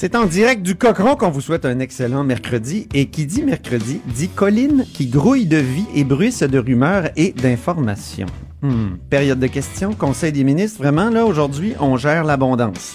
C'est 0.00 0.14
en 0.14 0.26
direct 0.26 0.62
du 0.62 0.76
Cochon 0.76 1.16
qu'on 1.16 1.30
vous 1.30 1.40
souhaite 1.40 1.64
un 1.64 1.80
excellent 1.80 2.22
mercredi. 2.22 2.86
Et 2.94 3.06
qui 3.06 3.26
dit 3.26 3.42
mercredi, 3.42 4.00
dit 4.06 4.28
colline 4.28 4.84
qui 4.94 5.08
grouille 5.08 5.46
de 5.46 5.56
vie 5.56 5.86
et 5.92 6.04
bruisse 6.04 6.44
de 6.44 6.56
rumeurs 6.56 7.10
et 7.16 7.32
d'informations. 7.32 8.28
Hmm. 8.62 8.90
Période 9.10 9.40
de 9.40 9.48
questions, 9.48 9.94
Conseil 9.94 10.30
des 10.30 10.44
ministres. 10.44 10.78
Vraiment, 10.80 11.10
là, 11.10 11.26
aujourd'hui, 11.26 11.74
on 11.80 11.96
gère 11.96 12.22
l'abondance. 12.22 12.94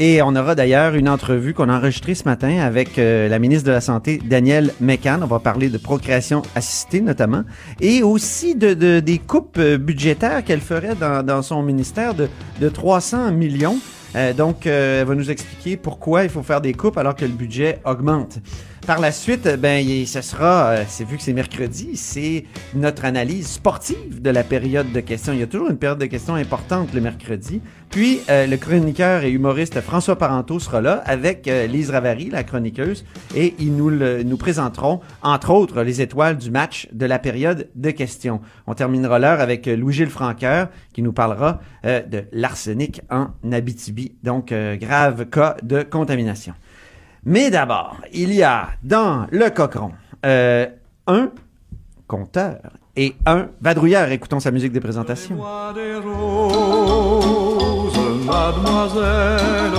Et 0.00 0.22
on 0.22 0.34
aura 0.34 0.56
d'ailleurs 0.56 0.96
une 0.96 1.08
entrevue 1.08 1.54
qu'on 1.54 1.68
a 1.68 1.76
enregistrée 1.78 2.16
ce 2.16 2.24
matin 2.24 2.58
avec 2.58 2.98
euh, 2.98 3.28
la 3.28 3.38
ministre 3.38 3.68
de 3.68 3.72
la 3.72 3.80
Santé, 3.80 4.20
Danielle 4.28 4.72
Mécan. 4.80 5.20
On 5.22 5.26
va 5.26 5.38
parler 5.38 5.68
de 5.68 5.78
procréation 5.78 6.42
assistée 6.56 7.00
notamment. 7.00 7.44
Et 7.80 8.02
aussi 8.02 8.56
de, 8.56 8.74
de- 8.74 8.98
des 8.98 9.18
coupes 9.18 9.56
euh, 9.60 9.78
budgétaires 9.78 10.42
qu'elle 10.42 10.62
ferait 10.62 10.96
dans, 10.96 11.24
dans 11.24 11.42
son 11.42 11.62
ministère 11.62 12.14
de, 12.14 12.28
de 12.60 12.68
300 12.68 13.30
millions. 13.30 13.78
Euh, 14.16 14.32
donc, 14.32 14.66
euh, 14.66 15.00
elle 15.00 15.06
va 15.06 15.14
nous 15.14 15.30
expliquer 15.30 15.76
pourquoi 15.76 16.24
il 16.24 16.30
faut 16.30 16.42
faire 16.42 16.60
des 16.60 16.72
coupes 16.72 16.98
alors 16.98 17.14
que 17.14 17.24
le 17.24 17.32
budget 17.32 17.78
augmente. 17.84 18.38
Par 18.86 18.98
la 18.98 19.12
suite, 19.12 19.46
euh, 19.46 19.56
ben, 19.56 19.86
ce 20.06 20.20
sera, 20.22 20.70
euh, 20.70 20.84
c'est 20.88 21.04
vu 21.04 21.16
que 21.16 21.22
c'est 21.22 21.34
mercredi, 21.34 21.96
c'est 21.96 22.44
notre 22.74 23.04
analyse 23.04 23.46
sportive 23.46 24.20
de 24.20 24.30
la 24.30 24.42
période 24.42 24.90
de 24.90 25.00
questions. 25.00 25.32
Il 25.32 25.38
y 25.38 25.42
a 25.42 25.46
toujours 25.46 25.68
une 25.70 25.76
période 25.76 25.98
de 25.98 26.06
questions 26.06 26.34
importante 26.34 26.92
le 26.94 27.00
mercredi. 27.00 27.60
Puis, 27.90 28.20
euh, 28.30 28.46
le 28.46 28.56
chroniqueur 28.56 29.22
et 29.22 29.30
humoriste 29.30 29.80
François 29.80 30.16
Parenteau 30.16 30.58
sera 30.58 30.80
là 30.80 31.02
avec 31.04 31.46
Lise 31.68 31.90
Ravary, 31.90 32.30
la 32.30 32.42
chroniqueuse, 32.42 33.04
et 33.36 33.54
ils 33.58 33.74
nous, 33.76 33.90
le- 33.90 34.22
nous 34.22 34.36
présenteront, 34.38 35.00
entre 35.22 35.50
autres, 35.50 35.82
les 35.82 36.00
étoiles 36.00 36.38
du 36.38 36.50
match 36.50 36.88
de 36.92 37.04
la 37.06 37.18
période 37.18 37.68
de 37.74 37.90
questions. 37.90 38.40
On 38.66 38.74
terminera 38.74 39.18
l'heure 39.18 39.40
avec 39.40 39.66
Louis-Gilles 39.66 40.08
Franqueur, 40.10 40.68
qui 40.92 41.02
nous 41.02 41.12
parlera 41.12 41.60
de 41.84 42.24
l'arsenic 42.32 43.02
en 43.10 43.28
Abitibi, 43.52 44.12
donc 44.22 44.52
grave 44.80 45.26
cas 45.26 45.56
de 45.62 45.82
contamination. 45.82 46.54
Mais 47.24 47.50
d'abord, 47.50 47.96
il 48.12 48.32
y 48.32 48.42
a 48.42 48.70
dans 48.82 49.26
le 49.30 49.50
cochon 49.50 49.92
euh, 50.24 50.66
un 51.06 51.30
compteur 52.06 52.60
et 52.96 53.14
un 53.26 53.48
vadrouilleur. 53.60 54.10
Écoutons 54.10 54.40
sa 54.40 54.50
musique 54.50 54.72
de 54.72 54.80
présentation. 54.80 55.36
Moi 55.36 55.74
des 55.74 55.96
roses, 55.96 57.92
mademoiselle, 58.24 59.78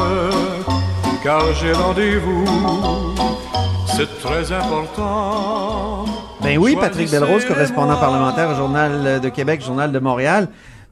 car 1.24 1.42
j'ai 1.56 1.72
rendez-vous, 1.74 2.46
c'est 3.88 4.20
très 4.20 4.52
important. 4.52 6.06
Ben 6.44 6.60
oui, 6.60 6.76
Patrick 6.80 7.10
Belrose, 7.10 7.46
correspondant 7.46 7.98
parlementaire 7.98 8.52
au 8.52 8.56
Journal 8.56 9.20
de 9.20 9.30
Québec, 9.30 9.64
Journal 9.64 9.92
de 9.92 10.00
Montréal. 10.00 10.48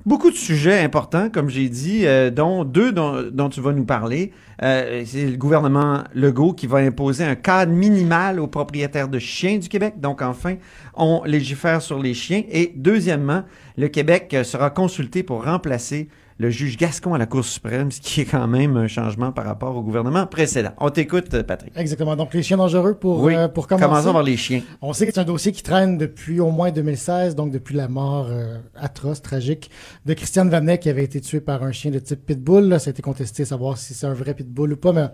Beaucoup 0.06 0.32
de 0.32 0.36
sujets 0.38 0.80
importants, 0.80 1.30
comme 1.30 1.50
j'ai 1.50 1.68
dit, 1.68 2.08
euh, 2.08 2.32
dont 2.32 2.64
deux 2.64 2.94
dont, 2.94 3.22
dont 3.34 3.50
tu 3.50 3.60
vas 3.60 3.74
nous 3.74 3.84
parler. 3.84 4.32
Euh, 4.64 5.04
c'est 5.06 5.26
le 5.26 5.36
gouvernement 5.36 6.06
Legault 6.14 6.54
qui 6.54 6.68
va 6.68 6.78
imposer 6.78 7.26
un 7.26 7.36
cadre 7.36 7.74
minimal 7.74 8.40
aux 8.40 8.48
propriétaires 8.48 9.10
de 9.10 9.20
chiens 9.20 9.58
du 9.58 9.68
Québec. 9.68 9.96
Donc, 10.00 10.22
enfin, 10.22 10.56
on 10.96 11.22
légifère 11.26 11.82
sur 11.82 12.00
les 12.00 12.14
chiens. 12.14 12.44
Et 12.50 12.72
deuxièmement, 12.78 13.44
le 13.78 13.90
Québec 13.90 14.34
euh, 14.34 14.46
sera 14.46 14.70
consulté 14.70 15.22
pour 15.22 15.44
remplacer 15.44 16.08
le 16.40 16.50
juge 16.50 16.78
Gascon 16.78 17.14
à 17.14 17.18
la 17.18 17.26
Cour 17.26 17.44
suprême, 17.44 17.92
ce 17.92 18.00
qui 18.00 18.22
est 18.22 18.26
quand 18.26 18.48
même 18.48 18.78
un 18.78 18.88
changement 18.88 19.34
par 19.34 19.44
rapport 19.46 19.76
au 19.76 19.82
gouvernement 19.84 20.26
précédent. 20.26 20.72
On 20.78 20.90
t'écoute, 20.90 21.42
Patrick. 21.44 21.74
Exactement. 21.76 22.16
Donc, 22.16 22.34
les 22.34 22.42
chiens 22.42 22.56
dangereux 22.56 22.94
pour, 22.94 23.22
Oui, 23.22 23.36
euh, 23.36 23.50
pour 23.50 23.68
commencer. 23.68 23.86
commençons 23.86 24.14
par 24.14 24.24
les 24.24 24.38
chiens. 24.38 24.62
On 24.82 24.94
sait 24.94 25.06
que 25.06 25.14
c'est 25.14 25.20
un 25.20 25.26
dossier 25.26 25.52
qui 25.52 25.64
traîne 25.64 25.98
depuis 25.98 26.40
au 26.40 26.50
moins 26.50 26.72
2016, 26.72 27.36
donc 27.36 27.52
depuis 27.52 27.76
la 27.76 27.90
mort 27.90 28.28
euh, 28.30 28.58
atroce, 28.76 29.22
tragique 29.22 29.70
de 30.06 30.14
Christiane 30.14 30.50
Vanet 30.50 30.78
qui 30.80 30.90
avait 30.90 31.04
été 31.04 31.20
tuée 31.20 31.42
par 31.42 31.62
un 31.64 31.74
chien 31.74 31.92
de 31.92 32.00
type 32.00 32.26
pitbull. 32.26 32.70
Là, 32.70 32.80
ça 32.80 32.90
a 32.90 32.92
été 32.92 33.02
contesté, 33.02 33.44
savoir 33.44 33.78
si 33.78 33.94
c'est 33.94 34.08
un 34.08 34.14
vrai 34.14 34.34
pitbull 34.34 34.72
ou 34.72 34.78
pas, 34.78 34.94
mais 34.94 35.08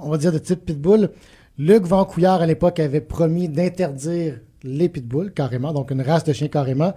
on 0.00 0.10
va 0.10 0.18
dire 0.18 0.32
de 0.32 0.38
type 0.38 0.64
pitbull. 0.64 1.10
Luc 1.58 1.84
Van 1.84 2.04
Couillard, 2.04 2.42
à 2.42 2.46
l'époque, 2.46 2.80
avait 2.80 3.00
promis 3.00 3.48
d'interdire 3.48 4.40
les 4.64 4.88
pitbulls, 4.88 5.32
carrément, 5.32 5.72
donc 5.72 5.90
une 5.92 6.02
race 6.02 6.24
de 6.24 6.32
chiens 6.32 6.48
carrément. 6.48 6.92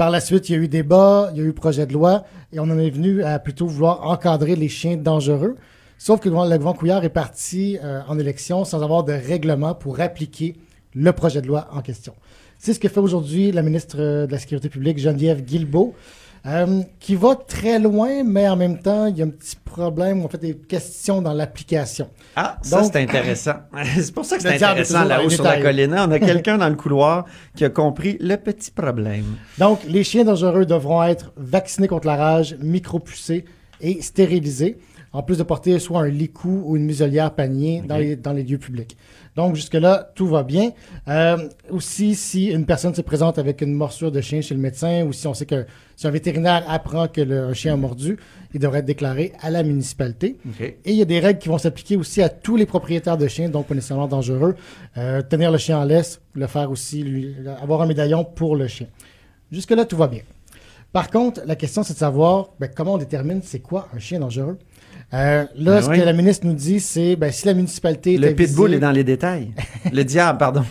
Par 0.00 0.08
la 0.08 0.22
suite, 0.22 0.48
il 0.48 0.52
y 0.52 0.54
a 0.54 0.58
eu 0.58 0.66
débat, 0.66 1.30
il 1.34 1.42
y 1.42 1.44
a 1.44 1.44
eu 1.46 1.52
projet 1.52 1.86
de 1.86 1.92
loi, 1.92 2.24
et 2.54 2.58
on 2.58 2.62
en 2.62 2.78
est 2.78 2.88
venu 2.88 3.22
à 3.22 3.38
plutôt 3.38 3.66
vouloir 3.66 4.08
encadrer 4.08 4.56
les 4.56 4.70
chiens 4.70 4.96
dangereux. 4.96 5.56
Sauf 5.98 6.20
que 6.20 6.30
le 6.30 6.56
Grand 6.56 6.72
Couillard 6.72 7.04
est 7.04 7.10
parti 7.10 7.76
euh, 7.84 8.00
en 8.08 8.18
élection 8.18 8.64
sans 8.64 8.82
avoir 8.82 9.04
de 9.04 9.12
règlement 9.12 9.74
pour 9.74 10.00
appliquer 10.00 10.56
le 10.94 11.12
projet 11.12 11.42
de 11.42 11.48
loi 11.48 11.68
en 11.72 11.82
question. 11.82 12.14
C'est 12.58 12.72
ce 12.72 12.80
que 12.80 12.88
fait 12.88 12.98
aujourd'hui 12.98 13.52
la 13.52 13.60
ministre 13.60 13.96
euh, 13.98 14.26
de 14.26 14.32
la 14.32 14.38
Sécurité 14.38 14.70
publique, 14.70 14.98
Geneviève 14.98 15.44
Guilbeault, 15.44 15.92
euh, 16.46 16.82
qui 16.98 17.16
va 17.16 17.34
très 17.34 17.78
loin, 17.78 18.24
mais 18.24 18.48
en 18.48 18.56
même 18.56 18.78
temps, 18.78 19.06
il 19.06 19.18
y 19.18 19.22
a 19.22 19.26
un 19.26 19.30
petit 19.30 19.56
problème, 19.56 20.24
en 20.24 20.28
fait, 20.28 20.38
des 20.38 20.56
questions 20.56 21.20
dans 21.20 21.34
l'application. 21.34 22.08
Ah, 22.34 22.56
ça 22.62 22.82
c'est 22.84 22.96
intéressant. 22.96 23.56
c'est 23.96 24.14
pour 24.14 24.24
ça 24.24 24.36
que 24.36 24.42
c'est 24.42 24.54
intéressant 24.54 25.04
là-haut 25.04 25.28
sur 25.28 25.44
la 25.44 25.60
colline. 25.60 25.94
On 25.98 26.10
a 26.10 26.18
quelqu'un 26.20 26.58
dans 26.58 26.68
le 26.68 26.76
couloir 26.76 27.26
qui 27.54 27.64
a 27.64 27.68
compris 27.68 28.16
le 28.20 28.36
petit 28.36 28.70
problème. 28.70 29.36
Donc, 29.58 29.80
les 29.86 30.02
chiens 30.02 30.24
dangereux 30.24 30.64
devront 30.64 31.02
être 31.02 31.32
vaccinés 31.36 31.88
contre 31.88 32.06
la 32.06 32.16
rage, 32.16 32.56
micropucés 32.60 33.44
et 33.80 34.00
stérilisés, 34.02 34.78
en 35.12 35.22
plus 35.22 35.38
de 35.38 35.42
porter 35.42 35.78
soit 35.78 36.02
un 36.02 36.08
licou 36.08 36.62
ou 36.66 36.76
une 36.76 36.84
muselière 36.84 37.34
panier 37.34 37.82
dans, 37.86 37.96
les, 37.96 38.16
dans 38.16 38.32
les 38.32 38.42
lieux 38.42 38.58
publics. 38.58 38.96
Donc, 39.36 39.54
jusque-là, 39.54 40.10
tout 40.14 40.26
va 40.26 40.42
bien. 40.42 40.72
Euh, 41.08 41.48
aussi, 41.70 42.14
si 42.14 42.46
une 42.46 42.66
personne 42.66 42.94
se 42.94 43.00
présente 43.00 43.38
avec 43.38 43.60
une 43.60 43.72
morsure 43.72 44.10
de 44.10 44.20
chien 44.20 44.40
chez 44.40 44.54
le 44.54 44.60
médecin 44.60 45.04
ou 45.04 45.12
si 45.12 45.26
on 45.26 45.34
sait 45.34 45.46
que 45.46 45.66
si 45.96 46.06
un 46.06 46.10
vétérinaire 46.10 46.64
apprend 46.68 47.08
que 47.08 47.20
le 47.20 47.44
un 47.44 47.54
chien 47.54 47.74
a 47.74 47.76
mordu, 47.76 48.18
il 48.54 48.60
devrait 48.60 48.80
être 48.80 48.86
déclaré 48.86 49.32
à 49.40 49.50
la 49.50 49.62
municipalité. 49.62 50.36
Et 50.84 50.90
il 50.92 50.96
y 50.96 51.02
a 51.02 51.04
des 51.04 51.20
règles 51.20 51.38
qui 51.38 51.48
vont 51.48 51.58
s'appliquer 51.58 51.96
aussi 51.96 52.22
à 52.22 52.28
tous 52.28 52.56
les 52.56 52.66
propriétaires 52.66 53.16
de 53.16 53.28
chiens, 53.28 53.48
donc 53.48 53.66
pas 53.66 53.74
nécessairement 53.74 54.08
dangereux. 54.08 54.56
Euh, 54.96 55.22
tenir 55.22 55.50
le 55.52 55.58
chien 55.58 55.78
en 55.78 55.84
laisse, 55.84 56.20
le 56.34 56.46
faire 56.46 56.70
aussi, 56.70 57.02
lui, 57.02 57.34
avoir 57.62 57.82
un 57.82 57.86
médaillon 57.86 58.24
pour 58.24 58.56
le 58.56 58.66
chien. 58.66 58.86
Jusque-là, 59.52 59.84
tout 59.84 59.96
va 59.96 60.08
bien. 60.08 60.22
Par 60.92 61.08
contre, 61.08 61.42
la 61.46 61.54
question, 61.54 61.84
c'est 61.84 61.94
de 61.94 61.98
savoir 61.98 62.50
ben, 62.58 62.68
comment 62.74 62.94
on 62.94 62.98
détermine 62.98 63.42
c'est 63.44 63.60
quoi 63.60 63.88
un 63.94 63.98
chien 63.98 64.18
dangereux? 64.18 64.58
Euh, 65.12 65.44
là, 65.56 65.74
Ben 65.76 65.82
ce 65.82 65.90
oui. 65.90 65.98
que 65.98 66.02
la 66.04 66.12
ministre 66.12 66.46
nous 66.46 66.52
dit, 66.52 66.78
c'est 66.78 67.16
ben, 67.16 67.32
si 67.32 67.46
la 67.46 67.54
municipalité 67.54 68.16
Le 68.16 68.32
pitbull 68.34 68.74
est 68.74 68.78
dans 68.78 68.92
les 68.92 69.02
détails. 69.04 69.52
le 69.92 70.04
diable, 70.04 70.38
pardon. 70.38 70.62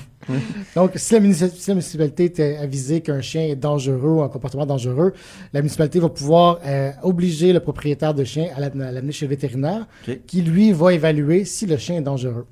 donc, 0.76 0.92
si 0.96 1.14
la, 1.14 1.20
munici- 1.20 1.50
si 1.58 1.70
la 1.70 1.74
municipalité 1.76 2.26
était 2.26 2.56
avisée 2.58 3.02
qu'un 3.02 3.20
chien 3.20 3.42
est 3.48 3.56
dangereux 3.56 4.12
ou 4.12 4.22
un 4.22 4.30
comportement 4.30 4.66
dangereux, 4.66 5.14
la 5.54 5.62
municipalité 5.62 6.00
va 6.00 6.08
pouvoir 6.10 6.60
euh, 6.66 6.92
obliger 7.04 7.52
le 7.52 7.60
propriétaire 7.60 8.14
de 8.14 8.24
chien 8.24 8.48
à 8.56 8.60
la- 8.62 8.68
à 8.88 8.92
l'amener 8.92 9.12
chez 9.12 9.26
le 9.26 9.32
vétérinaire, 9.32 9.88
qui 10.28 10.42
lui 10.42 10.72
va 10.72 10.94
évaluer 10.94 11.44
si 11.46 11.66
le 11.66 11.76
chien 11.78 11.98
est 11.98 12.02
dangereux. 12.02 12.46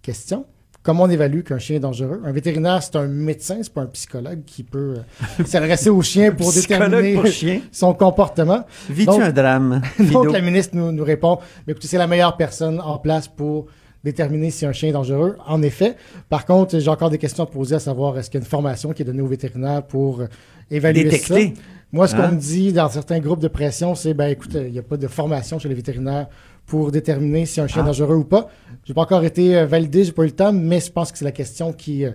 Question 0.00 0.46
Comment 0.84 1.04
on 1.04 1.10
évalue 1.10 1.40
qu'un 1.40 1.58
chien 1.58 1.76
est 1.76 1.80
dangereux 1.80 2.20
Un 2.24 2.30
vétérinaire, 2.32 2.82
c'est 2.82 2.94
un 2.96 3.06
médecin, 3.08 3.56
c'est 3.62 3.72
pas 3.72 3.80
un 3.80 3.86
psychologue 3.86 4.40
qui 4.44 4.62
peut 4.62 4.96
euh, 4.98 5.44
s'adresser 5.46 5.88
au 5.88 6.02
chien 6.02 6.30
pour 6.30 6.52
déterminer 6.54 7.14
pour 7.14 7.26
chien? 7.26 7.60
son 7.72 7.94
comportement. 7.94 8.64
Vis-tu 8.90 9.20
un 9.22 9.32
drame? 9.32 9.80
Donc, 10.12 10.30
la 10.30 10.42
ministre 10.42 10.76
nous, 10.76 10.92
nous 10.92 11.02
répond, 11.04 11.38
mais 11.66 11.72
écoutez, 11.72 11.88
c'est 11.88 11.96
la 11.98 12.06
meilleure 12.06 12.36
personne 12.36 12.80
en 12.80 12.98
place 12.98 13.26
pour 13.28 13.66
déterminer 14.04 14.50
si 14.50 14.66
un 14.66 14.72
chien 14.72 14.90
est 14.90 14.92
dangereux. 14.92 15.36
En 15.46 15.62
effet. 15.62 15.96
Par 16.28 16.44
contre, 16.44 16.78
j'ai 16.78 16.90
encore 16.90 17.08
des 17.08 17.16
questions 17.16 17.44
à 17.44 17.46
poser 17.46 17.76
à 17.76 17.80
savoir 17.80 18.18
est-ce 18.18 18.28
qu'il 18.30 18.38
y 18.38 18.42
a 18.42 18.44
une 18.44 18.50
formation 18.50 18.92
qui 18.92 19.00
est 19.00 19.06
donnée 19.06 19.22
aux 19.22 19.26
vétérinaires 19.26 19.82
pour 19.82 20.20
euh, 20.20 20.26
évaluer 20.70 21.04
Détecter. 21.04 21.54
ça. 21.56 21.62
Moi, 21.92 22.08
ce 22.08 22.14
Hein? 22.14 22.28
qu'on 22.28 22.34
me 22.34 22.38
dit 22.40 22.72
dans 22.74 22.90
certains 22.90 23.20
groupes 23.20 23.40
de 23.40 23.48
pression, 23.48 23.94
c'est, 23.94 24.12
ben, 24.12 24.26
écoute, 24.26 24.50
il 24.54 24.72
n'y 24.72 24.78
a 24.78 24.82
pas 24.82 24.98
de 24.98 25.06
formation 25.08 25.58
chez 25.58 25.70
les 25.70 25.74
vétérinaires 25.74 26.26
pour 26.66 26.90
déterminer 26.90 27.46
si 27.46 27.60
un 27.60 27.66
chien 27.66 27.82
Ah. 27.82 27.84
est 27.84 27.86
dangereux 27.88 28.16
ou 28.16 28.24
pas. 28.24 28.48
J'ai 28.84 28.94
pas 28.94 29.02
encore 29.02 29.24
été 29.24 29.56
euh, 29.56 29.66
validé, 29.66 30.04
j'ai 30.04 30.12
pas 30.12 30.22
eu 30.22 30.26
le 30.26 30.32
temps, 30.32 30.52
mais 30.52 30.80
je 30.80 30.90
pense 30.90 31.12
que 31.12 31.18
c'est 31.18 31.24
la 31.24 31.32
question 31.32 31.72
qui, 31.72 32.04
euh, 32.04 32.10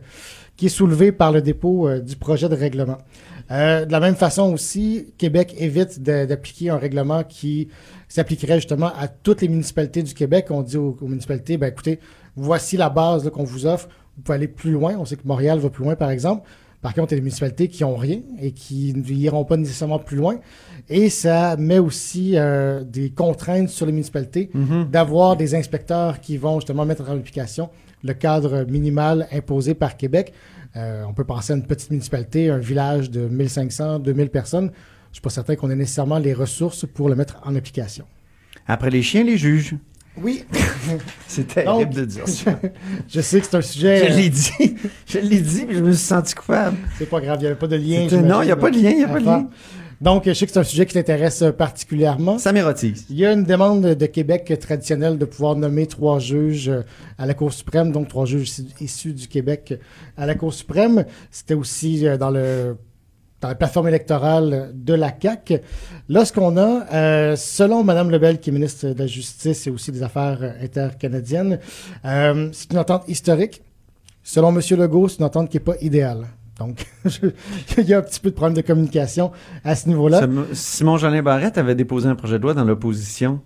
qui 0.57 0.67
est 0.67 0.69
soulevée 0.69 1.11
par 1.11 1.31
le 1.31 1.41
dépôt 1.41 1.87
euh, 1.87 1.99
du 1.99 2.15
projet 2.15 2.49
de 2.49 2.55
règlement. 2.55 2.97
Euh, 3.51 3.85
de 3.85 3.91
la 3.91 3.99
même 3.99 4.15
façon 4.15 4.53
aussi, 4.53 5.07
Québec 5.17 5.55
évite 5.57 6.01
d'appliquer 6.03 6.69
un 6.69 6.77
règlement 6.77 7.23
qui 7.23 7.69
s'appliquerait 8.07 8.55
justement 8.55 8.91
à 8.99 9.07
toutes 9.07 9.41
les 9.41 9.47
municipalités 9.47 10.03
du 10.03 10.13
Québec. 10.13 10.47
On 10.51 10.61
dit 10.61 10.77
aux, 10.77 10.95
aux 11.01 11.07
municipalités, 11.07 11.57
ben 11.57 11.67
écoutez, 11.67 11.99
voici 12.35 12.77
la 12.77 12.89
base 12.89 13.29
qu'on 13.31 13.43
vous 13.43 13.65
offre. 13.65 13.87
Vous 14.17 14.23
pouvez 14.23 14.35
aller 14.35 14.47
plus 14.47 14.71
loin. 14.71 14.95
On 14.99 15.05
sait 15.05 15.15
que 15.15 15.25
Montréal 15.25 15.59
va 15.59 15.69
plus 15.69 15.83
loin, 15.83 15.95
par 15.95 16.11
exemple. 16.11 16.47
Par 16.81 16.93
contre, 16.93 17.11
il 17.11 17.15
y 17.15 17.17
a 17.17 17.19
des 17.19 17.23
municipalités 17.23 17.67
qui 17.67 17.83
ont 17.83 17.97
rien 17.97 18.21
et 18.39 18.51
qui 18.51 18.93
n'iront 18.93 19.43
pas 19.43 19.57
nécessairement 19.57 19.99
plus 19.99 20.15
loin. 20.15 20.39
Et 20.87 21.09
ça 21.09 21.57
met 21.57 21.79
aussi 21.79 22.37
euh, 22.37 22.83
des 22.83 23.09
contraintes 23.09 23.69
sur 23.69 23.85
les 23.85 23.91
municipalités 23.91 24.49
d'avoir 24.89 25.35
des 25.35 25.55
inspecteurs 25.55 26.21
qui 26.21 26.37
vont 26.37 26.59
justement 26.59 26.85
mettre 26.85 27.09
en 27.09 27.17
application 27.17 27.69
le 28.03 28.13
cadre 28.13 28.65
minimal 28.69 29.27
imposé 29.31 29.73
par 29.73 29.97
Québec. 29.97 30.33
Euh, 30.77 31.03
on 31.07 31.13
peut 31.13 31.25
penser 31.25 31.53
à 31.53 31.55
une 31.57 31.65
petite 31.65 31.89
municipalité, 31.89 32.49
un 32.49 32.59
village 32.59 33.09
de 33.09 33.27
1500, 33.27 33.99
2000 33.99 34.29
personnes. 34.29 34.71
Je 35.11 35.15
suis 35.15 35.21
pas 35.21 35.29
certain 35.29 35.55
qu'on 35.55 35.69
ait 35.69 35.75
nécessairement 35.75 36.19
les 36.19 36.33
ressources 36.33 36.85
pour 36.85 37.09
le 37.09 37.15
mettre 37.15 37.41
en 37.43 37.55
application. 37.55 38.05
Après 38.67 38.89
les 38.89 39.01
chiens, 39.01 39.23
les 39.23 39.37
juges. 39.37 39.75
Oui, 40.21 40.43
C'est 41.27 41.47
terrible 41.47 41.93
de 41.93 42.05
dire 42.05 42.27
ça. 42.27 42.59
je 43.07 43.21
sais 43.21 43.39
que 43.39 43.45
c'est 43.45 43.57
un 43.57 43.61
sujet. 43.61 44.07
Je 44.07 44.13
euh, 44.13 44.15
l'ai 44.15 44.29
dit. 44.29 44.75
Je 45.05 45.19
l'ai 45.19 45.39
dit, 45.39 45.65
mais 45.67 45.75
je 45.75 45.83
me 45.83 45.91
suis 45.91 46.05
senti 46.05 46.33
coupable. 46.35 46.77
C'est 46.97 47.09
pas 47.09 47.21
grave, 47.21 47.37
il 47.39 47.41
n'y 47.41 47.47
avait 47.47 47.55
pas 47.55 47.67
de 47.67 47.75
lien. 47.75 48.07
C'était- 48.09 48.21
non, 48.21 48.41
il 48.41 48.45
n'y 48.45 48.51
a 48.51 48.55
pas 48.55 48.69
de 48.71 48.77
lien, 48.77 48.89
il 48.91 48.97
n'y 48.97 49.03
a 49.03 49.07
pas 49.07 49.19
de 49.19 49.25
lien. 49.25 49.47
Donc, 50.01 50.23
je 50.25 50.33
sais 50.33 50.45
que 50.45 50.51
c'est 50.53 50.59
un 50.59 50.63
sujet 50.63 50.85
qui 50.85 50.93
t'intéresse 50.93 51.41
euh, 51.41 51.51
particulièrement. 51.51 52.37
Ça 52.37 52.53
m'érotise. 52.53 53.05
Il 53.09 53.17
y 53.17 53.25
a 53.25 53.33
une 53.33 53.43
demande 53.43 53.81
de 53.81 54.05
Québec 54.05 54.57
traditionnelle 54.61 55.17
de 55.17 55.25
pouvoir 55.25 55.57
nommer 55.57 55.87
trois 55.87 56.19
juges 56.19 56.69
euh, 56.69 56.83
à 57.17 57.25
la 57.25 57.33
Cour 57.33 57.51
suprême, 57.51 57.91
donc 57.91 58.07
trois 58.07 58.25
juges 58.25 58.49
issus- 58.79 59.11
du 59.13 59.27
Québec 59.27 59.73
à 60.15 60.25
la 60.25 60.35
Cour 60.35 60.53
suprême. 60.53 61.03
C'était 61.31 61.53
aussi 61.53 62.05
dans 62.17 62.29
le 62.29 62.77
dans 63.41 63.47
la 63.47 63.55
plateforme 63.55 63.87
électorale 63.87 64.71
de 64.73 64.93
la 64.93 65.11
CAC. 65.11 65.61
Là, 66.09 66.25
ce 66.25 66.33
qu'on 66.33 66.57
a, 66.57 66.85
euh, 66.93 67.35
selon 67.35 67.83
Mme 67.83 68.11
Lebel, 68.11 68.39
qui 68.39 68.49
est 68.49 68.53
ministre 68.53 68.87
de 68.89 68.99
la 68.99 69.07
Justice 69.07 69.65
et 69.67 69.69
aussi 69.69 69.91
des 69.91 70.03
Affaires 70.03 70.55
intercanadiennes, 70.61 71.59
euh, 72.05 72.49
c'est 72.51 72.71
une 72.71 72.79
entente 72.79 73.03
historique. 73.07 73.61
Selon 74.23 74.49
M. 74.49 74.61
Legault, 74.77 75.07
c'est 75.07 75.19
une 75.19 75.25
entente 75.25 75.49
qui 75.49 75.57
n'est 75.57 75.63
pas 75.63 75.75
idéale. 75.81 76.27
Donc, 76.59 76.85
il 77.77 77.85
y 77.85 77.93
a 77.93 77.99
un 77.99 78.01
petit 78.01 78.19
peu 78.19 78.29
de 78.31 78.35
problème 78.35 78.55
de 78.57 78.61
communication 78.61 79.31
à 79.63 79.75
ce 79.75 79.87
niveau-là. 79.87 80.19
Sim- 80.21 80.45
Simon 80.53 80.97
Jolin 80.97 81.21
Barrette 81.23 81.57
avait 81.57 81.75
déposé 81.75 82.09
un 82.09 82.15
projet 82.15 82.37
de 82.37 82.43
loi 82.43 82.53
dans 82.53 82.65
l'opposition 82.65 83.39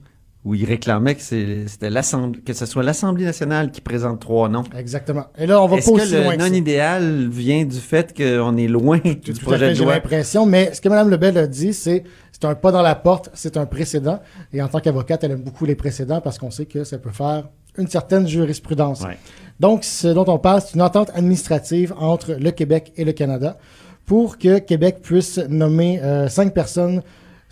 où 0.46 0.56
il 0.56 0.66
réclamait 0.66 1.16
que 1.16 1.22
c'était 1.22 1.90
l'Assemblée, 1.90 2.42
que 2.42 2.52
ce 2.54 2.66
soit 2.66 2.84
l'Assemblée 2.84 3.24
nationale 3.24 3.72
qui 3.72 3.80
présente 3.80 4.20
trois 4.20 4.50
noms. 4.50 4.64
Exactement. 4.78 5.26
Et 5.38 5.46
là, 5.48 5.62
on 5.62 5.68
va 5.68 5.78
pas 5.78 5.82
que 5.84 5.88
loin 5.90 6.32
le 6.32 6.38
que 6.38 6.50
non 6.50 6.54
idéal 6.54 7.30
vient 7.30 7.64
du 7.64 7.78
fait 7.80 8.16
qu'on 8.16 8.58
est 8.58 8.68
loin 8.68 8.98
du 9.00 9.16
Tout 9.20 9.32
à 9.32 9.42
projet 9.42 9.60
fait, 9.60 9.70
de 9.70 9.76
j'ai 9.76 9.84
loi? 9.86 9.94
l'impression. 9.94 10.46
Mais 10.46 10.74
ce 10.74 10.82
que 10.82 10.90
Mme 10.90 11.10
Lebel 11.10 11.38
a 11.38 11.48
dit, 11.48 11.74
c'est 11.74 12.04
c'est 12.34 12.44
un 12.46 12.56
pas 12.56 12.74
dans 12.74 12.82
la 12.82 12.96
porte, 12.96 13.30
c'est 13.34 13.56
un 13.56 13.66
précédent. 13.66 14.20
Et 14.52 14.62
en 14.62 14.68
tant 14.68 14.80
qu'avocate, 14.82 15.24
elle 15.24 15.32
aime 15.32 15.44
beaucoup 15.44 15.66
les 15.66 15.76
précédents 15.76 16.20
parce 16.20 16.38
qu'on 16.38 16.52
sait 16.52 16.66
que 16.66 16.84
ça 16.84 16.98
peut 16.98 17.12
faire 17.12 17.48
une 17.78 17.88
certaine 17.88 18.28
jurisprudence. 18.28 19.02
Ouais. 19.02 19.18
Donc, 19.62 19.86
ce 19.86 20.08
dont 20.10 20.26
on 20.28 20.40
parle, 20.40 20.62
c'est 20.62 20.76
une 20.76 20.82
entente 20.82 21.10
administrative 21.16 21.94
entre 21.98 22.34
le 22.34 22.52
Québec 22.52 22.92
et 22.98 23.06
le 23.06 23.14
Canada 23.14 23.58
pour 24.06 24.38
que 24.38 24.60
Québec 24.60 24.98
puisse 25.02 25.38
nommer 25.48 26.02
euh, 26.04 26.28
cinq 26.28 26.54
personnes 26.54 27.02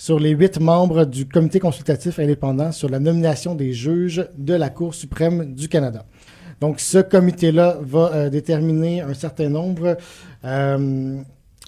sur 0.01 0.19
les 0.19 0.31
huit 0.31 0.59
membres 0.59 1.05
du 1.05 1.27
comité 1.27 1.59
consultatif 1.59 2.17
indépendant 2.17 2.71
sur 2.71 2.89
la 2.89 2.97
nomination 2.97 3.53
des 3.53 3.71
juges 3.71 4.27
de 4.35 4.55
la 4.55 4.71
Cour 4.71 4.95
suprême 4.95 5.53
du 5.53 5.69
Canada. 5.69 6.07
Donc, 6.59 6.79
ce 6.79 6.97
comité-là 6.97 7.77
va 7.81 8.11
euh, 8.11 8.29
déterminer 8.31 9.01
un 9.01 9.13
certain 9.13 9.49
nombre, 9.49 9.95
euh, 10.43 11.21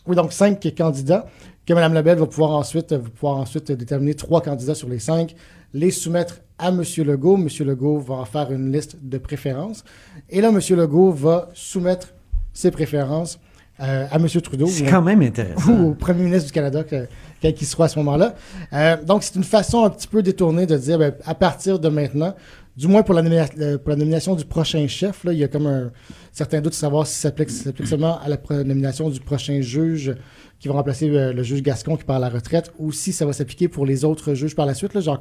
oui, 0.08 0.16
donc 0.16 0.34
cinq 0.34 0.68
candidats 0.76 1.28
que 1.64 1.76
Mme 1.76 1.94
Lebel 1.94 2.18
va 2.18 2.26
pouvoir 2.26 2.54
ensuite, 2.54 2.92
va 2.92 3.08
pouvoir 3.08 3.38
ensuite 3.38 3.72
déterminer 3.72 4.16
trois 4.16 4.42
candidats 4.42 4.74
sur 4.74 4.90
les 4.90 4.98
cinq, 4.98 5.36
les 5.72 5.92
soumettre 5.92 6.42
à 6.58 6.70
M. 6.70 6.82
Legault. 7.06 7.38
M. 7.38 7.48
Legault 7.68 8.00
va 8.00 8.16
en 8.16 8.26
faire 8.26 8.52
une 8.52 8.72
liste 8.72 8.98
de 9.00 9.20
préférences. 9.20 9.84
Et 10.32 10.42
là, 10.42 10.50
M. 10.50 10.60
Legault 10.76 11.12
va 11.12 11.52
soumettre 11.54 12.16
ses 12.52 12.72
préférences 12.72 13.40
euh, 13.80 14.06
à 14.12 14.16
M. 14.18 14.28
Trudeau. 14.42 14.68
C'est 14.68 14.88
ou- 14.88 14.90
quand 14.90 15.02
même 15.02 15.20
ou 15.20 15.24
intéressant. 15.24 15.84
au 15.84 15.94
premier 15.94 16.24
ministre 16.24 16.46
du 16.48 16.52
Canada, 16.54 16.84
que- 16.84 17.08
quel 17.42 17.54
qu'il 17.54 17.68
soit 17.68 17.86
à 17.86 17.90
ce 17.90 18.00
moment-là. 18.00 18.36
Euh, 18.74 18.98
donc, 19.04 19.24
c'est 19.24 19.36
une 19.36 19.44
façon 19.44 19.84
un 19.84 19.90
petit 19.90 20.08
peu 20.08 20.22
détournée 20.22 20.66
de 20.66 20.78
dire, 20.78 20.98
ben, 21.00 21.14
à 21.26 21.36
partir 21.36 21.80
de 21.80 21.90
maintenant, 21.90 22.34
du 22.78 22.88
moins 22.88 23.04
pour 23.04 23.14
la, 23.14 23.22
nomina- 23.22 23.78
pour 23.78 23.90
la 23.90 23.96
nomination 23.96 24.36
du 24.36 24.46
prochain 24.46 24.88
chef, 24.88 25.24
là, 25.24 25.34
il 25.34 25.40
y 25.40 25.44
a 25.44 25.48
comme 25.48 25.68
un 25.68 25.92
certain 26.32 26.60
doute 26.62 26.72
de 26.74 26.78
savoir 26.78 27.06
si 27.06 27.16
ça 27.16 27.30
s'applique 27.30 27.52
seulement 27.86 28.20
à 28.20 28.30
la 28.30 28.38
nomination 28.64 29.10
du 29.10 29.20
prochain 29.20 29.62
juge 29.62 30.16
qui 30.60 30.68
va 30.70 30.76
remplacer 30.76 31.10
euh, 31.10 31.34
le 31.34 31.44
juge 31.44 31.62
Gascon 31.62 31.98
qui 31.98 32.04
part 32.06 32.16
à 32.16 32.20
la 32.20 32.30
retraite, 32.30 32.72
ou 32.80 32.92
si 32.92 33.12
ça 33.14 33.26
va 33.26 33.34
s'appliquer 33.34 33.68
pour 33.68 33.86
les 33.86 34.06
autres 34.06 34.34
juges 34.34 34.56
par 34.56 34.66
la 34.66 34.74
suite. 34.74 34.94
Là, 34.94 35.02
genre 35.02 35.20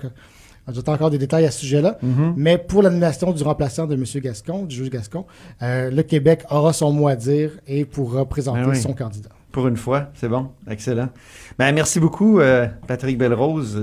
J'attends 0.70 0.92
encore 0.92 1.10
des 1.10 1.18
détails 1.18 1.44
à 1.44 1.50
ce 1.50 1.60
sujet-là. 1.60 1.98
Mhm. 2.02 2.34
Mais 2.36 2.56
pour 2.58 2.82
la 2.82 2.90
nomination 2.90 3.32
du 3.32 3.42
remplaçant 3.42 3.86
de 3.86 3.94
M. 3.94 4.04
Gascon, 4.22 4.64
du 4.64 4.76
juge 4.76 4.90
Gascon, 4.90 5.24
euh, 5.62 5.90
le 5.90 6.02
Québec 6.02 6.44
aura 6.50 6.72
son 6.72 6.92
mot 6.92 7.08
à 7.08 7.16
dire 7.16 7.50
et 7.66 7.84
pourra 7.84 8.24
présenter 8.24 8.60
Ben 8.60 8.70
oui. 8.70 8.76
son 8.80 8.92
candidat. 8.92 9.30
Pour 9.50 9.66
une 9.68 9.76
fois, 9.76 10.06
c'est 10.14 10.28
bon. 10.28 10.48
Excellent. 10.70 11.08
Ben, 11.58 11.74
merci 11.74 12.00
beaucoup, 12.00 12.40
euh, 12.40 12.66
Patrick 12.86 13.18
Belrose, 13.18 13.76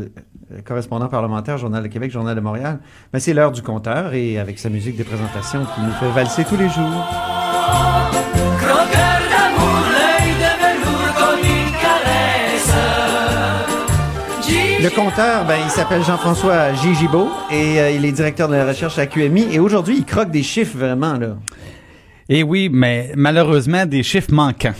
euh, 0.51 0.61
correspondant 0.65 1.07
parlementaire, 1.09 1.57
Journal 1.59 1.83
de 1.83 1.87
Québec, 1.89 2.11
Journal 2.11 2.35
de 2.35 2.41
Montréal. 2.41 2.79
Ben, 3.13 3.19
c'est 3.19 3.33
l'heure 3.33 3.51
du 3.51 3.61
compteur 3.61 4.13
et 4.13 4.39
avec 4.39 4.57
sa 4.57 4.69
musique 4.69 4.97
de 4.97 5.03
présentation 5.03 5.59
qui 5.75 5.81
nous 5.81 5.91
fait 5.91 6.09
valser 6.11 6.43
tous 6.43 6.57
les 6.57 6.69
jours. 6.69 7.05
Le 14.81 14.89
compteur, 14.89 15.45
ben, 15.45 15.57
il 15.63 15.69
s'appelle 15.69 16.03
Jean-François 16.03 16.73
Gigibo 16.73 17.29
et 17.51 17.79
euh, 17.79 17.91
il 17.91 18.05
est 18.05 18.11
directeur 18.11 18.47
de 18.47 18.55
la 18.55 18.65
recherche 18.65 18.97
à 18.97 19.05
QMI. 19.05 19.47
Et 19.53 19.59
aujourd'hui, 19.59 19.95
il 19.97 20.05
croque 20.05 20.31
des 20.31 20.43
chiffres 20.43 20.77
vraiment, 20.77 21.13
là. 21.17 21.35
Et 22.29 22.43
oui, 22.43 22.69
mais 22.71 23.11
malheureusement, 23.15 23.85
des 23.85 24.03
chiffres 24.03 24.31
manquants. 24.33 24.73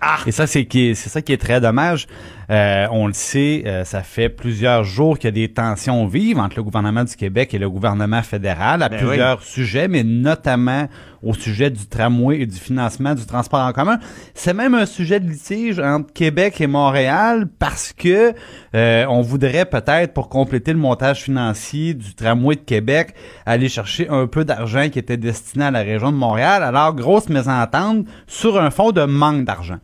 Ah! 0.00 0.18
Et 0.26 0.32
ça, 0.32 0.46
c'est 0.46 0.66
qui 0.66 0.88
est- 0.90 0.94
c'est 0.94 1.08
ça 1.08 1.22
qui 1.22 1.32
est 1.32 1.38
très 1.40 1.60
dommage. 1.60 2.06
Euh, 2.50 2.88
on 2.90 3.06
le 3.06 3.12
sait, 3.12 3.62
euh, 3.66 3.84
ça 3.84 4.02
fait 4.02 4.28
plusieurs 4.28 4.82
jours 4.82 5.18
qu'il 5.18 5.28
y 5.28 5.28
a 5.28 5.46
des 5.46 5.52
tensions 5.52 6.06
vives 6.06 6.38
entre 6.38 6.56
le 6.56 6.64
gouvernement 6.64 7.04
du 7.04 7.14
Québec 7.14 7.54
et 7.54 7.58
le 7.58 7.70
gouvernement 7.70 8.22
fédéral 8.22 8.82
à 8.82 8.88
Ben 8.88 8.98
plusieurs 8.98 9.42
sujets, 9.44 9.86
mais 9.86 10.02
notamment 10.02 10.88
au 11.22 11.32
sujet 11.32 11.70
du 11.70 11.86
tramway 11.86 12.40
et 12.40 12.46
du 12.46 12.56
financement 12.56 13.14
du 13.14 13.24
transport 13.24 13.60
en 13.60 13.72
commun. 13.72 14.00
C'est 14.34 14.54
même 14.54 14.74
un 14.74 14.86
sujet 14.86 15.20
de 15.20 15.28
litige 15.28 15.78
entre 15.78 16.12
Québec 16.12 16.60
et 16.60 16.66
Montréal 16.66 17.46
parce 17.60 17.92
que 17.92 18.32
euh, 18.74 19.04
on 19.08 19.20
voudrait 19.20 19.66
peut-être, 19.66 20.12
pour 20.12 20.28
compléter 20.28 20.72
le 20.72 20.78
montage 20.78 21.22
financier 21.22 21.94
du 21.94 22.14
tramway 22.14 22.56
de 22.56 22.62
Québec, 22.62 23.14
aller 23.46 23.68
chercher 23.68 24.08
un 24.08 24.26
peu 24.26 24.44
d'argent 24.44 24.88
qui 24.88 24.98
était 24.98 25.18
destiné 25.18 25.66
à 25.66 25.70
la 25.70 25.82
région 25.82 26.10
de 26.10 26.16
Montréal. 26.16 26.64
Alors, 26.64 26.96
grosse 26.96 27.28
mésentente 27.28 28.06
sur 28.26 28.60
un 28.60 28.70
fonds 28.70 28.90
de 28.90 29.04
manque 29.04 29.44
d'argent. 29.44 29.78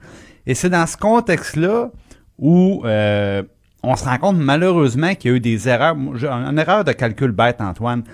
Et 0.49 0.55
c'est 0.55 0.71
dans 0.71 0.87
ce 0.87 0.97
contexte-là 0.97 1.91
où 2.39 2.83
euh, 2.85 3.43
on 3.83 3.97
se 3.97 4.05
rend 4.05 4.19
compte 4.19 4.37
malheureusement 4.37 5.15
qu'il 5.15 5.31
y 5.31 5.35
a 5.35 5.37
eu 5.37 5.41
des 5.41 5.69
erreurs. 5.69 5.97
Une 5.97 6.59
erreur 6.59 6.85
de 6.85 6.93
calcul 6.93 7.31
bête, 7.31 7.61
Antoine. 7.61 8.05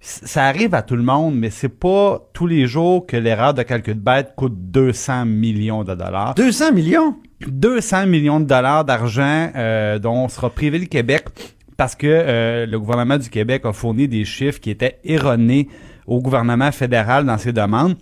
Ça 0.00 0.44
arrive 0.46 0.74
à 0.74 0.82
tout 0.82 0.96
le 0.96 1.02
monde, 1.02 1.36
mais 1.36 1.50
c'est 1.50 1.68
pas 1.68 2.28
tous 2.32 2.48
les 2.48 2.66
jours 2.66 3.06
que 3.06 3.16
l'erreur 3.16 3.54
de 3.54 3.62
calcul 3.62 3.94
bête 3.94 4.32
coûte 4.36 4.54
200 4.56 5.26
millions 5.26 5.84
de 5.84 5.94
dollars. 5.94 6.34
200 6.34 6.72
millions? 6.72 7.14
200 7.46 8.06
millions 8.06 8.40
de 8.40 8.44
dollars 8.44 8.84
d'argent 8.84 9.50
euh, 9.54 9.98
dont 10.00 10.28
sera 10.28 10.50
privé 10.50 10.80
le 10.80 10.86
Québec 10.86 11.26
parce 11.76 11.94
que 11.94 12.06
euh, 12.08 12.66
le 12.66 12.78
gouvernement 12.78 13.16
du 13.16 13.30
Québec 13.30 13.62
a 13.64 13.72
fourni 13.72 14.08
des 14.08 14.24
chiffres 14.24 14.60
qui 14.60 14.70
étaient 14.70 14.98
erronés 15.04 15.68
au 16.06 16.20
gouvernement 16.20 16.72
fédéral 16.72 17.24
dans 17.24 17.38
ses 17.38 17.52
demandes. 17.52 17.96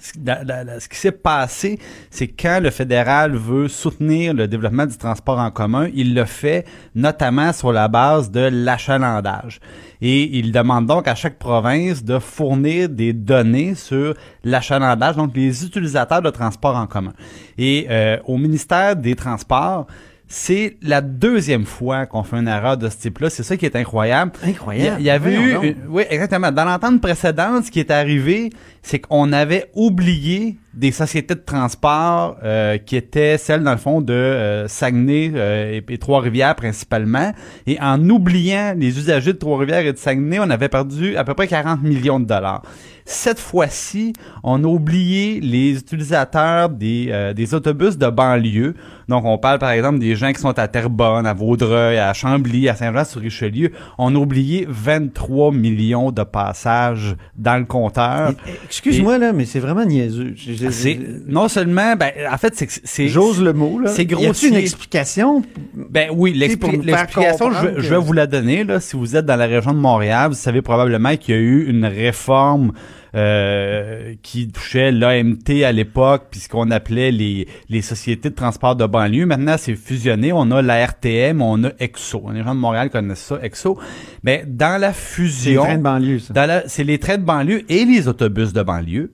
Ce- 0.00 0.88
qui 0.88 0.96
s'est 0.96 1.12
passé, 1.12 1.78
c'est 2.10 2.28
quand 2.28 2.60
le 2.62 2.70
fédéral 2.70 3.36
veut 3.36 3.68
soutenir 3.68 4.32
le 4.34 4.48
développement 4.48 4.86
du 4.86 4.96
transport 4.96 5.38
en 5.38 5.50
commun, 5.50 5.88
il 5.94 6.14
le 6.14 6.24
fait 6.24 6.66
notamment 6.94 7.52
sur 7.52 7.70
la 7.72 7.86
base 7.86 8.30
de 8.30 8.48
l'achalandage. 8.50 9.60
Et 10.00 10.38
il 10.38 10.52
demande 10.52 10.86
donc 10.86 11.06
à 11.06 11.14
chaque 11.14 11.38
province 11.38 12.02
de 12.02 12.18
fournir 12.18 12.88
des 12.88 13.12
données 13.12 13.74
sur 13.74 14.14
l'achalandage, 14.44 15.16
donc 15.16 15.36
les 15.36 15.64
utilisateurs 15.64 16.22
de 16.22 16.30
transport 16.30 16.76
en 16.76 16.86
commun. 16.86 17.12
Et 17.58 17.86
euh, 17.90 18.16
au 18.24 18.38
ministère 18.38 18.96
des 18.96 19.14
Transports, 19.14 19.86
c'est 20.32 20.76
la 20.80 21.00
deuxième 21.00 21.64
fois 21.66 22.06
qu'on 22.06 22.22
fait 22.22 22.36
une 22.36 22.46
erreur 22.46 22.76
de 22.76 22.88
ce 22.88 22.96
type-là. 22.98 23.30
C'est 23.30 23.42
ça 23.42 23.56
qui 23.56 23.66
est 23.66 23.74
incroyable. 23.74 24.30
Incroyable. 24.44 24.96
Il 25.00 25.04
y, 25.04 25.10
avait 25.10 25.34
Voyons 25.36 25.62
eu, 25.64 25.66
une- 25.70 25.76
oui, 25.88 26.04
exactement. 26.08 26.52
Dans 26.52 26.64
l'entente 26.64 27.00
précédente, 27.00 27.64
ce 27.64 27.70
qui 27.72 27.80
est 27.80 27.90
arrivé, 27.90 28.50
c'est 28.80 29.00
qu'on 29.00 29.32
avait 29.32 29.72
oublié 29.74 30.56
des 30.72 30.92
sociétés 30.92 31.34
de 31.34 31.40
transport 31.40 32.36
euh, 32.44 32.78
qui 32.78 32.96
étaient 32.96 33.38
celles, 33.38 33.62
dans 33.64 33.72
le 33.72 33.76
fond, 33.78 34.00
de 34.00 34.12
euh, 34.12 34.68
Saguenay 34.68 35.32
euh, 35.34 35.80
et, 35.88 35.92
et 35.92 35.98
Trois-Rivières 35.98 36.54
principalement. 36.54 37.32
Et 37.66 37.76
en 37.80 38.08
oubliant 38.08 38.74
les 38.76 38.96
usagers 38.98 39.32
de 39.32 39.38
Trois-Rivières 39.38 39.84
et 39.86 39.92
de 39.92 39.98
Saguenay, 39.98 40.38
on 40.38 40.48
avait 40.50 40.68
perdu 40.68 41.16
à 41.16 41.24
peu 41.24 41.34
près 41.34 41.48
40 41.48 41.82
millions 41.82 42.20
de 42.20 42.26
dollars. 42.26 42.62
Cette 43.06 43.40
fois-ci, 43.40 44.12
on 44.44 44.62
a 44.62 44.66
oublié 44.68 45.40
les 45.40 45.72
utilisateurs 45.78 46.68
des, 46.68 47.08
euh, 47.10 47.32
des 47.32 47.54
autobus 47.54 47.98
de 47.98 48.06
banlieue. 48.06 48.74
Donc, 49.08 49.24
on 49.24 49.36
parle 49.38 49.58
par 49.58 49.70
exemple 49.70 49.98
des 49.98 50.14
gens 50.14 50.32
qui 50.32 50.40
sont 50.40 50.56
à 50.56 50.68
Terrebonne, 50.68 51.26
à 51.26 51.32
Vaudreuil, 51.34 51.98
à 51.98 52.12
Chambly, 52.12 52.68
à 52.68 52.76
Saint-Jean-sur-Richelieu. 52.76 53.72
On 53.98 54.14
a 54.14 54.18
oublié 54.18 54.64
23 54.68 55.50
millions 55.50 56.12
de 56.12 56.22
passages 56.22 57.16
dans 57.36 57.56
le 57.58 57.64
compteur. 57.64 58.32
Excuse-moi, 58.66 59.18
là, 59.18 59.32
mais 59.32 59.44
c'est 59.46 59.58
vraiment 59.58 59.84
niaiseux. 59.84 60.34
Je- 60.36 60.52
C'est 60.70 60.98
non 61.26 61.48
seulement, 61.48 61.96
ben, 61.96 62.12
en 62.30 62.36
fait, 62.38 62.54
c'est 62.84 63.08
J'ose 63.08 63.42
le 63.42 63.52
mot, 63.52 63.78
là. 63.80 63.90
C'est 63.90 64.04
grossier. 64.06 64.48
une 64.50 64.56
explication? 64.56 65.42
Ben 65.74 66.10
oui, 66.12 66.32
l'explication, 66.34 67.50
je, 67.52 67.80
je 67.80 67.88
vais 67.88 67.98
vous 68.00 68.12
la 68.12 68.26
donner. 68.26 68.64
Là, 68.64 68.80
si 68.80 68.96
vous 68.96 69.16
êtes 69.16 69.26
dans 69.26 69.36
la 69.36 69.46
région 69.46 69.72
de 69.72 69.78
Montréal, 69.78 70.28
vous 70.30 70.36
savez 70.36 70.62
probablement 70.62 71.16
qu'il 71.16 71.34
y 71.34 71.38
a 71.38 71.40
eu 71.40 71.66
une 71.68 71.84
réforme 71.84 72.72
euh, 73.14 74.14
qui 74.22 74.48
touchait 74.48 74.92
l'AMT 74.92 75.64
à 75.64 75.72
l'époque, 75.72 76.26
puis 76.30 76.38
ce 76.38 76.48
qu'on 76.48 76.70
appelait 76.70 77.10
les, 77.10 77.48
les 77.68 77.82
sociétés 77.82 78.30
de 78.30 78.34
transport 78.36 78.76
de 78.76 78.86
banlieue. 78.86 79.26
Maintenant, 79.26 79.56
c'est 79.58 79.74
fusionné. 79.74 80.32
On 80.32 80.48
a 80.52 80.62
la 80.62 80.86
RTM, 80.86 81.42
on 81.42 81.64
a 81.64 81.70
EXO. 81.80 82.22
Les 82.32 82.44
gens 82.44 82.54
de 82.54 82.60
Montréal 82.60 82.88
connaissent 82.88 83.24
ça, 83.24 83.40
EXO. 83.42 83.78
Mais 84.22 84.44
dans 84.46 84.80
la 84.80 84.92
C'est 84.92 85.22
les 85.22 85.28
fusion... 85.28 85.62
trains 85.64 85.78
de 85.78 85.82
banlieue, 85.82 86.18
ça. 86.20 86.62
C'est 86.68 86.84
les 86.84 86.98
trains 86.98 87.18
de 87.18 87.24
banlieue 87.24 87.62
et 87.68 87.84
les 87.84 88.06
autobus 88.06 88.52
de 88.52 88.62
banlieue. 88.62 89.12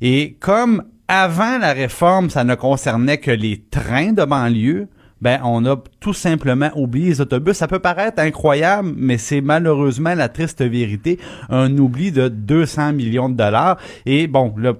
Et 0.00 0.36
comme 0.40 0.84
avant 1.08 1.58
la 1.58 1.72
réforme, 1.72 2.30
ça 2.30 2.44
ne 2.44 2.54
concernait 2.54 3.18
que 3.18 3.30
les 3.30 3.62
trains 3.70 4.12
de 4.12 4.24
banlieue, 4.24 4.88
ben 5.20 5.40
on 5.44 5.64
a 5.64 5.76
tout 6.00 6.12
simplement 6.12 6.70
oublié 6.76 7.06
les 7.06 7.20
autobus. 7.20 7.56
Ça 7.56 7.68
peut 7.68 7.78
paraître 7.78 8.20
incroyable, 8.20 8.92
mais 8.96 9.18
c'est 9.18 9.40
malheureusement 9.40 10.14
la 10.14 10.28
triste 10.28 10.62
vérité. 10.62 11.18
Un 11.48 11.76
oubli 11.78 12.12
de 12.12 12.28
200 12.28 12.92
millions 12.92 13.28
de 13.28 13.34
dollars. 13.34 13.78
Et 14.04 14.26
bon, 14.26 14.54
là, 14.58 14.74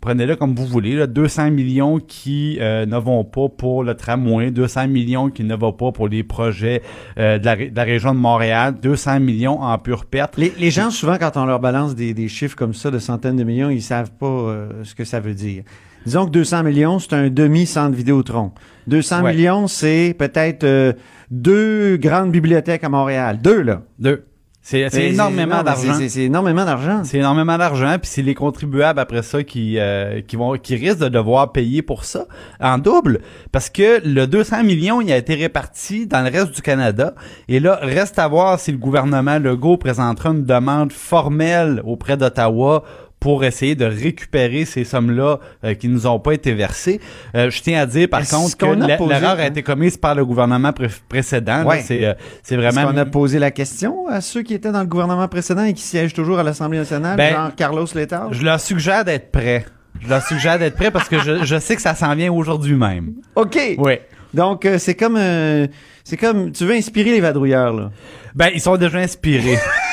prenez-le 0.00 0.36
comme 0.36 0.54
vous 0.54 0.66
voulez. 0.66 0.94
Là, 0.94 1.06
200 1.06 1.50
millions 1.50 1.98
qui 1.98 2.58
euh, 2.60 2.86
ne 2.86 2.96
vont 2.96 3.24
pas 3.24 3.48
pour 3.48 3.84
le 3.84 3.94
tramway, 3.94 4.50
200 4.50 4.88
millions 4.88 5.30
qui 5.30 5.44
ne 5.44 5.54
vont 5.54 5.72
pas 5.72 5.92
pour 5.92 6.08
les 6.08 6.22
projets 6.22 6.82
euh, 7.18 7.38
de, 7.38 7.44
la, 7.74 7.84
région 7.84 8.14
de 8.14 8.18
Montréal, 8.18 8.74
200 8.80 9.20
millions 9.20 9.60
en 9.60 9.76
pure 9.78 10.06
perte. 10.06 10.36
Les, 10.38 10.70
gens, 10.70 10.90
souvent, 10.90 11.18
quand 11.18 11.36
on 11.36 11.44
leur 11.44 11.60
balance 11.60 11.94
des, 11.94 12.14
des 12.14 12.28
chiffres 12.28 12.56
comme 12.56 12.74
ça 12.74 12.90
de 12.90 12.98
centaines 12.98 13.36
de 13.36 13.44
millions, 13.44 13.70
ils 13.70 13.82
savent 13.82 14.12
pas 14.12 14.26
euh, 14.26 14.84
ce 14.84 14.94
que 14.94 15.04
ça 15.04 15.20
veut 15.20 15.34
dire. 15.34 15.64
Disons 16.04 16.26
que 16.26 16.30
200 16.30 16.62
millions, 16.64 16.98
c'est 16.98 17.12
un 17.14 17.28
demi-centre 17.30 17.96
Vidéotron. 17.96 18.52
200 18.86 19.22
Ouais. 19.22 19.34
millions, 19.34 19.66
c'est 19.68 20.14
peut-être 20.18 20.64
euh, 20.64 20.92
deux 21.30 21.96
grandes 21.96 22.30
bibliothèques 22.32 22.84
à 22.84 22.88
Montréal. 22.88 23.38
Deux, 23.42 23.62
là. 23.62 23.82
Deux. 23.98 24.24
C'est 24.64 24.88
énormément 24.94 25.64
d'argent. 25.64 25.94
c'est 26.08 26.20
énormément 26.22 26.64
d'argent. 26.64 27.02
C'est 27.02 27.18
énormément 27.18 27.58
d'argent, 27.58 27.96
puis 28.00 28.08
c'est 28.08 28.22
les 28.22 28.34
contribuables 28.36 29.00
après 29.00 29.22
ça 29.22 29.42
qui 29.42 29.76
euh, 29.80 30.20
qui 30.20 30.36
vont 30.36 30.56
qui 30.56 30.76
risquent 30.76 31.00
de 31.00 31.08
devoir 31.08 31.50
payer 31.50 31.82
pour 31.82 32.04
ça 32.04 32.26
en 32.60 32.78
double, 32.78 33.22
parce 33.50 33.68
que 33.70 34.00
le 34.06 34.26
200 34.28 34.62
millions 34.62 35.00
il 35.00 35.10
a 35.10 35.16
été 35.16 35.34
réparti 35.34 36.06
dans 36.06 36.20
le 36.20 36.30
reste 36.30 36.54
du 36.54 36.62
Canada, 36.62 37.12
et 37.48 37.58
là 37.58 37.76
reste 37.82 38.20
à 38.20 38.28
voir 38.28 38.60
si 38.60 38.70
le 38.70 38.78
gouvernement 38.78 39.40
Legault 39.40 39.78
présentera 39.78 40.28
une 40.30 40.44
demande 40.44 40.92
formelle 40.92 41.82
auprès 41.84 42.16
d'Ottawa 42.16 42.84
pour 43.22 43.44
essayer 43.44 43.76
de 43.76 43.84
récupérer 43.84 44.64
ces 44.64 44.82
sommes-là 44.82 45.38
euh, 45.62 45.74
qui 45.74 45.86
nous 45.86 46.08
ont 46.08 46.18
pas 46.18 46.34
été 46.34 46.52
versées. 46.54 47.00
Euh, 47.36 47.50
je 47.50 47.62
tiens 47.62 47.80
à 47.80 47.86
dire 47.86 48.08
par 48.08 48.26
contre 48.28 48.56
que 48.56 48.66
la- 48.66 48.96
posé- 48.96 49.08
l'erreur 49.10 49.38
a 49.38 49.46
été 49.46 49.62
commise 49.62 49.96
par 49.96 50.16
le 50.16 50.24
gouvernement 50.26 50.72
pré- 50.72 50.88
précédent. 51.08 51.64
Ouais. 51.64 51.82
C'est 51.86 52.04
euh, 52.04 52.14
vraiment 52.56 52.90
qu'on 52.90 52.96
a 52.96 53.04
posé 53.04 53.38
la 53.38 53.52
question 53.52 54.08
à 54.08 54.20
ceux 54.20 54.42
qui 54.42 54.54
étaient 54.54 54.72
dans 54.72 54.80
le 54.80 54.86
gouvernement 54.88 55.28
précédent 55.28 55.62
et 55.62 55.72
qui 55.72 55.82
siègent 55.82 56.14
toujours 56.14 56.40
à 56.40 56.42
l'Assemblée 56.42 56.78
nationale, 56.78 57.16
Ben, 57.16 57.32
genre 57.32 57.54
Carlos 57.54 57.86
Letao? 57.94 58.32
Je 58.32 58.42
leur 58.44 58.58
suggère 58.58 59.04
d'être 59.04 59.30
prêt. 59.30 59.66
Je 60.00 60.08
leur 60.08 60.22
suggère 60.26 60.58
d'être 60.58 60.74
prêt 60.74 60.90
parce 60.90 61.08
que 61.08 61.20
je, 61.20 61.44
je 61.44 61.58
sais 61.60 61.76
que 61.76 61.82
ça 61.82 61.94
s'en 61.94 62.16
vient 62.16 62.32
aujourd'hui 62.32 62.74
même. 62.74 63.12
OK. 63.36 63.56
Oui. 63.78 63.94
Donc, 64.34 64.64
euh, 64.66 64.78
c'est 64.78 64.94
comme... 64.96 65.16
euh, 65.16 65.68
c'est 66.02 66.16
comme... 66.16 66.50
Tu 66.50 66.64
veux 66.64 66.74
inspirer 66.74 67.12
les 67.12 67.20
vadrouilleurs, 67.20 67.72
là? 67.72 67.90
Ben, 68.34 68.48
ils 68.52 68.60
sont 68.60 68.76
déjà 68.76 68.98
inspirés. 68.98 69.58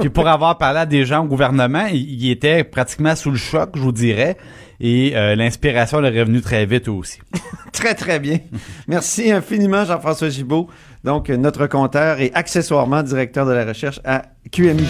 Puis 0.00 0.10
pour 0.10 0.28
avoir 0.28 0.58
parlé 0.58 0.80
à 0.80 0.86
des 0.86 1.04
gens 1.04 1.24
au 1.24 1.28
gouvernement, 1.28 1.86
ils, 1.86 2.30
étaient 2.30 2.64
pratiquement 2.64 3.14
sous 3.16 3.30
le 3.30 3.36
choc, 3.36 3.70
je 3.74 3.80
vous 3.80 3.92
dirais. 3.92 4.36
Et 4.80 5.16
euh, 5.16 5.36
l'inspiration 5.36 6.00
leur 6.00 6.14
est 6.14 6.20
revenue 6.20 6.40
très 6.40 6.66
vite 6.66 6.88
aussi. 6.88 7.20
Très, 7.72 7.94
très 7.94 8.20
bien. 8.20 8.38
Merci 8.86 9.32
infiniment, 9.32 9.84
Jean-François 9.84 10.28
Gibault. 10.28 10.68
Donc, 11.02 11.28
notre 11.28 11.66
compteur 11.66 12.20
et 12.20 12.30
accessoirement 12.32 13.02
directeur 13.02 13.46
de 13.46 13.52
la 13.52 13.64
recherche 13.64 14.00
à 14.04 14.22
QMI. 14.52 14.86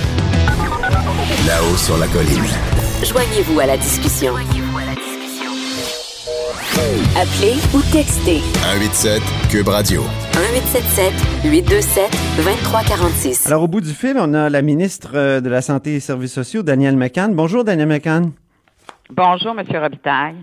Là-haut 1.47 1.77
sur 1.77 1.97
la 1.97 2.07
colline. 2.09 2.45
Joignez-vous 3.03 3.59
à 3.59 3.67
la 3.67 3.79
discussion. 3.79 4.35
Appelez 6.75 7.55
ou 7.73 7.81
textez 7.93 8.41
187 8.65 9.23
Cube 9.49 9.69
Radio. 9.69 10.03
1877 10.03 11.13
827 11.45 12.11
2346. 12.39 13.47
Alors, 13.47 13.63
au 13.63 13.69
bout 13.69 13.81
du 13.81 13.93
fil, 13.93 14.17
on 14.19 14.35
a 14.35 14.51
la 14.51 14.61
ministre 14.61 15.13
euh, 15.15 15.41
de 15.41 15.49
la 15.49 15.63
Santé 15.63 15.91
et 15.91 15.95
des 15.95 16.01
Services 16.01 16.33
sociaux, 16.33 16.65
Danielle 16.65 16.97
McCann. 16.97 17.33
Bonjour, 17.33 17.63
Danielle 17.63 17.87
McCann. 17.87 18.33
Bonjour, 19.09 19.55
Monsieur 19.55 19.79
Robitaille. 19.79 20.35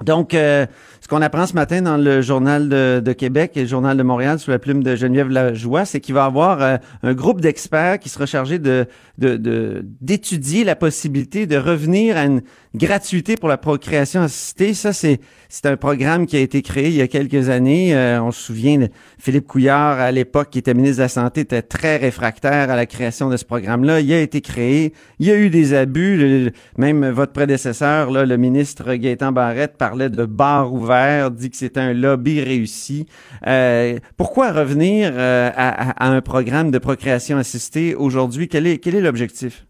Donc, 0.00 0.34
euh, 0.34 0.66
qu'on 1.12 1.20
apprend 1.20 1.46
ce 1.46 1.52
matin 1.52 1.82
dans 1.82 1.98
le 1.98 2.22
Journal 2.22 2.70
de, 2.70 3.02
de 3.04 3.12
Québec 3.12 3.52
et 3.56 3.60
le 3.62 3.66
Journal 3.66 3.98
de 3.98 4.02
Montréal 4.02 4.38
sous 4.38 4.50
la 4.50 4.58
plume 4.58 4.82
de 4.82 4.96
Geneviève 4.96 5.28
Lajoie, 5.28 5.84
c'est 5.84 6.00
qu'il 6.00 6.14
va 6.14 6.22
y 6.22 6.26
avoir 6.26 6.62
euh, 6.62 6.76
un 7.02 7.12
groupe 7.12 7.42
d'experts 7.42 7.98
qui 7.98 8.08
sera 8.08 8.24
chargé 8.24 8.58
de 8.58 8.86
de- 9.18 9.36
de- 9.36 9.84
d'étudier 10.00 10.64
la 10.64 10.74
possibilité 10.74 11.46
de 11.46 11.58
revenir 11.58 12.16
à 12.16 12.24
une 12.24 12.40
gratuité 12.74 13.36
pour 13.36 13.50
la 13.50 13.58
procréation 13.58 14.22
assistée. 14.22 14.72
Ça, 14.72 14.94
c'est 14.94 15.20
c'est 15.50 15.66
un 15.66 15.76
programme 15.76 16.24
qui 16.24 16.36
a 16.38 16.40
été 16.40 16.62
créé 16.62 16.88
il 16.88 16.94
y 16.94 17.02
a 17.02 17.08
quelques 17.08 17.50
années. 17.50 17.94
Euh, 17.94 18.22
on 18.22 18.30
se 18.32 18.40
souvient 18.40 18.78
de 18.78 18.88
Philippe 19.18 19.46
Couillard, 19.46 20.00
à 20.00 20.10
l'époque, 20.12 20.48
qui 20.50 20.60
était 20.60 20.72
ministre 20.72 20.96
de 20.96 21.02
la 21.02 21.08
Santé, 21.10 21.42
était 21.42 21.60
très 21.60 21.98
réfractaire 21.98 22.70
à 22.70 22.76
la 22.76 22.86
création 22.86 23.28
de 23.28 23.36
ce 23.36 23.44
programme-là. 23.44 24.00
Il 24.00 24.10
a 24.14 24.20
été 24.20 24.40
créé. 24.40 24.94
Il 25.18 25.26
y 25.26 25.30
a 25.30 25.36
eu 25.36 25.50
des 25.50 25.74
abus. 25.74 26.50
Même 26.78 27.06
votre 27.10 27.32
prédécesseur, 27.32 28.10
là, 28.10 28.24
le 28.24 28.38
ministre 28.38 28.94
Gaétan 28.94 29.30
Barrette, 29.30 29.76
parlait 29.76 30.08
de 30.08 30.24
bar 30.24 30.72
ouvert, 30.72 31.01
dit 31.30 31.50
que 31.50 31.56
c'était 31.56 31.80
un 31.80 31.92
lobby 31.92 32.40
réussi. 32.40 33.06
Euh, 33.46 33.98
pourquoi 34.16 34.52
revenir 34.52 35.12
euh, 35.14 35.50
à, 35.54 36.04
à- 36.04 36.10
un 36.10 36.20
programme 36.20 36.70
de 36.70 36.78
procréation 36.78 37.36
assistée 37.38 37.94
aujourd'hui? 37.94 38.48
Quel 38.48 38.66
est, 38.66 38.78
quel 38.78 38.94
est 38.94 39.00
l'objectif? 39.00 39.66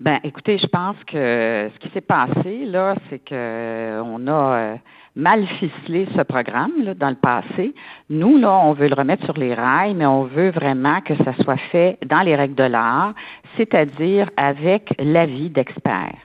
Ben, 0.00 0.18
écoutez, 0.24 0.58
je 0.58 0.66
pense 0.66 0.96
que 1.06 1.70
ce 1.72 1.78
qui 1.80 1.92
s'est 1.92 2.00
passé 2.00 2.64
là, 2.66 2.96
c'est 3.08 3.18
que 3.18 3.34
euh, 3.34 4.02
on 4.04 4.26
a 4.26 4.78
mal 5.14 5.46
ficelé 5.58 6.06
ce 6.16 6.22
programme 6.22 6.72
là, 6.82 6.94
dans 6.94 7.10
le 7.10 7.16
passé. 7.16 7.74
Nous 8.08 8.38
là, 8.38 8.52
on 8.64 8.72
veut 8.72 8.88
le 8.88 8.94
remettre 8.94 9.24
sur 9.24 9.34
les 9.36 9.52
rails, 9.54 9.94
mais 9.94 10.06
on 10.06 10.24
veut 10.24 10.50
vraiment 10.50 11.00
que 11.00 11.14
ça 11.24 11.32
soit 11.42 11.60
fait 11.72 11.98
dans 12.06 12.20
les 12.20 12.36
règles 12.36 12.54
de 12.54 12.64
l'art, 12.64 13.14
c'est-à-dire 13.56 14.30
avec 14.36 14.94
l'avis 14.98 15.50
d'experts. 15.50 16.18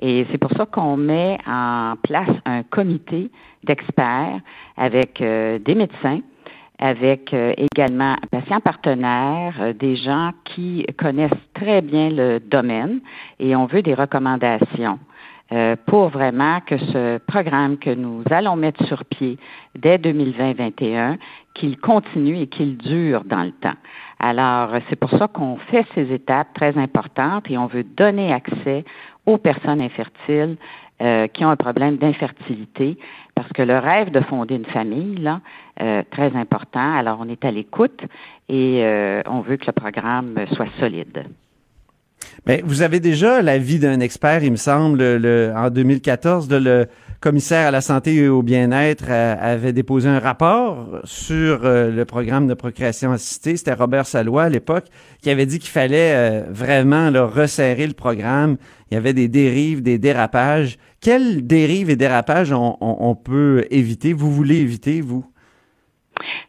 Et 0.00 0.26
c'est 0.30 0.38
pour 0.38 0.50
ça 0.52 0.66
qu'on 0.66 0.96
met 0.96 1.38
en 1.46 1.94
place 2.02 2.30
un 2.44 2.62
comité 2.62 3.30
d'experts 3.64 4.40
avec 4.76 5.20
euh, 5.20 5.58
des 5.58 5.74
médecins, 5.74 6.20
avec 6.78 7.32
euh, 7.32 7.54
également 7.56 8.16
patients 8.30 8.60
partenaires, 8.60 9.54
euh, 9.60 9.72
des 9.72 9.96
gens 9.96 10.32
qui 10.44 10.84
connaissent 10.98 11.30
très 11.54 11.80
bien 11.80 12.10
le 12.10 12.38
domaine 12.38 13.00
et 13.38 13.56
on 13.56 13.66
veut 13.66 13.82
des 13.82 13.94
recommandations 13.94 14.98
euh, 15.52 15.76
pour 15.86 16.08
vraiment 16.08 16.60
que 16.60 16.76
ce 16.76 17.18
programme 17.18 17.78
que 17.78 17.90
nous 17.90 18.22
allons 18.30 18.56
mettre 18.56 18.84
sur 18.86 19.04
pied 19.04 19.38
dès 19.76 19.96
2020-2021, 19.96 21.18
qu'il 21.54 21.78
continue 21.78 22.40
et 22.40 22.46
qu'il 22.48 22.76
dure 22.76 23.24
dans 23.24 23.44
le 23.44 23.52
temps. 23.52 23.76
Alors, 24.18 24.70
c'est 24.88 24.96
pour 24.96 25.10
ça 25.10 25.28
qu'on 25.28 25.56
fait 25.56 25.86
ces 25.94 26.12
étapes 26.12 26.48
très 26.54 26.76
importantes 26.76 27.50
et 27.50 27.56
on 27.58 27.66
veut 27.66 27.84
donner 27.84 28.32
accès 28.32 28.84
aux 29.26 29.38
personnes 29.38 29.82
infertiles 29.82 30.56
euh, 31.02 31.26
qui 31.26 31.44
ont 31.44 31.50
un 31.50 31.56
problème 31.56 31.98
d'infertilité, 31.98 32.96
parce 33.34 33.52
que 33.52 33.60
le 33.60 33.76
rêve 33.76 34.10
de 34.10 34.20
fonder 34.20 34.54
une 34.54 34.64
famille, 34.64 35.16
là, 35.16 35.40
euh, 35.82 36.02
très 36.10 36.34
important. 36.34 36.96
Alors, 36.96 37.18
on 37.20 37.28
est 37.28 37.44
à 37.44 37.50
l'écoute 37.50 38.00
et 38.48 38.82
euh, 38.82 39.20
on 39.26 39.40
veut 39.40 39.58
que 39.58 39.66
le 39.66 39.72
programme 39.72 40.36
soit 40.52 40.68
solide. 40.80 41.26
Ben, 42.46 42.62
vous 42.64 42.82
avez 42.82 43.00
déjà 43.00 43.42
l'avis 43.42 43.78
d'un 43.78 44.00
expert, 44.00 44.42
il 44.42 44.52
me 44.52 44.56
semble, 44.56 45.16
le, 45.16 45.52
en 45.54 45.68
2014, 45.68 46.48
de 46.48 46.56
le 46.56 46.86
commissaire 47.20 47.68
à 47.68 47.70
la 47.70 47.80
santé 47.80 48.14
et 48.14 48.28
au 48.28 48.42
bien-être 48.42 49.06
euh, 49.08 49.34
avait 49.40 49.72
déposé 49.72 50.08
un 50.08 50.18
rapport 50.18 51.00
sur 51.04 51.64
euh, 51.64 51.90
le 51.90 52.04
programme 52.04 52.46
de 52.46 52.54
procréation 52.54 53.12
assistée. 53.12 53.56
C'était 53.56 53.72
Robert 53.72 54.06
Salois 54.06 54.44
à 54.44 54.48
l'époque 54.48 54.84
qui 55.22 55.30
avait 55.30 55.46
dit 55.46 55.58
qu'il 55.58 55.70
fallait 55.70 56.14
euh, 56.14 56.42
vraiment 56.50 57.10
là, 57.10 57.26
resserrer 57.26 57.86
le 57.86 57.94
programme. 57.94 58.56
Il 58.90 58.94
y 58.94 58.96
avait 58.96 59.14
des 59.14 59.28
dérives, 59.28 59.82
des 59.82 59.98
dérapages. 59.98 60.78
Quelles 61.00 61.46
dérives 61.46 61.90
et 61.90 61.96
dérapages 61.96 62.52
on, 62.52 63.14
peut 63.16 63.64
éviter? 63.70 64.12
Vous 64.12 64.30
voulez 64.30 64.58
éviter, 64.58 65.00
vous? 65.00 65.24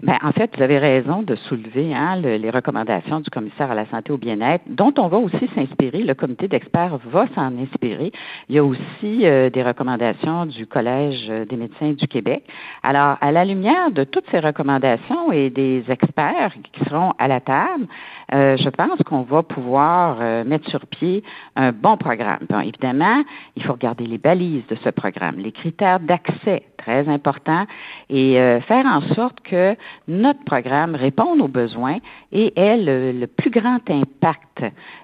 Ben, 0.02 0.18
en 0.24 0.32
fait, 0.32 0.56
vous 0.56 0.64
avez 0.64 0.78
raison 0.78 1.24
de 1.24 1.36
soulever 1.36 1.94
hein, 1.94 2.16
le- 2.22 2.38
les 2.38 2.50
recommandations 2.50 3.20
du 3.20 3.30
commissaire 3.30 3.70
à 3.70 3.76
la 3.76 3.86
santé 3.90 4.14
au 4.14 4.18
bien-être, 4.18 4.64
dont 4.68 4.94
on 4.98 5.08
va 5.10 5.18
aussi 5.18 5.50
s'inspirer. 5.56 6.04
Le 6.04 6.14
comité 6.14 6.48
d'experts 6.48 6.98
va 7.12 7.26
s'en 7.36 7.52
inspirer. 7.58 8.14
Il 8.48 8.56
y 8.56 8.60
a 8.60 8.64
aussi 8.64 9.26
euh, 9.26 9.50
des 9.50 9.64
recommandations 9.64 10.46
du 10.46 10.68
Collège 10.68 11.28
des 11.50 11.58
médecins 11.58 11.92
du 11.92 12.08
Québec. 12.08 12.44
Alors, 12.82 13.18
à 13.20 13.32
la 13.34 13.44
lumière 13.44 13.92
de 13.92 14.06
toutes 14.06 14.24
ces 14.32 14.40
recommandations 14.40 15.34
et 15.34 15.50
des 15.50 15.84
experts 15.90 16.54
qui 16.72 16.86
seront 16.86 17.12
à 17.18 17.28
la 17.28 17.42
table, 17.42 17.88
euh, 18.34 18.58
je 18.58 18.70
pense 18.70 19.00
qu'on 19.06 19.22
va 19.22 19.42
pouvoir 19.42 20.18
euh, 20.20 20.44
mettre 20.44 20.70
sur 20.70 20.86
pied 20.86 21.24
un 21.56 21.72
bon 21.72 21.96
programme. 21.96 22.40
Bon, 22.50 22.60
évidemment, 22.60 23.24
il 23.56 23.64
faut 23.64 23.74
regarder 23.74 24.06
les 24.06 24.18
balises 24.18 24.66
de 24.68 24.76
ce 24.84 24.90
programme, 24.90 25.38
les 25.38 25.54
critères 25.54 26.00
d'accès, 26.02 26.64
très 26.78 27.08
importants, 27.08 27.66
et 28.10 28.40
euh, 28.40 28.60
faire 28.62 28.86
en 28.86 29.02
sorte 29.14 29.40
que 29.42 29.76
notre 30.08 30.44
programme 30.44 30.96
réponde 30.96 31.40
aux 31.42 31.48
besoins 31.48 31.98
et 32.32 32.54
ait 32.60 32.78
le, 32.78 33.26
plus 33.28 33.50
grand 33.50 33.80
impact 33.90 34.64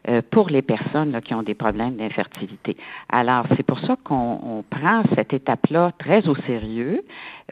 euh, 0.09 0.21
pour 0.31 0.49
les 0.49 0.61
personnes 0.61 1.11
là, 1.11 1.21
qui 1.21 1.33
ont 1.33 1.43
des 1.43 1.55
problèmes 1.55 1.95
d'infertilité. 1.95 2.75
Alors, 3.09 3.45
c'est 3.55 3.63
pour 3.63 3.79
ça 3.79 3.95
qu'on 4.03 4.39
on 4.43 4.63
prend 4.63 5.03
cette 5.15 5.33
étape-là 5.33 5.91
très 5.97 6.27
au 6.27 6.35
sérieux, 6.35 7.03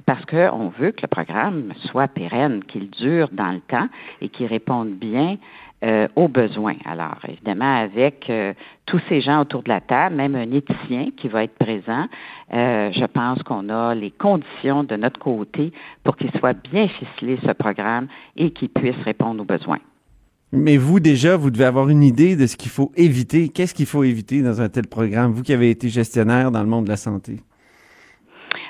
parce 0.06 0.26
qu'on 0.26 0.70
veut 0.80 0.92
que 0.92 1.02
le 1.04 1.08
programme 1.08 1.74
soit 1.86 2.08
pérenne, 2.08 2.64
qu'il 2.64 2.90
dure 2.90 3.30
dans 3.32 3.52
le 3.52 3.60
temps 3.62 3.88
et 4.22 4.30
qu'il 4.30 4.48
réponde 4.48 4.92
bien 4.92 5.38
euh, 5.84 6.08
aux 6.16 6.28
besoins. 6.28 6.76
Alors, 6.86 7.18
évidemment, 7.28 7.78
avec 7.78 8.30
euh, 8.30 8.54
tous 8.86 9.02
ces 9.10 9.20
gens 9.20 9.42
autour 9.42 9.64
de 9.64 9.70
la 9.70 9.82
table, 9.82 10.16
même 10.16 10.36
un 10.36 10.52
éthicien 10.52 11.08
qui 11.18 11.28
va 11.28 11.44
être 11.44 11.58
présent, 11.58 12.06
euh, 12.54 12.92
je 12.92 13.06
pense 13.06 13.42
qu'on 13.44 13.68
a 13.70 13.96
les 13.96 14.12
conditions 14.12 14.84
de 14.84 14.96
notre 14.96 15.20
côté 15.20 15.72
pour 16.04 16.18
qu'il 16.18 16.32
soit 16.38 16.54
bien 16.70 16.88
ficelé, 16.88 17.40
ce 17.44 17.52
programme, 17.54 18.08
et 18.36 18.52
qu'il 18.52 18.70
puisse 18.70 18.96
répondre 19.04 19.42
aux 19.42 19.46
besoins. 19.46 19.80
Mais 20.52 20.78
vous, 20.78 21.00
déjà, 21.00 21.36
vous 21.36 21.50
devez 21.50 21.66
avoir 21.66 21.90
une 21.90 22.04
idée 22.04 22.36
de 22.36 22.46
ce 22.46 22.58
qu'il 22.58 22.70
faut 22.70 22.92
éviter. 22.96 23.50
Qu'est-ce 23.50 23.74
qu'il 23.74 23.86
faut 23.86 24.04
éviter 24.04 24.44
dans 24.44 24.62
un 24.62 24.70
tel 24.70 24.86
programme, 24.86 25.32
vous 25.32 25.42
qui 25.44 25.54
avez 25.54 25.72
été 25.72 25.90
gestionnaire 25.90 26.52
dans 26.52 26.62
le 26.62 26.68
monde 26.68 26.86
de 26.86 26.90
la 26.90 26.98
santé? 26.98 27.40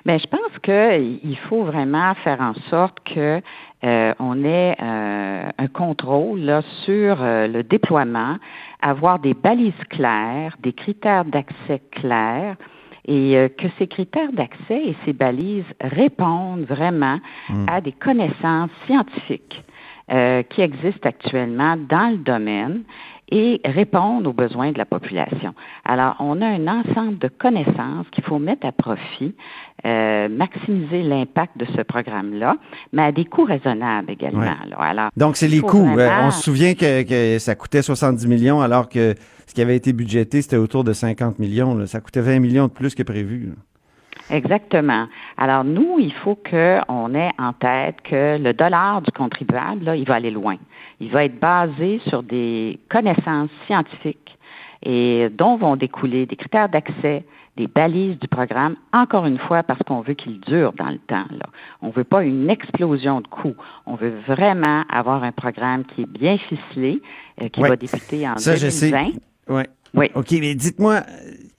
Mais 0.06 0.20
je 0.20 0.28
pense 0.28 0.60
qu'il 0.64 1.38
faut 1.50 1.64
vraiment 1.64 2.14
faire 2.24 2.40
en 2.40 2.54
sorte 2.70 3.00
que 3.04 3.42
euh, 3.84 4.14
on 4.20 4.44
ait 4.44 4.76
euh, 4.82 5.50
un 5.58 5.68
contrôle 5.68 6.40
là, 6.42 6.62
sur 6.86 7.18
euh, 7.22 7.48
le 7.48 7.64
déploiement, 7.64 8.38
avoir 8.82 9.20
des 9.20 9.34
balises 9.34 9.74
claires, 9.90 10.56
des 10.62 10.74
critères 10.74 11.26
d'accès 11.26 11.82
clairs 11.92 12.58
et 13.06 13.38
euh, 13.38 13.50
que 13.50 13.68
ces 13.80 13.88
critères 13.88 14.32
d'accès 14.34 14.82
et 14.86 14.96
ces 15.06 15.14
balises 15.14 15.66
répondent 15.82 16.66
vraiment 16.66 17.20
à 17.68 17.82
des 17.82 17.92
connaissances 17.92 18.70
scientifiques 18.86 19.64
euh, 20.12 20.44
qui 20.44 20.62
existent 20.62 21.08
actuellement 21.08 21.78
dans 21.78 22.12
le 22.12 22.18
domaine 22.18 22.84
et 23.32 23.62
répondent 23.66 24.28
aux 24.28 24.34
besoins 24.34 24.72
de 24.72 24.78
la 24.78 24.86
population. 24.86 25.54
Alors, 25.86 26.16
on 26.20 26.42
a 26.42 26.46
un 26.46 26.68
ensemble 26.68 27.18
de 27.18 27.28
connaissances 27.30 28.06
qu'il 28.12 28.24
faut 28.26 28.40
mettre 28.40 28.66
à 28.68 28.72
profit, 28.72 29.34
euh, 29.86 30.28
maximiser 30.30 31.02
l'impact 31.02 31.58
de 31.58 31.66
ce 31.76 31.82
programme-là, 31.82 32.58
mais 32.94 33.04
à 33.04 33.12
des 33.12 33.26
coûts 33.26 33.46
raisonnables 33.46 34.12
également. 34.12 34.42
Ouais. 34.42 34.76
Alors, 34.80 35.10
Donc, 35.18 35.38
c'est 35.38 35.48
les 35.48 35.62
coûts. 35.62 35.86
Vraiment- 35.86 36.28
on 36.28 36.32
se 36.32 36.44
souvient 36.44 36.74
que, 36.74 37.04
que 37.04 37.40
ça 37.40 37.56
coûtait 37.56 37.82
70 37.82 38.28
millions, 38.28 38.62
alors 38.62 38.90
que 38.90 39.16
ce 39.48 39.54
qui 39.54 39.62
avait 39.62 39.76
été 39.76 39.94
budgété, 39.94 40.42
c'était 40.42 40.58
autour 40.58 40.84
de 40.84 40.94
50 40.94 41.40
millions. 41.40 41.76
là. 41.76 41.88
Ça 41.88 42.00
coûtait 42.00 42.22
20 42.22 42.40
millions 42.40 42.68
de 42.68 42.72
plus 42.72 42.96
que 42.96 43.04
prévu. 43.04 43.48
là. 43.48 43.54
Exactement. 44.30 45.08
Alors 45.38 45.64
nous, 45.64 45.98
il 46.00 46.14
faut 46.14 46.36
qu'on 46.36 47.16
ait 47.16 47.32
en 47.40 47.54
tête 47.54 47.98
que 48.04 48.38
le 48.38 48.54
dollar 48.54 49.02
du 49.02 49.12
contribuable, 49.12 49.86
là, 49.86 49.96
il 49.96 50.06
va 50.06 50.16
aller 50.16 50.32
loin. 50.32 50.56
Il 51.00 51.10
va 51.10 51.26
être 51.26 51.40
basé 51.40 52.00
sur 52.08 52.24
des 52.24 52.80
connaissances 52.90 53.50
scientifiques 53.66 54.38
et 54.84 55.30
dont 55.32 55.58
vont 55.58 55.76
découler 55.76 56.26
des 56.26 56.36
critères 56.36 56.70
d'accès, 56.70 57.24
des 57.58 57.68
balises 57.68 58.18
du 58.20 58.28
programme, 58.28 58.76
encore 58.94 59.26
une 59.26 59.38
fois 59.38 59.62
parce 59.64 59.80
qu'on 59.84 60.02
veut 60.02 60.14
qu'il 60.14 60.40
dure 60.40 60.74
dans 60.74 60.90
le 60.90 60.98
temps. 61.00 61.26
Là. 61.32 61.46
On 61.82 61.90
veut 61.90 62.04
pas 62.06 62.24
une 62.24 62.50
explosion 62.50 63.20
de 63.22 63.28
coûts. 63.28 63.56
On 63.86 63.96
veut 63.96 64.14
vraiment 64.28 64.84
avoir 64.90 65.24
un 65.24 65.32
programme 65.34 65.84
qui 65.84 66.04
est 66.04 66.10
bien 66.10 66.38
ficelé, 66.38 67.02
euh, 67.42 67.50
qui 67.50 67.60
Ouais. 67.62 67.70
va 67.70 67.76
débuter 67.76 68.28
en 68.28 68.38
Ça, 68.38 68.56
je 68.56 68.70
sais. 68.70 68.90
2020. 68.92 69.12
Ouais. 69.56 69.68
Oui. 69.94 70.10
OK, 70.16 70.32
mais 70.40 70.56
dites-moi, 70.56 71.02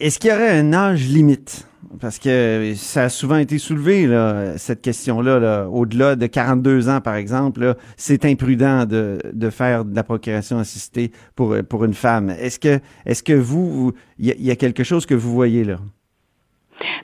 est-ce 0.01 0.19
qu'il 0.19 0.31
y 0.31 0.33
aurait 0.33 0.59
un 0.59 0.73
âge 0.73 1.07
limite? 1.09 1.69
Parce 2.01 2.18
que 2.18 2.75
ça 2.77 3.05
a 3.05 3.09
souvent 3.09 3.37
été 3.37 3.59
soulevé, 3.59 4.07
là, 4.07 4.57
cette 4.57 4.83
question-là, 4.83 5.38
là, 5.38 5.68
au-delà 5.68 6.16
de 6.16 6.27
42 6.27 6.88
ans, 6.88 7.01
par 7.01 7.16
exemple, 7.16 7.77
c'est 7.97 8.25
imprudent 8.25 8.87
de, 8.87 9.18
de 9.33 9.51
faire 9.51 9.85
de 9.85 9.95
la 9.95 10.03
procréation 10.03 10.59
assistée 10.59 11.12
pour, 11.35 11.57
pour 11.68 11.85
une 11.85 11.95
femme. 11.95 12.31
Est-ce 12.31 12.59
que, 12.59 12.81
est-ce 13.05 13.23
que 13.23 13.33
vous, 13.33 13.92
il 14.18 14.35
y 14.40 14.51
a 14.51 14.57
quelque 14.57 14.85
chose 14.85 15.07
que 15.07 15.14
vous 15.14 15.33
voyez 15.33 15.64
là? 15.64 15.79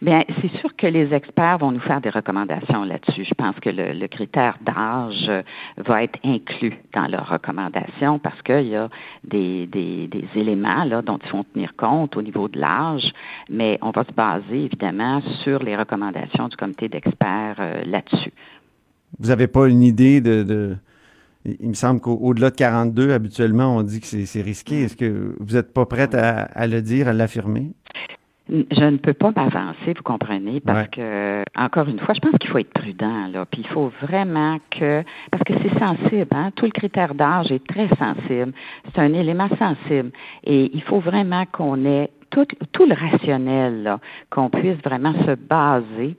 Bien, 0.00 0.24
c'est 0.40 0.50
sûr 0.58 0.74
que 0.76 0.86
les 0.86 1.12
experts 1.12 1.58
vont 1.58 1.72
nous 1.72 1.80
faire 1.80 2.00
des 2.00 2.10
recommandations 2.10 2.84
là-dessus. 2.84 3.24
Je 3.24 3.34
pense 3.34 3.58
que 3.60 3.70
le, 3.70 4.06
critère 4.08 4.56
d'âge 4.62 5.26
euh, 5.28 5.42
va 5.76 6.02
être 6.02 6.18
inclus 6.24 6.74
dans 6.94 7.06
leurs 7.06 7.28
recommandations 7.28 8.18
parce 8.18 8.40
qu'il 8.42 8.68
y 8.68 8.76
a 8.76 8.88
des, 9.24 9.68
éléments 10.34 10.86
dont 11.02 11.18
il 11.22 11.28
faut 11.28 11.44
tenir 11.52 11.74
compte 11.76 12.16
au 12.16 12.22
niveau 12.22 12.48
de 12.48 12.58
l'âge, 12.58 13.12
mais 13.50 13.78
on 13.82 13.90
va 13.90 14.04
se 14.04 14.12
baser 14.12 14.64
évidemment 14.64 15.20
sur 15.42 15.62
les 15.62 15.76
recommandations 15.76 16.48
du 16.48 16.56
comité 16.56 16.88
d'experts 16.88 17.56
euh, 17.58 17.82
là-dessus. 17.84 18.32
Vous 19.18 19.28
n'avez 19.28 19.46
pas 19.46 19.68
une 19.68 19.82
idée 19.82 20.20
de... 20.20 20.76
il 21.44 21.68
me 21.68 21.74
semble 21.74 22.00
qu'au-delà 22.00 22.50
de 22.50 22.56
42, 22.56 23.12
habituellement, 23.12 23.76
on 23.76 23.82
dit 23.82 24.00
que 24.00 24.06
c'est 24.06 24.42
risqué. 24.42 24.82
Est-ce 24.82 24.96
que 24.96 25.34
vous 25.38 25.54
n'êtes 25.54 25.72
pas 25.72 25.86
prête 25.86 26.14
à 26.14 26.66
le 26.66 26.82
dire, 26.82 27.08
à 27.08 27.12
l'affirmer? 27.12 27.72
Je 28.50 28.84
ne 28.84 28.96
peux 28.96 29.12
pas 29.12 29.30
m'avancer, 29.36 29.92
vous 29.94 30.02
comprenez, 30.02 30.60
parce 30.60 30.82
Ouais. 30.82 30.88
que, 30.90 31.44
encore 31.56 31.88
une 31.88 31.98
fois, 31.98 32.14
je 32.14 32.20
pense 32.20 32.32
qu'il 32.40 32.48
faut 32.48 32.58
être 32.58 32.72
prudent, 32.72 33.28
là. 33.32 33.44
Puis 33.44 33.60
il 33.62 33.68
faut 33.68 33.92
vraiment 34.00 34.58
que, 34.70 35.02
parce 35.30 35.44
que 35.44 35.52
c'est 35.62 35.78
sensible, 35.78 36.28
hein. 36.32 36.50
Tout 36.56 36.64
le 36.64 36.70
critère 36.70 37.14
d'âge 37.14 37.52
est 37.52 37.66
très 37.66 37.88
sensible. 37.88 38.52
C'est 38.86 39.00
un 39.00 39.12
élément 39.12 39.48
sensible. 39.58 40.10
Et 40.44 40.70
il 40.74 40.82
faut 40.82 41.00
vraiment 41.00 41.44
qu'on 41.52 41.84
ait 41.84 42.10
tout, 42.30 42.46
tout 42.72 42.86
le 42.86 42.94
rationnel, 42.94 43.96
qu'on 44.30 44.48
puisse 44.50 44.76
vraiment 44.84 45.12
se 45.26 45.34
baser 45.34 46.16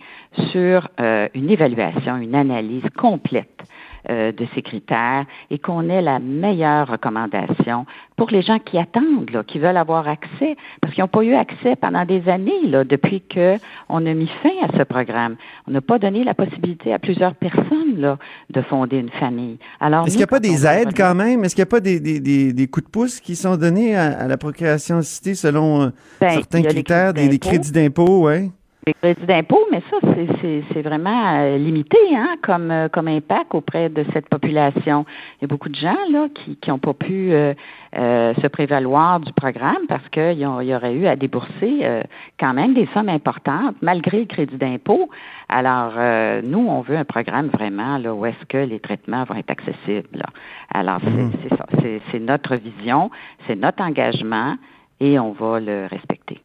sur 0.52 0.88
euh, 1.00 1.28
une 1.34 1.50
évaluation, 1.50 2.18
une 2.18 2.36
analyse 2.36 2.88
complète 2.98 3.63
euh, 4.10 4.32
de 4.32 4.48
ces 4.56 4.62
critères 4.62 5.26
et 5.50 5.60
qu'on 5.60 5.90
ait 5.90 6.02
la 6.02 6.20
meilleure 6.20 6.88
recommandation 6.88 7.86
pour 8.16 8.30
les 8.30 8.42
gens 8.42 8.60
qui 8.60 8.78
attendent, 8.78 9.30
là, 9.32 9.44
qui 9.44 9.60
veulent 9.60 9.78
avoir 9.78 10.08
accès, 10.08 10.58
parce 10.82 10.94
qu'ils 10.94 11.04
n'ont 11.04 11.08
pas 11.08 11.24
eu 11.24 11.34
accès 11.34 11.76
pendant 11.76 12.06
des 12.06 12.28
années, 12.28 12.66
là, 12.66 12.84
depuis 12.84 13.22
que 13.22 13.56
on 13.88 14.06
a 14.06 14.14
mis 14.14 14.30
fin 14.44 14.52
à 14.62 14.78
ce 14.78 14.84
programme. 14.84 15.36
On 15.68 15.72
n'a 15.72 15.82
pas 15.82 16.00
donné 16.00 16.24
la 16.24 16.34
possibilité 16.34 16.94
à 16.94 17.00
plusieurs 17.00 17.36
personnes 17.36 17.98
là, 17.98 18.18
de 18.50 18.62
fonder 18.62 18.98
une 18.98 19.10
famille. 19.10 19.58
Alors, 19.80 20.06
Est-ce 20.06 20.14
qu'il 20.14 20.20
n'y 20.20 20.24
a 20.24 20.28
pas 20.28 20.40
des 20.40 20.66
aides 20.66 20.94
quand 20.96 21.16
même? 21.16 21.44
Est-ce 21.44 21.56
qu'il 21.56 21.62
n'y 21.62 21.70
a 21.70 21.72
pas 21.72 21.80
des, 21.80 22.00
des, 22.00 22.20
des, 22.20 22.54
des 22.54 22.68
coups 22.68 22.86
de 22.86 22.92
pouce 22.92 23.20
qui 23.20 23.36
sont 23.36 23.56
donnés 23.56 23.96
à, 23.96 24.20
à 24.20 24.28
la 24.28 24.38
procréation 24.38 24.98
assistée 24.98 25.36
selon 25.36 25.82
euh, 25.82 25.90
Ben, 26.20 26.32
certains 26.32 26.62
critères, 26.64 27.14
des, 27.14 27.22
crédits 27.22 27.30
des 27.30 27.40
crédits 27.40 27.72
d'impôt, 27.72 28.22
ouais? 28.26 28.52
Les 28.89 28.93
crédits 28.95 29.25
d'impôt, 29.28 29.60
mais 29.71 29.82
ça, 29.91 29.97
c'est- 30.41 30.82
vraiment 30.82 31.36
euh, 31.38 31.58
limité 31.58 31.97
hein, 32.15 32.36
comme, 32.41 32.71
euh, 32.71 32.88
comme 32.89 33.08
impact 33.08 33.54
auprès 33.54 33.89
de 33.89 34.04
cette 34.13 34.28
population. 34.30 35.06
Il 35.38 35.43
y 35.43 35.45
a 35.45 35.47
beaucoup 35.47 35.69
de 35.69 35.75
gens 35.75 35.97
là 36.12 36.28
qui 36.34 36.58
n'ont 36.67 36.80
pas 36.80 36.93
pu 36.93 37.32
euh, 37.32 37.54
euh, 37.95 38.34
se 38.41 38.47
prévaloir 38.47 39.19
du 39.19 39.32
programme 39.34 39.86
parce 39.88 40.08
qu'il 40.10 40.39
y 40.39 40.45
aurait 40.45 40.93
eu 40.93 41.06
à 41.06 41.15
débourser 41.15 41.80
euh, 41.84 42.02
quand 42.39 42.54
même 42.54 42.73
des 42.73 42.88
sommes 42.93 43.10
importantes 43.10 43.75
malgré 43.82 44.19
le 44.21 44.25
crédit 44.25 44.58
d'impôt. 44.58 45.10
Alors, 45.49 45.93
euh, 45.97 46.41
nous, 46.43 46.65
on 46.67 46.82
veut 46.82 46.97
un 46.97 47.06
programme 47.06 47.47
vraiment 47.47 47.97
là, 47.99 48.13
où 48.15 48.25
est-ce 48.25 48.45
que 48.47 48.58
les 48.58 48.80
traitements 48.80 49.23
vont 49.25 49.36
être 49.36 49.52
accessibles. 49.52 50.10
là. 50.13 50.28
Alors, 50.73 50.99
c'est 51.04 51.49
c'est 51.49 51.56
ça. 51.58 51.65
C'est 52.12 52.19
notre 52.19 52.56
vision, 52.56 53.12
c'est 53.45 53.56
notre 53.56 53.84
engagement 53.84 54.56
et 54.99 55.19
on 55.19 55.32
va 55.34 55.60
le 55.60 55.86
respecter. 55.88 56.39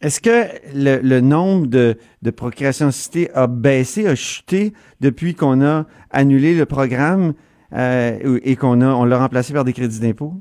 Est-ce 0.00 0.20
que 0.20 0.48
le, 0.74 1.00
le 1.02 1.20
nombre 1.20 1.66
de, 1.66 1.96
de 2.22 2.30
procréation 2.30 2.86
assistée 2.86 3.30
a 3.34 3.46
baissé, 3.46 4.06
a 4.06 4.14
chuté 4.14 4.72
depuis 5.00 5.34
qu'on 5.34 5.60
a 5.60 5.84
annulé 6.10 6.56
le 6.56 6.64
programme 6.64 7.34
euh, 7.74 8.40
et 8.42 8.56
qu'on 8.56 8.80
a 8.80 8.86
on 8.86 9.04
l'a 9.04 9.18
remplacé 9.18 9.52
par 9.52 9.64
des 9.64 9.74
crédits 9.74 10.00
d'impôt? 10.00 10.32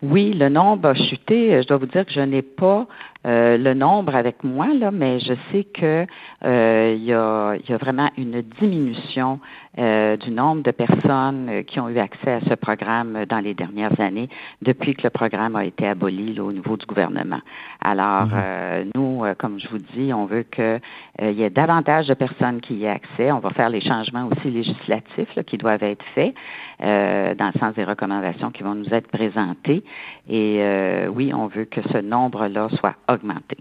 Oui, 0.00 0.32
le 0.32 0.48
nombre 0.48 0.88
a 0.88 0.94
chuté. 0.94 1.62
Je 1.62 1.68
dois 1.68 1.76
vous 1.76 1.86
dire 1.86 2.06
que 2.06 2.12
je 2.12 2.20
n'ai 2.20 2.42
pas 2.42 2.86
euh, 3.26 3.56
le 3.56 3.74
nombre 3.74 4.16
avec 4.16 4.42
moi, 4.42 4.68
là, 4.74 4.90
mais 4.90 5.20
je 5.20 5.34
sais 5.50 5.64
que 5.64 6.06
euh, 6.44 6.94
il 6.96 7.04
y, 7.04 7.12
a, 7.12 7.54
y 7.68 7.72
a 7.72 7.76
vraiment 7.76 8.10
une 8.16 8.42
diminution 8.60 9.38
euh, 9.78 10.16
du 10.16 10.30
nombre 10.30 10.62
de 10.62 10.70
personnes 10.70 11.48
euh, 11.48 11.62
qui 11.62 11.80
ont 11.80 11.88
eu 11.88 11.98
accès 11.98 12.32
à 12.32 12.40
ce 12.40 12.54
programme 12.54 13.24
dans 13.26 13.40
les 13.40 13.54
dernières 13.54 13.98
années, 14.00 14.28
depuis 14.60 14.94
que 14.94 15.02
le 15.02 15.10
programme 15.10 15.56
a 15.56 15.64
été 15.64 15.86
aboli 15.86 16.34
là, 16.34 16.44
au 16.44 16.52
niveau 16.52 16.76
du 16.76 16.86
gouvernement. 16.86 17.40
Alors, 17.80 18.28
euh, 18.34 18.84
nous, 18.94 19.24
euh, 19.24 19.34
comme 19.36 19.58
je 19.58 19.68
vous 19.68 19.78
dis, 19.78 20.12
on 20.12 20.26
veut 20.26 20.44
qu'il 20.44 20.80
y 21.20 21.42
ait 21.42 21.50
davantage 21.50 22.06
de 22.06 22.14
personnes 22.14 22.60
qui 22.60 22.74
y 22.74 22.84
aient 22.84 22.90
accès. 22.90 23.32
On 23.32 23.38
va 23.38 23.50
faire 23.50 23.70
les 23.70 23.80
changements 23.80 24.28
aussi 24.28 24.50
législatifs 24.50 25.34
là, 25.34 25.42
qui 25.42 25.58
doivent 25.58 25.82
être 25.82 26.04
faits 26.14 26.34
euh, 26.82 27.34
dans 27.34 27.50
le 27.54 27.58
sens 27.60 27.74
des 27.74 27.84
recommandations 27.84 28.50
qui 28.50 28.62
vont 28.62 28.74
nous 28.74 28.92
être 28.92 29.08
présentées. 29.08 29.84
Et 30.28 30.58
euh, 30.60 31.06
oui, 31.08 31.32
on 31.34 31.46
veut 31.46 31.64
que 31.64 31.80
ce 31.92 31.98
nombre-là 31.98 32.68
soit 32.78 32.94
augmenté. 33.08 33.56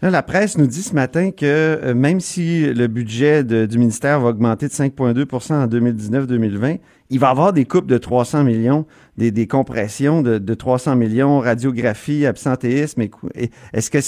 Là, 0.00 0.10
la 0.10 0.22
presse 0.22 0.56
nous 0.58 0.68
dit 0.68 0.82
ce 0.82 0.94
matin 0.94 1.32
que 1.32 1.44
euh, 1.44 1.92
même 1.94 2.20
si 2.20 2.72
le 2.72 2.86
budget 2.86 3.42
de- 3.42 3.66
du 3.66 3.78
ministère 3.78 4.20
va 4.20 4.28
augmenter 4.28 4.68
de 4.68 4.72
5,2% 4.72 5.54
en 5.54 5.66
2019-2020, 5.66 6.78
il 7.10 7.18
va 7.18 7.26
y 7.26 7.30
avoir 7.30 7.52
des 7.52 7.64
coupes 7.64 7.86
de 7.88 7.98
300 7.98 8.44
millions, 8.44 8.86
des, 9.16 9.32
des 9.32 9.48
compressions 9.48 10.22
de, 10.22 10.38
de 10.38 10.54
300 10.54 10.94
millions, 10.94 11.40
radiographie, 11.40 12.26
absentéisme. 12.26 13.02
Est-ce 13.72 13.90
que 13.90 14.00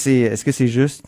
c'est 0.52 0.66
juste? 0.68 1.04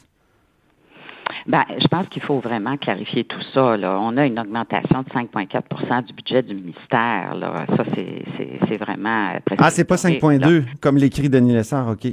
Ben, 1.47 1.65
je 1.81 1.87
pense 1.89 2.09
qu'il 2.09 2.23
faut 2.23 2.41
vraiment 2.41 2.77
clarifier 2.77 3.25
tout 3.25 3.41
ça. 3.55 3.77
Là. 3.77 3.99
On 4.01 4.17
a 4.17 4.27
une 4.27 4.39
augmentation 4.39 5.03
de 5.03 5.09
5,4% 5.11 6.05
du 6.07 6.13
budget 6.13 6.43
du 6.43 6.55
ministère. 6.55 7.35
Là. 7.37 7.67
Ça, 7.77 7.85
c'est, 7.95 8.77
vraiment. 8.79 9.31
euh, 9.35 9.39
Ah, 9.59 9.71
c'est 9.71 9.85
pas 9.85 9.95
historique, 9.95 10.23
5,2 10.23 10.59
là. 10.59 10.65
comme 10.81 10.97
l'écrit 10.97 11.29
Denis 11.29 11.53
Lessard, 11.55 11.89
OK. 11.89 12.07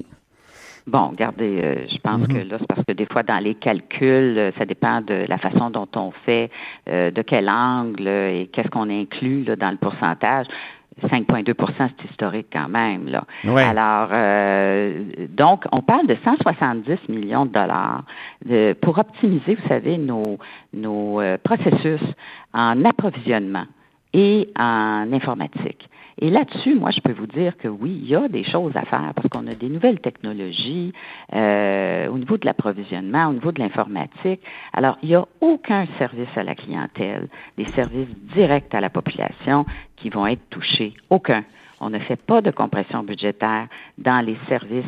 Bon, 0.87 1.09
regardez, 1.09 1.61
euh, 1.63 1.75
je 1.87 1.97
pense 1.99 2.19
Mhm. 2.21 2.27
que 2.27 2.37
là, 2.49 2.57
c'est 2.59 2.67
parce 2.67 2.83
que 2.87 2.93
des 2.93 3.05
fois, 3.05 3.21
dans 3.23 3.37
les 3.43 3.55
calculs, 3.55 4.37
euh, 4.37 4.51
ça 4.57 4.65
dépend 4.65 5.01
de 5.01 5.25
la 5.27 5.37
façon 5.37 5.69
dont 5.69 5.87
on 5.95 6.11
fait, 6.25 6.49
euh, 6.89 7.11
de 7.11 7.21
quel 7.21 7.47
angle 7.49 8.07
euh, 8.07 8.41
et 8.41 8.47
qu'est-ce 8.47 8.69
qu'on 8.69 8.89
inclut 8.89 9.43
là, 9.43 9.55
dans 9.55 9.71
le 9.71 9.77
pourcentage. 9.77 10.47
5,2% 11.03 11.89
c'est 11.97 12.09
historique 12.09 12.47
quand 12.51 12.67
même. 12.67 13.07
Là. 13.07 13.23
Ouais. 13.45 13.63
Alors, 13.63 14.09
euh, 14.11 15.03
donc, 15.29 15.63
on 15.71 15.81
parle 15.81 16.07
de 16.07 16.17
170 16.25 17.07
millions 17.07 17.45
de 17.45 17.51
dollars 17.53 18.03
de- 18.45 18.73
pour 18.81 18.97
optimiser, 18.97 19.55
vous 19.55 19.67
savez, 19.69 19.97
nos, 19.97 20.37
nos 20.73 21.21
euh, 21.21 21.37
processus 21.41 22.01
en 22.53 22.83
approvisionnement 22.83 23.65
et 24.13 24.49
en 24.59 25.07
informatique. 25.13 25.87
Et 26.21 26.29
là-dessus, 26.29 26.75
moi, 26.75 26.91
je 26.91 26.99
peux 26.99 27.13
vous 27.13 27.27
dire 27.27 27.57
que 27.57 27.69
oui, 27.69 27.97
il 28.03 28.09
y 28.09 28.15
a 28.15 28.27
des 28.27 28.43
choses 28.43 28.75
à 28.75 28.83
faire 28.83 29.13
parce 29.15 29.29
qu'on 29.29 29.47
a 29.47 29.55
des 29.55 29.69
nouvelles 29.69 30.01
technologies 30.01 30.91
euh, 31.33 32.09
au 32.09 32.17
niveau 32.17 32.37
de 32.37 32.45
l'approvisionnement, 32.45 33.27
au 33.27 33.33
niveau 33.33 33.53
de 33.53 33.59
l'informatique. 33.59 34.41
Alors, 34.73 34.97
il 35.01 35.09
n'y 35.09 35.15
a 35.15 35.25
aucun 35.39 35.85
service 35.97 36.27
à 36.35 36.43
la 36.43 36.55
clientèle, 36.55 37.29
des 37.57 37.65
services 37.67 38.09
directs 38.35 38.73
à 38.75 38.81
la 38.81 38.89
population 38.89 39.65
qui 39.95 40.09
vont 40.09 40.27
être 40.27 40.49
touchés. 40.49 40.93
Aucun. 41.09 41.45
On 41.79 41.89
ne 41.89 41.99
fait 41.99 42.21
pas 42.21 42.41
de 42.41 42.51
compression 42.51 43.03
budgétaire 43.03 43.67
dans 43.97 44.25
les 44.25 44.37
services 44.49 44.85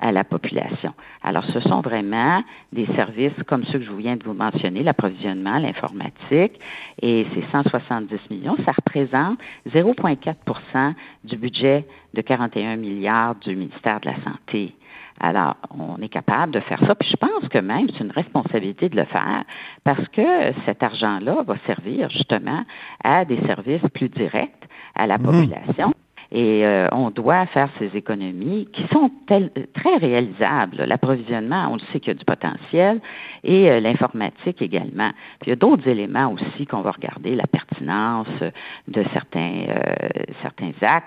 à 0.00 0.12
la 0.12 0.24
population. 0.24 0.92
Alors, 1.22 1.44
ce 1.44 1.60
sont 1.60 1.80
vraiment 1.80 2.42
des 2.72 2.86
services 2.96 3.32
comme 3.46 3.64
ceux 3.64 3.78
que 3.78 3.84
je 3.84 3.92
viens 3.92 4.16
de 4.16 4.24
vous 4.24 4.34
mentionner, 4.34 4.82
l'approvisionnement, 4.82 5.58
l'informatique, 5.58 6.58
et 7.02 7.26
ces 7.34 7.44
170 7.52 8.18
millions, 8.30 8.56
ça 8.64 8.72
représente 8.72 9.38
0,4% 9.68 10.94
du 11.24 11.36
budget 11.36 11.86
de 12.14 12.20
41 12.20 12.76
milliards 12.76 13.34
du 13.36 13.54
ministère 13.54 14.00
de 14.00 14.10
la 14.10 14.16
Santé. 14.22 14.74
Alors, 15.20 15.56
on 15.78 16.00
est 16.00 16.08
capable 16.08 16.52
de 16.52 16.60
faire 16.60 16.80
ça. 16.86 16.94
Puis 16.94 17.10
je 17.10 17.16
pense 17.16 17.48
que 17.50 17.58
même 17.58 17.86
c'est 17.90 18.02
une 18.02 18.10
responsabilité 18.10 18.88
de 18.88 18.96
le 18.96 19.04
faire 19.04 19.44
parce 19.84 20.08
que 20.08 20.52
cet 20.64 20.82
argent-là 20.82 21.42
va 21.46 21.56
servir 21.66 22.08
justement 22.08 22.64
à 23.04 23.26
des 23.26 23.38
services 23.42 23.86
plus 23.92 24.08
directs 24.08 24.66
à 24.94 25.06
la 25.06 25.18
population. 25.18 25.92
Et 26.32 26.64
euh, 26.64 26.86
on 26.92 27.10
doit 27.10 27.46
faire 27.46 27.68
ces 27.78 27.96
économies 27.96 28.68
qui 28.72 28.86
sont 28.88 29.10
très 29.26 29.96
réalisables. 29.96 30.84
L'approvisionnement, 30.84 31.68
on 31.70 31.74
le 31.74 31.80
sait 31.92 31.98
qu'il 31.98 32.08
y 32.08 32.16
a 32.16 32.18
du 32.18 32.24
potentiel, 32.24 33.00
et 33.42 33.70
euh, 33.70 33.80
l'informatique 33.80 34.62
également. 34.62 35.10
Puis 35.40 35.48
il 35.48 35.50
y 35.50 35.52
a 35.52 35.56
d'autres 35.56 35.88
éléments 35.88 36.32
aussi 36.32 36.66
qu'on 36.66 36.82
va 36.82 36.92
regarder, 36.92 37.34
la 37.34 37.46
pertinence 37.46 38.28
euh, 38.42 38.50
de 38.88 39.04
certains, 39.12 39.66
euh, 39.68 40.08
certains 40.42 40.72
actes. 40.82 41.06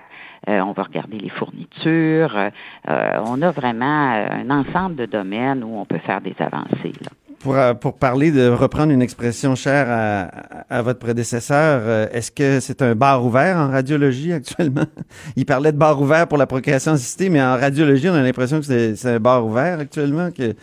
Euh, 0.49 0.59
on 0.59 0.73
va 0.73 0.83
regarder 0.83 1.17
les 1.17 1.29
fournitures. 1.29 2.37
On 2.85 3.41
a 3.41 3.51
vraiment 3.51 4.09
un 4.11 4.49
ensemble 4.49 4.95
de 4.95 5.05
domaines 5.05 5.63
où 5.63 5.77
on 5.77 5.85
peut 5.85 5.99
faire 5.99 6.19
des 6.19 6.35
avancées. 6.39 6.91
Là. 7.01 7.22
Pour, 7.43 7.57
euh, 7.57 7.73
pour 7.73 7.95
parler 7.95 8.31
de 8.31 8.47
reprendre 8.47 8.93
une 8.93 9.01
expression 9.01 9.53
chère 9.55 9.87
à, 9.89 10.77
à 10.77 10.81
votre 10.81 10.99
prédécesseur, 10.99 11.81
euh, 11.83 12.07
est-ce 12.13 12.31
que 12.31 12.61
c'est 12.61 12.81
un 12.81 12.95
bar 12.95 13.25
ouvert 13.25 13.57
en 13.57 13.69
radiologie 13.69 14.31
actuellement? 14.31 14.85
Il 15.35 15.45
parlait 15.45 15.73
de 15.73 15.77
bar 15.77 16.01
ouvert 16.01 16.25
pour 16.25 16.37
la 16.37 16.47
procréation 16.47 16.93
assistée, 16.93 17.27
mais 17.27 17.41
en 17.41 17.57
radiologie, 17.57 18.07
on 18.07 18.13
a 18.13 18.21
l'impression 18.21 18.61
que 18.61 18.95
c'est 18.95 19.05
un 19.05 19.19
bar 19.19 19.45
ouvert 19.45 19.79
actuellement, 19.79 20.31
que 20.31 20.55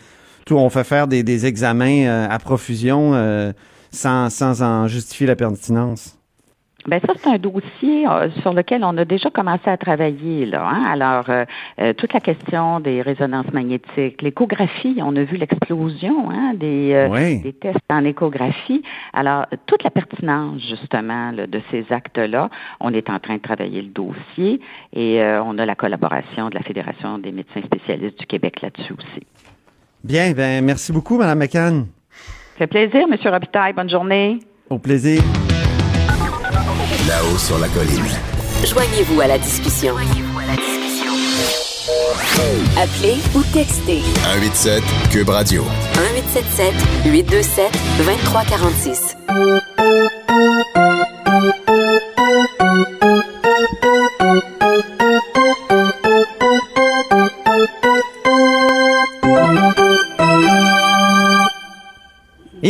tout 0.43 0.55
on 0.55 0.71
fait 0.71 0.83
faire 0.83 1.07
des, 1.07 1.21
des 1.21 1.45
examens 1.45 2.07
euh, 2.07 2.27
à 2.27 2.39
profusion 2.39 3.13
sans, 3.91 4.31
sans 4.31 4.63
en 4.63 4.87
justifier 4.87 5.27
la 5.27 5.35
pertinence. 5.35 6.17
Ben 6.87 6.99
ça, 7.05 7.13
c'est 7.15 7.29
un 7.29 7.37
dossier 7.37 8.07
euh, 8.07 8.29
sur 8.41 8.53
lequel 8.53 8.83
on 8.83 8.97
a 8.97 9.05
déjà 9.05 9.29
commencé 9.29 9.69
à 9.69 9.77
travailler. 9.77 10.47
Là, 10.47 10.67
hein. 10.67 10.83
Alors, 10.91 11.29
euh, 11.29 11.45
euh, 11.79 11.93
toute 11.93 12.11
la 12.13 12.19
question 12.19 12.79
des 12.79 13.03
résonances 13.03 13.51
magnétiques, 13.53 14.21
l'échographie, 14.21 14.97
on 14.99 15.15
a 15.15 15.23
vu 15.23 15.37
l'explosion 15.37 16.31
hein, 16.31 16.53
des, 16.55 16.93
euh, 16.93 17.07
Oui. 17.09 17.39
des 17.41 17.53
tests 17.53 17.77
en 17.89 18.03
échographie. 18.03 18.81
Alors, 19.13 19.45
toute 19.67 19.83
la 19.83 19.91
pertinence, 19.91 20.59
justement, 20.67 21.31
là, 21.31 21.45
de 21.45 21.61
ces 21.69 21.85
actes-là, 21.91 22.49
on 22.79 22.91
est 22.93 23.09
en 23.11 23.19
train 23.19 23.35
de 23.35 23.41
travailler 23.41 23.83
le 23.83 23.89
dossier 23.89 24.59
et 24.93 25.21
on 25.43 25.57
a 25.59 25.65
la 25.65 25.75
collaboration 25.75 26.49
de 26.49 26.55
la 26.55 26.61
Fédération 26.63 27.19
des 27.19 27.31
médecins 27.31 27.61
spécialistes 27.63 28.19
du 28.19 28.25
Québec 28.25 28.61
là-dessus 28.61 28.93
aussi. 28.93 29.25
Bien, 30.03 30.31
ben 30.31 30.65
merci 30.65 30.91
beaucoup, 30.91 31.17
Mme 31.17 31.37
McCann. 31.37 31.85
Ça 32.53 32.57
fait 32.59 32.67
plaisir, 32.67 33.07
M. 33.11 33.15
Robitaille. 33.31 33.73
Bonne 33.73 33.89
journée. 33.89 34.39
Au 34.69 34.79
plaisir. 34.79 35.21
Là-haut 37.07 37.37
sur 37.37 37.57
la 37.57 37.67
colline. 37.69 38.05
Joignez-vous 38.63 39.21
à 39.21 39.27
la 39.27 39.37
discussion. 39.37 39.95
Appelez 42.77 43.17
ou 43.35 43.43
textez 43.53 44.01
187 44.23 44.83
Cube 45.09 45.29
Radio. 45.29 45.63
1877 45.95 46.73
827 47.05 47.71
2346. 47.97 49.17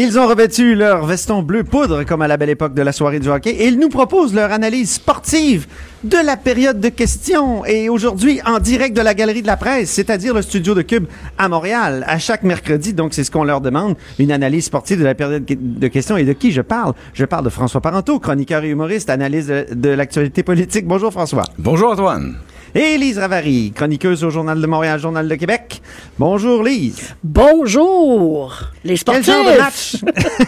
Ils 0.03 0.17
ont 0.17 0.25
revêtu 0.25 0.73
leur 0.73 1.05
veston 1.05 1.43
bleu 1.43 1.63
poudre 1.63 2.03
comme 2.05 2.23
à 2.23 2.27
la 2.27 2.35
belle 2.35 2.49
époque 2.49 2.73
de 2.73 2.81
la 2.81 2.91
soirée 2.91 3.19
du 3.19 3.29
hockey 3.29 3.51
et 3.51 3.67
ils 3.67 3.77
nous 3.77 3.89
proposent 3.89 4.33
leur 4.33 4.51
analyse 4.51 4.93
sportive 4.93 5.67
de 6.03 6.17
la 6.25 6.37
période 6.37 6.79
de 6.79 6.89
questions 6.89 7.63
et 7.65 7.87
aujourd'hui 7.87 8.41
en 8.47 8.57
direct 8.57 8.97
de 8.97 9.01
la 9.03 9.13
galerie 9.13 9.43
de 9.43 9.47
la 9.47 9.57
presse, 9.57 9.91
c'est-à-dire 9.91 10.33
le 10.33 10.41
studio 10.41 10.73
de 10.73 10.81
Cube 10.81 11.05
à 11.37 11.47
Montréal 11.47 12.03
à 12.07 12.17
chaque 12.17 12.41
mercredi. 12.41 12.93
Donc 12.93 13.13
c'est 13.13 13.23
ce 13.23 13.29
qu'on 13.29 13.43
leur 13.43 13.61
demande, 13.61 13.95
une 14.17 14.31
analyse 14.31 14.65
sportive 14.65 14.97
de 14.97 15.03
la 15.03 15.13
période 15.13 15.45
de 15.45 15.87
questions 15.87 16.17
et 16.17 16.23
de 16.23 16.33
qui 16.33 16.51
je 16.51 16.61
parle? 16.61 16.93
Je 17.13 17.25
parle 17.25 17.45
de 17.45 17.51
François 17.51 17.81
Parenteau, 17.81 18.17
chroniqueur 18.17 18.63
et 18.63 18.69
humoriste, 18.69 19.11
analyse 19.11 19.49
de, 19.49 19.67
de 19.71 19.89
l'actualité 19.89 20.41
politique. 20.41 20.87
Bonjour 20.87 21.11
François. 21.11 21.43
Bonjour 21.59 21.91
Antoine. 21.91 22.37
Et 22.73 22.97
Lise 22.97 23.17
Ravary, 23.19 23.73
chroniqueuse 23.75 24.23
au 24.23 24.29
Journal 24.29 24.59
de 24.61 24.65
Montréal, 24.65 24.97
Journal 24.99 25.27
de 25.27 25.35
Québec. 25.35 25.81
Bonjour 26.17 26.63
Lise. 26.63 27.13
Bonjour, 27.21 28.57
les 28.85 28.91
Quel 28.91 28.97
sportifs. 28.99 29.25
genre 29.25 29.43
de 29.53 29.57
match? 29.59 29.95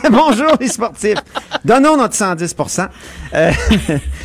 Bonjour 0.10 0.52
les 0.60 0.68
sportifs. 0.70 1.18
Donnons 1.66 1.98
notre 1.98 2.16
110 2.16 2.56
Euh, 3.34 3.52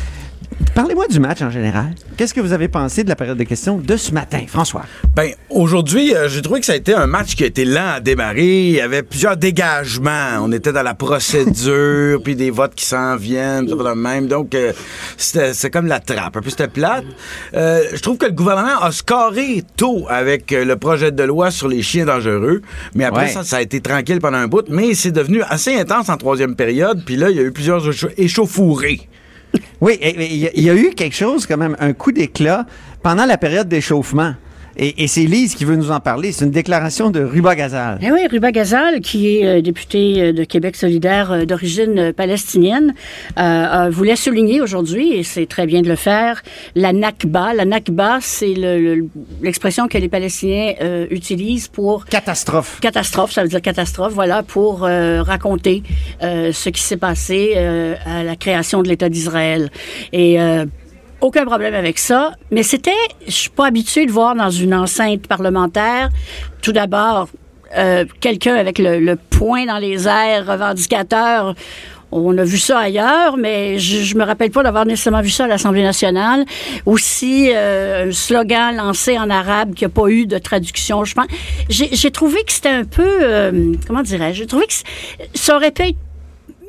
Parlez-moi 0.75 1.07
du 1.07 1.19
match 1.19 1.41
en 1.41 1.49
général. 1.49 1.93
Qu'est-ce 2.17 2.33
que 2.33 2.41
vous 2.41 2.53
avez 2.53 2.67
pensé 2.67 3.03
de 3.03 3.09
la 3.09 3.15
période 3.15 3.37
de 3.37 3.43
questions 3.43 3.77
de 3.77 3.97
ce 3.97 4.13
matin, 4.13 4.41
François? 4.47 4.83
Ben, 5.15 5.31
aujourd'hui, 5.49 6.13
euh, 6.15 6.29
j'ai 6.29 6.41
trouvé 6.41 6.59
que 6.59 6.65
ça 6.65 6.73
a 6.73 6.75
été 6.75 6.93
un 6.93 7.07
match 7.07 7.35
qui 7.35 7.43
a 7.43 7.47
été 7.47 7.65
lent 7.65 7.93
à 7.95 7.99
démarrer. 7.99 8.67
Il 8.67 8.71
y 8.75 8.81
avait 8.81 9.03
plusieurs 9.03 9.35
dégagements. 9.37 10.37
On 10.41 10.51
était 10.51 10.71
dans 10.71 10.83
la 10.83 10.93
procédure, 10.93 12.21
puis 12.23 12.35
des 12.35 12.51
votes 12.51 12.75
qui 12.75 12.85
s'en 12.85 13.15
viennent, 13.15 13.67
tout 13.67 13.77
le 13.77 13.95
même. 13.95 14.27
Donc, 14.27 14.53
euh, 14.55 14.71
c'était 15.17 15.53
c'est 15.53 15.69
comme 15.69 15.87
la 15.87 15.99
trappe. 15.99 16.37
Un 16.37 16.41
peu, 16.41 16.49
c'était 16.49 16.67
plate. 16.67 17.05
Euh, 17.55 17.83
je 17.93 17.99
trouve 18.01 18.17
que 18.17 18.25
le 18.25 18.31
gouvernement 18.33 18.79
a 18.81 18.91
scoré 18.91 19.63
tôt 19.77 20.05
avec 20.09 20.51
euh, 20.53 20.65
le 20.65 20.75
projet 20.75 21.11
de 21.11 21.23
loi 21.23 21.51
sur 21.51 21.67
les 21.67 21.81
chiens 21.81 22.05
dangereux. 22.05 22.61
Mais 22.95 23.05
après 23.05 23.19
Ouais. 23.23 23.27
ça, 23.29 23.43
ça 23.43 23.57
a 23.57 23.61
été 23.61 23.81
tranquille 23.81 24.19
pendant 24.19 24.37
un 24.37 24.47
bout. 24.47 24.65
Mais 24.69 24.93
c'est 24.93 25.11
devenu 25.11 25.41
assez 25.43 25.75
intense 25.75 26.09
en 26.09 26.17
troisième 26.17 26.55
période. 26.55 27.01
Puis 27.05 27.15
là, 27.17 27.29
il 27.29 27.35
y 27.37 27.39
a 27.39 27.43
eu 27.43 27.51
plusieurs 27.51 27.85
échau- 27.89 28.09
échauffourées. 28.17 29.09
Oui, 29.81 29.97
il 30.01 30.61
y 30.61 30.69
a 30.69 30.75
eu 30.75 30.91
quelque 30.91 31.15
chose, 31.15 31.45
quand 31.45 31.57
même, 31.57 31.75
un 31.79 31.93
coup 31.93 32.11
d'éclat 32.11 32.65
pendant 33.01 33.25
la 33.25 33.37
période 33.37 33.67
d'échauffement. 33.67 34.33
Et, 34.81 35.03
et 35.03 35.07
c'est 35.07 35.25
Lise 35.25 35.55
qui 35.55 35.65
veut 35.65 35.75
nous 35.75 35.91
en 35.91 35.99
parler. 35.99 36.31
C'est 36.31 36.45
une 36.45 36.51
déclaration 36.51 37.11
de 37.11 37.21
Ruba 37.21 37.53
Gazal. 37.53 37.99
Eh 38.01 38.11
oui, 38.13 38.21
Ruba 38.31 38.53
Gazal, 38.53 39.01
qui 39.01 39.35
est 39.35 39.45
euh, 39.45 39.61
député 39.61 40.21
euh, 40.21 40.31
de 40.31 40.45
Québec 40.45 40.77
solidaire 40.77 41.33
euh, 41.33 41.43
d'origine 41.43 41.99
euh, 41.99 42.13
palestinienne, 42.13 42.93
voulait 43.91 44.15
souligner 44.15 44.61
aujourd'hui, 44.61 45.13
et 45.13 45.23
c'est 45.23 45.45
très 45.47 45.65
bien 45.65 45.81
de 45.81 45.89
le 45.89 45.97
faire, 45.97 46.41
la 46.75 46.93
Nakba. 46.93 47.53
La 47.53 47.65
Nakba, 47.65 48.19
c'est 48.21 48.53
le- 48.53 48.79
le- 48.95 49.07
l'expression 49.41 49.89
que 49.89 49.97
les 49.97 50.07
Palestiniens 50.07 50.73
euh, 50.81 51.07
utilisent 51.11 51.67
pour... 51.67 52.05
Catastrophe. 52.05 52.79
Catastrophe, 52.79 53.33
ça 53.33 53.43
veut 53.43 53.49
dire 53.49 53.61
catastrophe, 53.61 54.13
voilà, 54.13 54.43
pour 54.43 54.85
euh, 54.85 55.21
raconter 55.23 55.83
euh, 56.23 56.53
ce 56.53 56.69
qui 56.69 56.81
s'est 56.81 56.97
passé 56.97 57.53
euh, 57.57 57.95
à 58.05 58.23
la 58.23 58.35
création 58.37 58.81
de 58.81 58.87
l'État 58.87 59.09
d'Israël. 59.09 59.69
Et... 60.13 60.37
aucun 61.21 61.45
problème 61.45 61.73
avec 61.73 61.99
ça, 61.99 62.33
mais 62.51 62.63
c'était, 62.63 62.91
je 63.25 63.31
suis 63.31 63.49
pas 63.49 63.67
habituée 63.67 64.05
de 64.05 64.11
voir 64.11 64.35
dans 64.35 64.49
une 64.49 64.73
enceinte 64.73 65.27
parlementaire, 65.27 66.09
tout 66.61 66.71
d'abord, 66.71 67.29
euh, 67.77 68.05
quelqu'un 68.19 68.55
avec 68.55 68.79
le, 68.79 68.99
le 68.99 69.15
poing 69.15 69.65
dans 69.65 69.77
les 69.77 70.07
airs, 70.07 70.45
revendicateur. 70.47 71.55
On 72.11 72.35
a 72.39 72.43
vu 72.43 72.57
ça 72.57 72.79
ailleurs, 72.79 73.37
mais 73.37 73.77
je, 73.77 73.97
je 73.97 74.15
me 74.15 74.23
rappelle 74.23 74.49
pas 74.49 74.63
d'avoir 74.63 74.83
nécessairement 74.83 75.21
vu 75.21 75.29
ça 75.29 75.43
à 75.43 75.47
l'Assemblée 75.47 75.83
nationale. 75.83 76.43
Aussi, 76.87 77.51
euh, 77.53 78.07
un 78.07 78.11
slogan 78.11 78.75
lancé 78.75 79.19
en 79.19 79.29
arabe 79.29 79.75
qui 79.75 79.85
a 79.85 79.89
pas 79.89 80.07
eu 80.07 80.25
de 80.25 80.39
traduction. 80.39 81.05
Je 81.05 81.13
pense, 81.13 81.27
j'ai 81.69 82.09
trouvé 82.11 82.43
que 82.43 82.51
c'était 82.51 82.69
un 82.69 82.85
peu, 82.85 83.05
euh, 83.21 83.73
comment 83.85 84.01
dirais-je, 84.01 84.39
j'ai 84.39 84.47
trouvé 84.47 84.65
que 84.65 84.73
ça 85.35 85.55
aurait 85.55 85.69
pu 85.69 85.83
être 85.83 85.97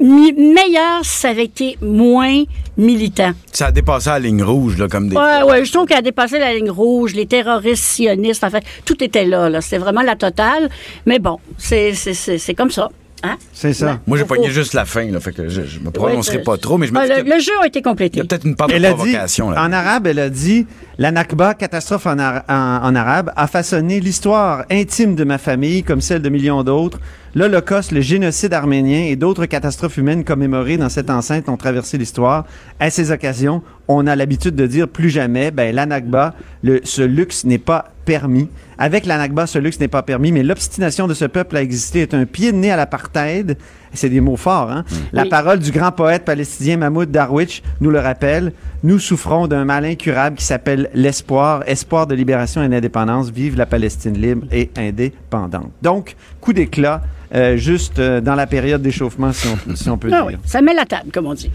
meilleur 0.01 1.05
si 1.05 1.19
ça 1.19 1.29
avait 1.29 1.45
été 1.45 1.77
moins 1.81 2.43
militant. 2.77 3.33
Ça 3.53 3.67
a 3.67 3.73
dépassé 3.73 4.11
la 4.11 4.19
ligne 4.19 4.43
rouge, 4.43 4.79
là, 4.79 4.89
comme 4.89 5.09
des. 5.09 5.17
Ouais, 5.17 5.43
ouais, 5.43 5.65
je 5.65 5.73
trouve 5.73 5.87
qu'elle 5.87 5.99
a 5.99 6.03
dépassé 6.03 6.39
la 6.39 6.55
ligne 6.55 6.71
rouge, 6.71 7.15
les 7.15 7.27
terroristes 7.27 7.85
sionistes, 7.85 8.45
en 8.45 8.51
fait, 8.51 8.65
tout 8.85 9.03
était 9.05 9.25
là, 9.25 9.49
là. 9.49 9.61
C'était 9.61 9.79
vraiment 9.79 10.03
la 10.03 10.17
totale. 10.17 10.71
Mais 11.07 11.19
bon, 11.19 11.39
c'est, 11.59 11.95
c'est, 11.95 12.15
c'est, 12.15 12.39
c'est 12.39 12.55
comme 12.55 12.71
ça. 12.71 12.91
Hein? 13.23 13.37
C'est 13.53 13.75
ça. 13.75 14.01
Moi, 14.07 14.17
j'ai 14.17 14.25
pogné 14.25 14.51
juste 14.51 14.73
la 14.73 14.85
fin, 14.87 15.05
là, 15.11 15.21
fait 15.21 15.33
que 15.33 15.49
je, 15.49 15.63
je 15.63 15.79
me 15.81 15.91
prononcerai 15.91 16.39
Ouais, 16.39 16.43
pas 16.43 16.57
trop, 16.57 16.79
mais 16.79 16.87
je 16.87 16.93
me 16.93 16.99
Ah, 16.99 17.07
le, 17.07 17.23
le 17.29 17.39
jeu 17.41 17.53
a 17.63 17.67
été 17.67 17.83
complété. 17.83 18.17
il 18.17 18.19
y 18.19 18.23
a 18.23 18.25
peut-être 18.25 18.47
une 18.47 18.57
part 18.57 18.69
de 18.69 18.73
Elle 18.73 18.87
a 18.87 18.91
dit, 18.91 18.97
provocation, 18.97 19.51
là. 19.51 19.63
en 19.63 19.73
arabe, 19.73 20.07
elle 20.07 20.19
a 20.21 20.31
dit 20.31 20.67
La 20.97 21.11
Nakba, 21.13 21.53
catastrophe 21.55 22.07
en, 22.07 22.19
ar- 22.19 22.45
en- 22.49 22.81
en 22.89 22.95
arabe, 22.95 23.31
a 23.37 23.47
façonné 23.47 24.01
l'histoire 24.01 24.65
intime 24.71 25.15
de 25.17 25.25
ma 25.25 25.37
famille 25.39 25.83
comme 25.83 26.01
celle 26.01 26.23
de 26.23 26.29
millions 26.31 26.63
d'autres. 26.63 26.99
L'Holocauste, 27.35 27.93
le 27.93 28.01
génocide 28.01 28.55
arménien 28.55 29.05
et 29.05 29.15
d'autres 29.17 29.47
catastrophes 29.47 29.99
humaines 29.99 30.25
commémorées 30.25 30.79
dans 30.79 30.89
cette 30.89 31.11
enceinte 31.11 31.49
ont 31.49 31.57
traversé 31.57 31.97
l'histoire. 31.99 32.45
À 32.81 32.91
ces 32.91 33.13
occasions, 33.13 33.63
on 33.87 34.07
a 34.07 34.17
l'habitude 34.17 34.57
de 34.57 34.67
dire 34.67 34.89
plus 34.89 35.11
jamais, 35.11 35.51
ben, 35.53 35.73
la 35.75 35.87
Nakba, 35.87 36.35
le, 36.63 36.81
ce 36.85 37.03
luxe 37.03 37.45
n'est 37.45 37.59
pas 37.59 37.93
permis. 38.15 38.49
Avec 38.77 39.07
la 39.07 39.19
Nakba, 39.19 39.47
ce 39.47 39.59
luxe 39.61 39.79
n'est 39.79 39.87
pas 39.87 40.03
permis, 40.03 40.33
mais 40.33 40.43
l'obstination 40.43 41.07
de 41.07 41.15
ce 41.15 41.27
peuple 41.27 41.57
à 41.57 41.63
exister 41.63 42.01
est 42.01 42.13
un 42.13 42.25
pied 42.25 42.51
de 42.51 42.57
nez 42.57 42.73
à 42.73 42.77
l'apartheid. 42.77 43.57
C'est 43.95 44.09
des 44.09 44.21
mots 44.21 44.37
forts, 44.37 44.71
hein? 44.71 44.85
La 45.13 45.23
Oui. 45.23 45.29
parole 45.29 45.61
du 45.61 45.71
grand 45.71 45.93
poète 45.93 46.25
palestinien 46.25 46.77
Mahmoud 46.77 47.11
Darwish 47.13 47.63
nous 47.81 47.91
le 47.91 48.01
rappelle. 48.01 48.53
Nous 48.83 48.99
souffrons 48.99 49.47
d'un 49.47 49.65
mal 49.65 49.85
incurable 49.85 50.37
qui 50.37 50.45
s'appelle 50.45 50.91
l'espoir, 50.93 51.63
espoir 51.69 52.09
de 52.09 52.15
libération 52.17 52.63
et 52.65 52.69
d'indépendance. 52.69 53.31
Vive 53.31 53.57
la 53.57 53.67
Palestine 53.67 54.15
libre 54.21 54.47
et 54.51 54.71
indépendante. 54.77 55.71
Donc, 55.83 56.17
coup 56.41 56.53
d'éclat, 56.53 57.03
euh, 57.35 57.57
juste 57.57 57.99
euh, 58.01 58.21
dans 58.21 58.35
la 58.35 58.47
période 58.49 58.83
d'échauffement, 58.83 59.33
si 59.33 59.47
on, 59.49 59.77
si 59.77 59.89
on 59.89 59.99
peut 59.99 60.09
Ah 60.13 60.23
dire. 60.23 60.27
oui, 60.27 60.35
ça 60.45 60.61
met 60.63 60.75
la 60.75 60.85
table, 60.85 61.11
comme 61.13 61.27
on 61.27 61.35
dit. 61.35 61.51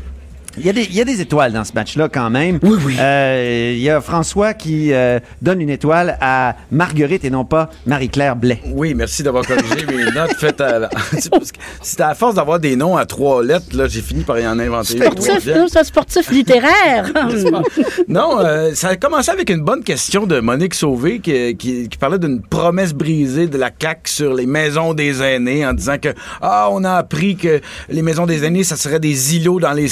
Il 0.58 0.65
y, 0.65 0.70
a 0.70 0.74
des, 0.74 0.84
il 0.84 0.96
y 0.96 1.02
a 1.02 1.06
des 1.06 1.22
étoiles 1.22 1.52
dans 1.54 1.63
ce 1.63 1.74
match-là 1.74 2.08
quand 2.10 2.30
même. 2.30 2.60
Oui, 2.63 2.78
oui. 2.86 2.96
Euh, 3.00 3.74
il 3.76 3.82
y 3.82 3.89
a 3.89 4.00
François 4.02 4.54
qui 4.54 4.94
euh, 4.94 5.20
donne 5.41 5.60
une 5.62 5.70
étoile 5.70 6.18
à 6.22 6.56
Marguerite 6.72 7.26
et 7.26 7.30
non 7.30 7.44
pas 7.46 7.70
Marie-Claire 7.86 8.36
Blais. 8.36 8.62
Oui, 8.68 8.94
merci 8.94 9.22
d'avoir 9.24 9.46
corrigé 9.46 9.86
mes 9.86 10.06
notes 10.15 10.36
faites 10.39 10.62
à. 10.62 10.89
C'était 11.82 12.04
à 12.04 12.15
force 12.15 12.36
d'avoir 12.36 12.60
des 12.60 12.76
noms 12.76 12.96
à 12.98 13.06
trois 13.06 13.44
lettres, 13.44 13.65
là, 13.76 13.88
j'ai 13.88 14.02
fini 14.02 14.24
par 14.24 14.39
y 14.39 14.48
en 14.48 14.58
inventer 14.60 14.96
une 14.98 15.04
Sportif, 15.04 15.46
non, 15.48 15.65
c'est 15.68 15.80
un 15.80 15.84
sportif 15.84 16.32
littéraire. 16.32 17.12
Non, 18.08 18.39
euh, 18.39 18.74
ça 18.74 18.89
a 18.89 18.96
commencé 18.96 19.32
avec 19.32 19.50
une 19.50 19.62
bonne 19.62 19.84
question 19.84 20.26
de 20.26 20.39
Monique 20.39 20.74
Sauvé 20.74 21.20
qui, 21.20 21.56
qui- 21.58 21.89
qui 21.89 21.98
parlait 21.98 22.20
d'une 22.20 22.41
promesse 22.41 22.94
brisée 22.94 23.48
de 23.48 23.58
la 23.58 23.72
CAQ 23.78 24.02
sur 24.10 24.34
les 24.34 24.46
maisons 24.46 24.94
des 24.94 25.22
aînés 25.22 25.65
en 25.65 25.74
disant 25.74 25.98
que 26.02 26.10
ah 26.41 26.70
on 26.72 26.84
a 26.84 26.94
appris 26.94 27.36
que 27.36 27.62
les 27.89 28.02
maisons 28.02 28.26
des 28.26 28.44
aînés 28.44 28.63
ça 28.63 28.76
serait 28.76 29.00
des 29.00 29.36
îlots 29.36 29.60
dans 29.60 29.74
les 29.74 29.88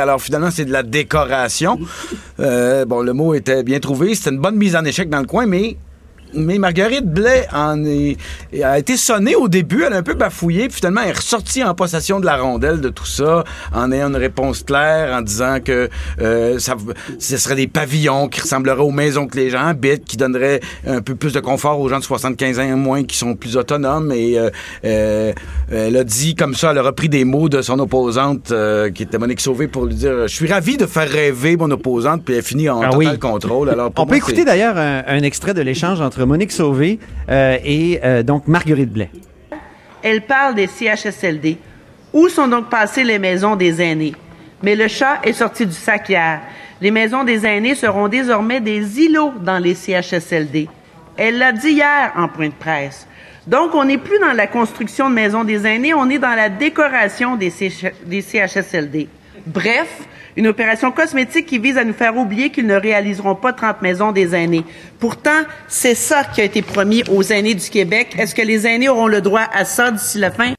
Alors 0.00 0.20
finalement 0.20 0.50
c'est 0.50 0.64
de 0.64 0.72
la 0.72 0.82
décoration. 0.82 1.78
Euh, 2.38 2.84
bon 2.84 3.02
le 3.02 3.12
mot 3.12 3.34
était 3.34 3.62
bien 3.62 3.80
trouvé, 3.80 4.14
c'était 4.14 4.30
une 4.30 4.38
bonne 4.38 4.56
mise 4.56 4.76
en 4.76 4.84
échec 4.84 5.08
dans 5.08 5.20
le 5.20 5.26
coin 5.26 5.46
mais 5.46 5.76
mais 6.34 6.58
Marguerite 6.58 7.06
Blais 7.06 7.46
en 7.52 7.84
est, 7.84 8.16
a 8.62 8.78
été 8.78 8.96
sonnée 8.96 9.34
au 9.34 9.48
début, 9.48 9.84
elle 9.86 9.92
a 9.92 9.96
un 9.98 10.02
peu 10.02 10.14
bafouillé, 10.14 10.68
puis 10.68 10.76
finalement 10.76 11.00
elle 11.02 11.10
est 11.10 11.16
ressortie 11.16 11.62
en 11.64 11.74
possession 11.74 12.20
de 12.20 12.26
la 12.26 12.36
rondelle 12.36 12.80
de 12.80 12.88
tout 12.88 13.06
ça, 13.06 13.44
en 13.74 13.92
ayant 13.92 14.08
une 14.08 14.16
réponse 14.16 14.62
claire, 14.62 15.14
en 15.14 15.22
disant 15.22 15.58
que 15.64 15.88
euh, 16.20 16.58
ça, 16.58 16.76
ce 17.18 17.36
serait 17.36 17.54
des 17.54 17.66
pavillons 17.66 18.28
qui 18.28 18.40
ressembleraient 18.40 18.80
aux 18.82 18.90
maisons 18.90 19.26
que 19.26 19.36
les 19.36 19.50
gens 19.50 19.66
habitent, 19.66 20.04
qui 20.04 20.16
donneraient 20.16 20.60
un 20.86 21.00
peu 21.00 21.14
plus 21.14 21.32
de 21.32 21.40
confort 21.40 21.80
aux 21.80 21.88
gens 21.88 21.98
de 21.98 22.04
75 22.04 22.58
ans 22.58 22.62
et 22.62 22.74
moins 22.74 23.04
qui 23.04 23.16
sont 23.16 23.34
plus 23.34 23.56
autonomes. 23.56 24.12
Et 24.12 24.38
euh, 24.38 24.50
euh, 24.84 25.32
elle 25.70 25.96
a 25.96 26.04
dit 26.04 26.34
comme 26.34 26.54
ça, 26.54 26.70
elle 26.70 26.78
a 26.78 26.82
repris 26.82 27.08
des 27.08 27.24
mots 27.24 27.48
de 27.48 27.62
son 27.62 27.78
opposante, 27.78 28.52
qui 28.94 29.02
était 29.02 29.18
Monique 29.18 29.40
Sauvé, 29.40 29.68
pour 29.68 29.86
lui 29.86 29.94
dire 29.94 30.26
«Je 30.28 30.34
suis 30.34 30.50
ravi 30.50 30.76
de 30.76 30.86
faire 30.86 31.08
rêver 31.08 31.56
mon 31.56 31.70
opposante», 31.70 32.22
puis 32.24 32.34
elle 32.34 32.42
finit 32.42 32.68
en 32.68 32.80
Ah 32.82 32.90
total 32.90 32.98
oui. 33.12 33.18
contrôle. 33.18 33.70
Alors, 33.70 33.90
On 33.96 34.06
peut 34.06 34.16
écouter 34.16 34.44
d'ailleurs 34.44 34.76
un, 34.76 35.02
un 35.06 35.22
extrait 35.22 35.54
de 35.54 35.60
l'échange 35.62 36.00
entre 36.00 36.19
Monique 36.24 36.52
Sauvé 36.52 36.98
euh, 37.28 37.58
et 37.64 38.00
euh, 38.04 38.22
donc 38.22 38.48
Marguerite 38.48 38.92
Blais. 38.92 39.10
Elle 40.02 40.22
parle 40.22 40.54
des 40.54 40.66
CHSLD. 40.66 41.58
Où 42.12 42.28
sont 42.28 42.48
donc 42.48 42.68
passées 42.68 43.04
les 43.04 43.18
maisons 43.18 43.56
des 43.56 43.80
aînés? 43.80 44.14
Mais 44.62 44.74
le 44.74 44.88
chat 44.88 45.20
est 45.22 45.32
sorti 45.32 45.66
du 45.66 45.72
sac 45.72 46.08
hier. 46.08 46.40
Les 46.80 46.90
maisons 46.90 47.24
des 47.24 47.46
aînés 47.46 47.74
seront 47.74 48.08
désormais 48.08 48.60
des 48.60 49.00
îlots 49.00 49.34
dans 49.40 49.58
les 49.58 49.74
CHSLD. 49.74 50.68
Elle 51.16 51.38
l'a 51.38 51.52
dit 51.52 51.72
hier 51.72 52.12
en 52.16 52.28
point 52.28 52.48
de 52.48 52.54
presse. 52.54 53.06
Donc, 53.46 53.74
on 53.74 53.84
n'est 53.84 53.98
plus 53.98 54.18
dans 54.18 54.32
la 54.32 54.46
construction 54.46 55.08
de 55.08 55.14
maisons 55.14 55.44
des 55.44 55.66
aînés, 55.66 55.94
on 55.94 56.08
est 56.08 56.18
dans 56.18 56.34
la 56.34 56.48
décoration 56.48 57.36
des, 57.36 57.50
CH 57.50 57.92
des 58.06 58.22
CHSLD. 58.22 59.08
Bref, 59.46 59.88
une 60.36 60.46
opération 60.46 60.92
cosmétique 60.92 61.46
qui 61.46 61.58
vise 61.58 61.76
à 61.78 61.84
nous 61.84 61.92
faire 61.92 62.16
oublier 62.16 62.50
qu'ils 62.50 62.66
ne 62.66 62.74
réaliseront 62.74 63.34
pas 63.34 63.52
30 63.52 63.82
maisons 63.82 64.12
des 64.12 64.34
aînés. 64.34 64.64
Pourtant, 64.98 65.42
c'est 65.68 65.94
ça 65.94 66.24
qui 66.24 66.40
a 66.40 66.44
été 66.44 66.62
promis 66.62 67.02
aux 67.10 67.22
aînés 67.22 67.54
du 67.54 67.68
Québec. 67.68 68.14
Est-ce 68.18 68.34
que 68.34 68.42
les 68.42 68.66
aînés 68.66 68.88
auront 68.88 69.06
le 69.08 69.20
droit 69.20 69.46
à 69.52 69.64
ça 69.64 69.90
d'ici 69.90 70.18
la 70.18 70.30
fin? 70.30 70.52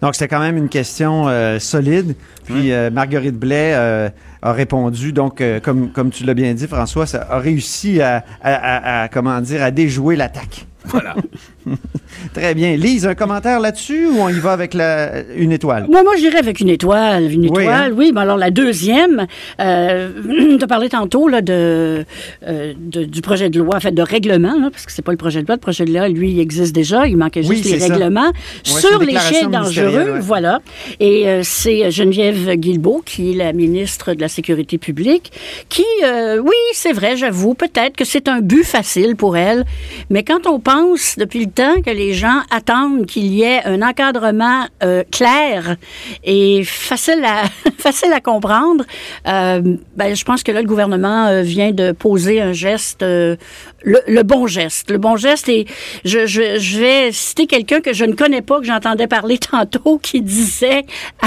Donc, 0.00 0.14
c'était 0.14 0.28
quand 0.28 0.40
même 0.40 0.56
une 0.56 0.68
question 0.68 1.28
euh, 1.28 1.58
solide. 1.58 2.14
Puis, 2.44 2.72
euh, 2.72 2.90
Marguerite 2.90 3.36
Blais 3.36 3.72
euh, 3.74 4.10
a 4.42 4.52
répondu. 4.52 5.12
Donc, 5.12 5.40
euh, 5.40 5.58
comme, 5.60 5.90
comme 5.90 6.10
tu 6.10 6.24
l'as 6.24 6.34
bien 6.34 6.54
dit, 6.54 6.68
François, 6.68 7.06
ça 7.06 7.26
a 7.28 7.38
réussi 7.38 8.00
à, 8.00 8.24
à- 8.42 8.54
à- 8.54 9.02
à, 9.04 9.08
comment 9.08 9.40
dire, 9.40 9.62
à 9.62 9.70
déjouer 9.70 10.14
l'attaque. 10.16 10.66
Voilà. 10.84 11.14
Très 12.34 12.54
bien. 12.54 12.76
Lise, 12.76 13.06
un 13.06 13.14
commentaire 13.14 13.60
là-dessus 13.60 14.06
ou 14.06 14.18
on 14.20 14.28
y 14.28 14.38
va 14.38 14.52
avec 14.52 14.74
la, 14.74 15.22
une 15.36 15.52
étoile? 15.52 15.86
Moi, 15.90 16.02
moi, 16.02 16.14
j'irais 16.16 16.38
avec 16.38 16.60
une 16.60 16.68
étoile. 16.68 17.30
Une 17.32 17.42
Oui, 17.50 17.62
étoile, 17.62 17.90
hein? 17.92 17.94
oui. 17.96 18.12
Ben 18.12 18.22
alors, 18.22 18.36
la 18.36 18.50
deuxième, 18.50 19.26
euh, 19.60 20.10
tu 20.58 20.62
as 20.62 20.66
parlé 20.66 20.88
tantôt 20.88 21.28
là, 21.28 21.40
de, 21.40 22.04
euh, 22.46 22.72
de- 22.78 23.04
du 23.04 23.20
projet 23.20 23.50
de 23.50 23.58
loi, 23.58 23.76
en 23.76 23.80
fait, 23.80 23.92
de 23.92 24.02
règlement, 24.02 24.58
là, 24.60 24.68
parce 24.70 24.86
que 24.86 24.92
c'est 24.92 25.02
pas 25.02 25.12
le 25.12 25.18
projet 25.18 25.42
de 25.42 25.46
loi. 25.46 25.56
Le 25.56 25.60
projet 25.60 25.84
de 25.84 25.92
loi, 25.92 26.08
lui, 26.08 26.32
il 26.32 26.40
existe 26.40 26.74
déjà. 26.74 27.06
Il 27.06 27.16
manquait 27.16 27.46
Oui, 27.46 27.56
juste 27.56 27.70
les 27.70 27.78
c'est 27.80 27.88
ça. 27.88 27.94
règlements 27.94 28.32
sur 28.62 28.98
les 29.00 29.18
chiens 29.18 29.48
dangereux. 29.48 30.12
ouais. 30.14 30.20
Voilà. 30.20 30.60
Et 31.00 31.28
euh, 31.28 31.40
c'est 31.44 31.90
Geneviève 31.90 32.54
Guilbeault, 32.54 33.02
qui 33.04 33.32
est 33.32 33.34
la 33.36 33.52
ministre 33.52 34.14
de 34.14 34.20
la 34.20 34.28
Sécurité 34.28 34.78
publique, 34.78 35.32
qui, 35.68 35.84
euh, 36.04 36.38
oui, 36.38 36.52
c'est 36.74 36.92
vrai, 36.92 37.16
j'avoue, 37.16 37.54
peut-être 37.54 37.96
que 37.96 38.04
c'est 38.04 38.28
un 38.28 38.40
but 38.40 38.64
facile 38.64 39.16
pour 39.16 39.36
elle. 39.36 39.64
Mais 40.10 40.22
quand 40.22 40.46
on 40.46 40.60
pense, 40.60 41.16
depuis 41.18 41.40
le 41.44 41.50
que 41.54 41.90
les 41.90 42.14
gens 42.14 42.40
attendent 42.50 43.06
qu'il 43.06 43.26
y 43.26 43.42
ait 43.42 43.64
un 43.64 43.82
encadrement 43.82 44.66
euh, 44.82 45.04
clair 45.10 45.76
et 46.24 46.64
facile 46.64 47.24
à, 47.24 47.44
facile 47.78 48.12
à 48.12 48.20
comprendre, 48.20 48.84
euh, 49.26 49.60
ben, 49.96 50.14
je 50.14 50.24
pense 50.24 50.42
que 50.42 50.52
là, 50.52 50.62
le 50.62 50.66
gouvernement 50.66 51.26
euh, 51.26 51.42
vient 51.42 51.72
de 51.72 51.92
poser 51.92 52.40
un 52.40 52.52
geste, 52.52 53.02
le, 53.02 53.36
le 53.84 54.22
bon 54.22 54.46
geste. 54.46 54.90
Le 54.90 54.98
bon 54.98 55.16
geste, 55.16 55.48
et 55.48 55.66
je, 56.04 56.26
je, 56.26 56.58
je 56.58 56.78
vais 56.78 57.12
citer 57.12 57.46
quelqu'un 57.46 57.80
que 57.80 57.92
je 57.92 58.04
ne 58.04 58.14
connais 58.14 58.42
pas, 58.42 58.60
que 58.60 58.66
j'entendais 58.66 59.06
parler 59.06 59.38
tantôt, 59.50 59.98
qui 59.98 60.22
disait, 60.22 60.84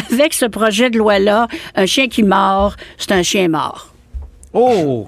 avec 0.09 0.33
ce 0.33 0.45
projet 0.45 0.89
de 0.89 0.97
loi-là, 0.97 1.47
un 1.75 1.85
chien 1.85 2.07
qui 2.07 2.23
mord, 2.23 2.75
c'est 2.97 3.11
un 3.11 3.23
chien 3.23 3.47
mort. 3.47 3.93
Oh! 4.53 5.07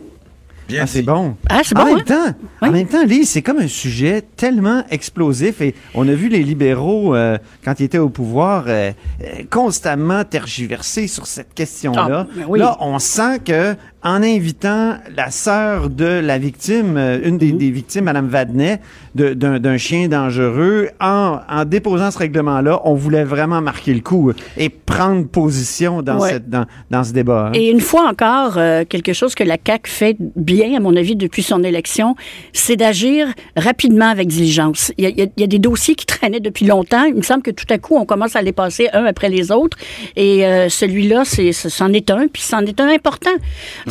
Bien 0.68 0.84
Ah, 0.84 0.88
c'est 0.88 1.02
bon. 1.02 1.36
Ah, 1.50 1.62
c'est 1.64 1.78
en 1.78 1.86
même 1.86 1.98
hein? 2.00 2.04
temps, 2.06 2.68
en 2.68 2.72
même 2.72 2.88
temps, 2.88 3.04
Lise, 3.06 3.30
c'est 3.30 3.42
comme 3.42 3.60
un 3.60 3.68
sujet 3.68 4.22
tellement 4.36 4.84
explosif 4.90 5.62
et 5.62 5.76
on 5.94 6.08
a 6.08 6.14
vu 6.14 6.28
les 6.28 6.44
libéraux 6.44 7.16
euh, 7.16 7.38
quand 7.64 7.80
ils 7.80 7.86
étaient 7.86 7.98
au 7.98 8.10
pouvoir 8.10 8.66
euh, 8.68 8.92
euh, 9.22 9.44
constamment 9.50 10.26
tergiverser 10.26 11.08
sur 11.08 11.26
cette 11.26 11.54
question-là. 11.54 12.28
Ah, 12.30 12.34
ben 12.36 12.46
oui. 12.50 12.60
Là, 12.60 12.78
on 12.82 13.00
sent 13.00 13.40
que 13.46 13.76
en 14.08 14.24
invitant 14.24 14.96
la 15.16 15.32
sœur 15.32 15.90
de 15.90 16.06
la 16.06 16.38
victime, 16.38 16.96
euh, 16.98 17.20
une 17.24 17.38
des, 17.38 17.52
des 17.52 17.70
victimes, 17.72 18.06
Madame 18.06 18.28
Vadnet, 18.30 18.80
d'un 19.16 19.78
chien 19.78 20.08
dangereux. 20.08 20.90
En, 21.02 21.40
en 21.50 21.66
déposant 21.66 22.10
ce 22.12 22.18
règlement-là, 22.20 22.80
on 22.86 22.94
voulait 22.94 23.26
vraiment 23.26 23.60
marquer 23.62 23.94
le 23.94 24.00
coup 24.00 24.32
et 24.58 24.70
prendre 24.70 25.28
position 25.28 26.02
dans, 26.02 26.20
Ouais. 26.20 26.30
cette, 26.30 26.50
dans, 26.50 26.66
dans 26.90 27.04
ce 27.04 27.12
débat. 27.12 27.48
hein. 27.48 27.52
Et 27.54 27.70
une 27.70 27.82
fois 27.82 28.08
encore, 28.10 28.58
euh, 28.58 28.86
quelque 28.88 29.12
chose 29.12 29.36
que 29.36 29.44
la 29.44 29.58
CAQ 29.64 29.90
fait 29.92 30.16
bien, 30.36 30.78
à 30.78 30.80
mon 30.80 30.96
avis, 30.96 31.16
depuis 31.18 31.44
son 31.44 31.62
élection, 31.64 32.16
c'est 32.54 32.78
d'agir 32.78 33.28
rapidement 33.58 34.08
avec 34.10 34.30
diligence. 34.30 34.94
Il 34.98 35.04
y, 35.04 35.08
a, 35.22 35.26
il 35.38 35.44
y 35.44 35.48
des 35.48 35.60
dossiers 35.60 35.96
qui 35.96 36.06
traînaient 36.06 36.40
depuis 36.40 36.66
longtemps. 36.66 37.04
Il 37.04 37.16
me 37.16 37.22
semble 37.24 37.42
que 37.44 37.52
tout 37.52 37.66
à 37.70 37.78
coup, 37.78 37.96
on 37.98 38.06
commence 38.06 38.36
à 38.38 38.42
les 38.42 38.54
passer 38.54 38.88
un 38.94 39.04
après 39.06 39.28
les 39.30 39.52
autres. 39.52 39.78
Et 40.16 40.46
euh, 40.46 40.70
celui-là, 40.70 41.24
c'en 41.26 41.92
est 41.92 42.10
un, 42.10 42.28
puis 42.28 42.42
c'en 42.44 42.62
est 42.66 42.80
un 42.80 42.88
important. 42.88 43.32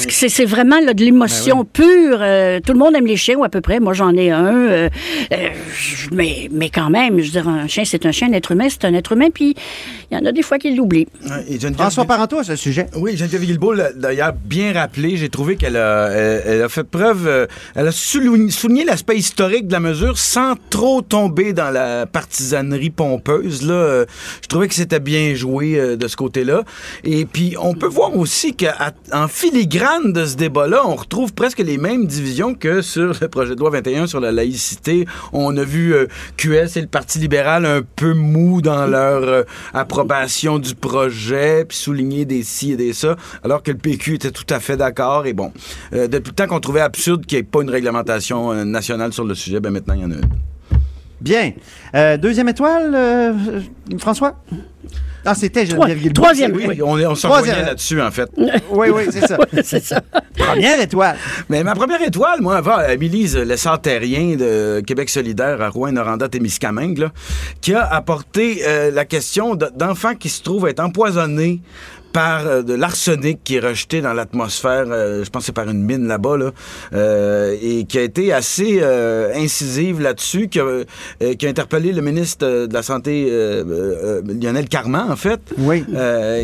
Parce 0.06 0.20
que 0.20 0.20
c'est, 0.20 0.28
c'est 0.28 0.44
vraiment 0.44 0.78
là, 0.80 0.94
de 0.94 1.04
l'émotion 1.04 1.64
pure. 1.64 2.18
Euh, 2.20 2.60
tout 2.64 2.72
le 2.72 2.78
monde 2.78 2.94
aime 2.94 3.06
les 3.06 3.16
chiens, 3.16 3.36
ou 3.36 3.44
à 3.44 3.48
peu 3.48 3.60
près. 3.60 3.80
Moi, 3.80 3.92
j'en 3.92 4.14
ai 4.14 4.30
un. 4.30 4.54
Euh, 4.54 4.88
euh, 5.32 5.48
mais, 6.12 6.48
mais 6.52 6.70
quand 6.70 6.90
même, 6.90 7.18
je 7.18 7.24
veux 7.24 7.30
dire, 7.30 7.48
un 7.48 7.66
chien, 7.66 7.84
c'est 7.84 8.06
un 8.06 8.12
chien, 8.12 8.28
un 8.30 8.32
être 8.32 8.52
humain, 8.52 8.68
c'est 8.70 8.84
un 8.84 8.94
être 8.94 9.12
humain, 9.12 9.30
puis 9.34 9.56
il 10.10 10.16
y 10.16 10.20
en 10.20 10.24
a 10.24 10.30
des 10.30 10.42
fois 10.42 10.58
qui 10.58 10.74
l'oublient. 10.74 11.08
Ouais, 11.24 11.72
François 11.72 12.04
Parenteau 12.04 12.38
à 12.38 12.44
ce 12.44 12.54
sujet. 12.54 12.86
Oui, 12.94 13.16
Geneviève 13.16 13.42
Guilbeault 13.42 13.72
l'a 13.72 13.92
d'ailleurs 13.92 14.32
bien 14.32 14.72
rappelé. 14.72 15.16
J'ai 15.16 15.28
trouvé 15.28 15.56
qu'elle 15.56 15.76
a, 15.76 16.10
elle, 16.10 16.42
elle 16.46 16.62
a 16.62 16.68
fait 16.68 16.84
preuve, 16.84 17.48
elle 17.74 17.88
a 17.88 17.92
souligné, 17.92 18.50
souligné 18.50 18.84
l'aspect 18.84 19.16
historique 19.16 19.66
de 19.66 19.72
la 19.72 19.80
mesure 19.80 20.18
sans 20.18 20.54
trop 20.70 21.02
tomber 21.02 21.52
dans 21.52 21.70
la 21.70 22.06
partisanerie 22.06 22.90
pompeuse. 22.90 23.66
Là, 23.66 24.04
je 24.42 24.46
trouvais 24.48 24.68
que 24.68 24.74
c'était 24.74 25.00
bien 25.00 25.34
joué 25.34 25.78
euh, 25.78 25.96
de 25.96 26.08
ce 26.08 26.16
côté-là. 26.16 26.62
Et 27.04 27.24
puis, 27.24 27.56
on 27.60 27.74
peut 27.74 27.86
voir 27.86 28.16
aussi 28.16 28.54
qu'en 28.54 29.28
filigrane 29.28 29.85
de 30.04 30.26
ce 30.26 30.36
débat-là, 30.36 30.82
on 30.84 30.96
retrouve 30.96 31.32
presque 31.32 31.60
les 31.60 31.78
mêmes 31.78 32.06
divisions 32.06 32.54
que 32.54 32.82
sur 32.82 33.12
le 33.20 33.28
projet 33.28 33.54
de 33.54 33.60
loi 33.60 33.70
21 33.70 34.08
sur 34.08 34.18
la 34.18 34.32
laïcité. 34.32 35.06
On 35.32 35.56
a 35.56 35.62
vu 35.62 35.94
euh, 35.94 36.06
QS 36.36 36.76
et 36.76 36.80
le 36.80 36.88
Parti 36.88 37.20
libéral 37.20 37.64
un 37.64 37.82
peu 37.82 38.12
mou 38.12 38.60
dans 38.62 38.86
leur 38.86 39.22
euh, 39.22 39.42
approbation 39.74 40.58
du 40.58 40.74
projet, 40.74 41.64
puis 41.64 41.78
souligner 41.78 42.24
des 42.24 42.42
ci 42.42 42.72
et 42.72 42.76
des 42.76 42.92
ça, 42.92 43.16
alors 43.44 43.62
que 43.62 43.70
le 43.70 43.78
PQ 43.78 44.14
était 44.14 44.32
tout 44.32 44.46
à 44.50 44.58
fait 44.58 44.76
d'accord. 44.76 45.26
Et 45.26 45.32
bon, 45.32 45.52
euh, 45.92 46.08
depuis 46.08 46.30
le 46.30 46.34
temps 46.34 46.48
qu'on 46.48 46.60
trouvait 46.60 46.80
absurde 46.80 47.24
qu'il 47.24 47.38
n'y 47.38 47.40
ait 47.40 47.44
pas 47.44 47.62
une 47.62 47.70
réglementation 47.70 48.52
euh, 48.52 48.64
nationale 48.64 49.12
sur 49.12 49.24
le 49.24 49.36
sujet, 49.36 49.60
ben 49.60 49.70
maintenant, 49.70 49.94
il 49.94 50.00
y 50.00 50.04
en 50.04 50.10
a 50.10 50.14
une. 50.14 50.28
Bien. 51.20 51.52
Deuxième 52.18 52.48
étoile, 52.48 53.34
François? 53.98 54.36
Ah, 55.26 55.34
c'était 55.34 55.66
Geneviève 55.66 55.98
Guilbeault. 55.98 56.22
troisième, 56.22 56.52
Oui, 56.54 56.64
oui. 56.68 56.80
on, 56.82 56.98
est- 56.98 57.06
on 57.06 57.14
s'en 57.14 57.28
là-dessus, 57.42 58.00
en 58.00 58.10
fait. 58.10 58.30
Oui, 58.70 58.88
oui, 58.94 59.02
c'est 59.10 59.26
ça. 59.26 59.36
c'est 59.62 59.84
ça. 59.84 60.00
Première 60.38 60.80
étoile. 60.80 61.16
Mais 61.48 61.62
ma 61.64 61.74
première 61.74 62.00
étoile, 62.02 62.40
moi, 62.40 62.60
va 62.60 62.76
à 62.76 62.92
Émilise 62.94 63.36
Lessard-Terrien 63.36 64.36
de 64.36 64.80
Québec 64.86 65.10
solidaire 65.10 65.60
à 65.60 65.68
Rouen-Noranda-Témiscamingue, 65.68 66.98
là, 66.98 67.12
qui 67.60 67.74
a 67.74 67.84
apporté 67.84 68.62
euh, 68.66 68.90
la 68.90 69.04
question 69.04 69.54
d'enfants 69.54 70.14
qui 70.14 70.28
se 70.28 70.42
trouvent 70.42 70.66
être 70.68 70.80
empoisonnés 70.80 71.60
par 72.16 72.46
euh, 72.46 72.62
de 72.62 72.72
l'arsenic 72.72 73.40
qui 73.44 73.56
est 73.56 73.60
rejeté 73.60 74.00
dans 74.00 74.14
l'atmosphère, 74.14 74.86
euh, 74.88 75.22
je 75.22 75.28
pense 75.28 75.42
que 75.42 75.46
c'est 75.48 75.52
par 75.52 75.68
une 75.68 75.82
mine 75.82 76.06
là-bas, 76.08 76.38
là, 76.38 76.50
euh, 76.94 77.54
et 77.60 77.84
qui 77.84 77.98
a 77.98 78.02
été 78.02 78.32
assez 78.32 78.78
euh, 78.80 79.34
incisive 79.34 80.00
là-dessus, 80.00 80.48
qui 80.48 80.58
a, 80.60 80.84
qui 81.34 81.46
a 81.46 81.50
interpellé 81.50 81.92
le 81.92 82.00
ministre 82.00 82.46
de 82.66 82.72
la 82.72 82.82
Santé, 82.82 83.14
Lionel 84.40 84.66
Carman, 84.70 85.10
en 85.10 85.16
fait, 85.16 85.40
Oui. 85.58 85.84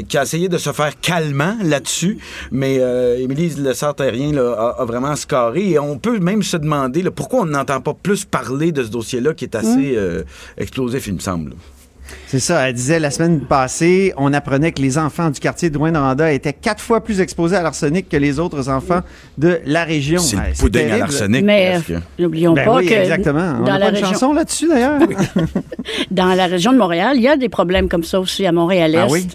qui 0.09 0.19
a 0.19 0.23
essayé 0.23 0.51
de 0.51 0.59
se 0.59 0.73
faire 0.73 0.93
calmant 1.01 1.57
là-dessus, 1.63 2.19
mais 2.51 2.77
euh, 2.81 3.17
Émilie 3.19 3.55
Le 3.57 3.73
Sartérien 3.73 4.31
là, 4.33 4.53
a, 4.77 4.83
a 4.83 4.85
vraiment 4.85 5.17
scarré. 5.17 5.71
Et 5.71 5.79
on 5.79 5.97
peut 5.97 6.19
même 6.19 6.43
se 6.43 6.59
demander 6.59 7.01
là, 7.01 7.11
pourquoi 7.11 7.41
on 7.41 7.47
n'entend 7.47 7.81
pas 7.81 7.95
plus 7.95 8.27
parler 8.27 8.73
de 8.73 8.83
ce 8.85 8.91
dossier-là 8.91 9.33
qui 9.33 9.45
est 9.47 9.55
assez 9.55 9.95
euh, 9.97 10.23
explosif, 10.59 11.07
il 11.07 11.15
me 11.15 11.21
semble. 11.21 11.53
C'est 12.33 12.39
ça, 12.41 12.67
elle 12.67 12.73
disait 12.75 12.99
la 12.99 13.11
semaine 13.11 13.41
passée, 13.41 14.15
on 14.17 14.33
apprenait 14.33 14.73
que 14.73 14.81
les 14.81 14.97
enfants 14.97 15.29
du 15.29 15.39
quartier 15.39 15.69
de 15.69 15.77
Rouen-Noranda 15.77 16.33
étaient 16.33 16.55
quatre 16.55 16.81
fois 16.83 17.05
plus 17.05 17.21
exposés 17.21 17.57
à 17.57 17.63
l'arsenic 17.63 18.09
que 18.09 18.17
les 18.17 18.39
autres 18.39 18.71
enfants 18.71 19.01
de 19.37 19.61
la 19.67 19.85
région. 19.85 20.19
C'est 20.19 20.37
le 20.37 20.59
pudding 20.59 20.91
à 20.93 20.97
l'arsenic. 20.97 21.45
Mais 21.45 21.79
n'oublions 22.19 22.55
Ben 22.55 22.65
pas 22.65 22.77
oui, 22.77 22.87
que 22.87 22.95
exactement. 22.95 23.57
On 23.61 23.65
dans 23.65 23.73
a 23.75 23.79
la 23.79 23.85
pas 23.85 23.89
une 23.91 23.95
région, 23.97 24.09
chanson 24.13 24.33
là-dessus 24.33 24.67
d'ailleurs. 24.67 25.01
dans 26.11 26.33
la 26.35 26.47
région 26.47 26.73
de 26.73 26.79
Montréal, 26.79 27.13
il 27.17 27.23
y 27.23 27.29
a 27.29 27.37
des 27.37 27.51
problèmes 27.51 27.91
comme 27.91 28.03
ça 28.03 28.19
aussi 28.19 28.47
à 28.47 28.53
Montréal-Est 28.53 28.99
Ah 28.99 29.09
oui? 29.11 29.27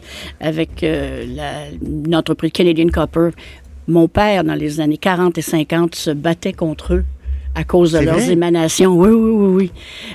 avec 0.41 0.81
euh, 0.81 1.23
la- 1.35 1.69
une 1.87 2.15
entreprise 2.15 2.51
Canadian 2.51 2.87
Copper. 2.91 3.29
Mon 3.87 4.07
père, 4.07 4.43
dans 4.43 4.55
les 4.55 4.79
années 4.79 4.97
40 4.97 5.37
et 5.37 5.43
50, 5.43 5.93
se 5.93 6.09
battait 6.09 6.51
contre 6.51 6.95
eux 6.95 7.05
à 7.57 7.63
cause 7.63 7.93
de 7.93 7.99
leurs 7.99 8.15
vrai? 8.19 8.31
émanations. 8.31 8.93
Oui, 8.95 9.09
oui, 9.09 9.31
oui, 9.31 9.55
oui. 9.55 9.71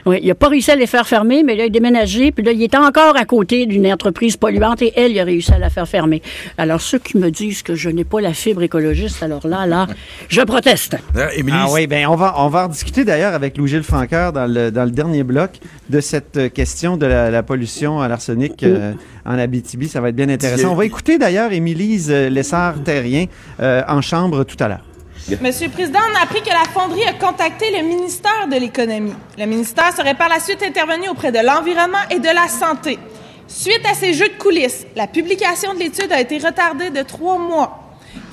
Oui, 0.07 0.19
il 0.23 0.29
n'a 0.29 0.35
pas 0.35 0.49
réussi 0.49 0.71
à 0.71 0.77
les 0.77 0.87
faire 0.87 1.07
fermer, 1.09 1.43
mais 1.43 1.57
là, 1.57 1.65
il 1.65 1.67
a 1.67 1.71
déménagé, 1.71 2.31
puis 2.31 2.45
là, 2.45 2.53
il 2.53 2.63
est 2.63 2.75
encore 2.75 3.17
à 3.17 3.25
côté 3.25 3.67
d'une 3.67 3.87
entreprise 3.93 4.37
polluante 4.37 4.81
et 4.83 4.93
elle, 4.97 5.11
il 5.13 5.19
a 5.21 5.25
réussi 5.25 5.53
à 5.53 5.59
la 5.59 5.69
faire 5.71 5.89
fermer. 5.89 6.23
Alors, 6.57 6.81
ceux 6.81 6.99
qui 6.99 7.19
me 7.19 7.31
disent 7.31 7.63
que 7.63 7.75
je 7.75 7.91
n'ai 7.91 8.05
pas 8.05 8.21
la 8.21 8.33
fibre 8.33 8.63
écologiste, 8.63 9.23
alors 9.23 9.47
là, 9.47 9.67
là, 9.67 9.87
je 10.29 10.41
proteste. 10.43 10.97
D'ailleurs, 11.15 11.33
Émilie, 11.37 11.57
Ah 11.61 11.67
oui, 11.73 11.87
ben 11.87 12.07
on 12.07 12.15
va 12.17 12.35
on 12.39 12.49
va 12.49 12.67
en 12.67 12.69
discuter 12.69 13.05
d'ailleurs 13.05 13.35
avec 13.35 13.59
Louis-Gilles 13.59 13.83
Franqueur 13.83 14.33
dans 14.33 14.47
le, 14.47 14.71
dans 14.71 14.85
le 14.85 14.91
dernier 14.91 15.25
bloc 15.25 15.51
de 15.91 16.01
cette 16.01 16.37
euh, 16.37 16.49
question 16.49 16.97
de 16.97 17.07
la, 17.07 17.31
la 17.31 17.43
pollution 17.43 18.01
à 18.01 18.09
l'arsenic 18.09 18.63
euh, 18.63 18.93
en 19.25 19.39
Abitibi. 19.39 19.89
Ça 19.89 20.01
va 20.01 20.09
être 20.11 20.17
bien 20.17 20.29
intéressant. 20.29 20.71
On 20.71 20.75
va 20.77 20.85
écouter 20.85 21.19
d'ailleurs 21.19 21.53
Émilise 21.53 22.11
euh, 22.11 22.29
Lessard-Terrien 22.31 23.27
euh, 23.61 23.83
en 23.89 24.01
chambre 24.01 24.45
tout 24.45 24.57
à 24.61 24.69
l'heure. 24.69 24.85
Monsieur 25.29 25.69
le 25.69 25.73
Président, 25.73 26.01
on 26.11 26.17
a 26.19 26.25
appris 26.25 26.43
que 26.43 26.51
la 26.51 26.65
fonderie 26.75 27.05
a 27.05 27.13
contacté 27.13 27.71
le 27.71 27.87
ministère 27.87 28.49
de 28.51 28.57
l'Économie. 28.57 29.15
Le 29.39 29.47
ministère 29.47 29.97
serait 29.97 30.15
par 30.15 30.29
la 30.29 30.41
suite 30.41 30.63
intervenu 30.65 31.09
auprès 31.09 31.31
de 31.31 31.39
l'Environnement 31.39 32.03
et 32.11 32.19
de 32.19 32.29
la 32.29 32.49
Santé. 32.49 32.99
Suite 33.47 33.83
à 33.89 33.95
ces 33.95 34.15
jeux 34.15 34.29
de 34.29 34.35
coulisses, 34.35 34.85
la 34.97 35.07
publication 35.07 35.75
de 35.75 35.79
l'étude 35.79 36.11
a 36.11 36.21
été 36.21 36.39
retardée 36.39 36.91
de 36.91 37.03
trois 37.03 37.39
mois. 37.39 37.79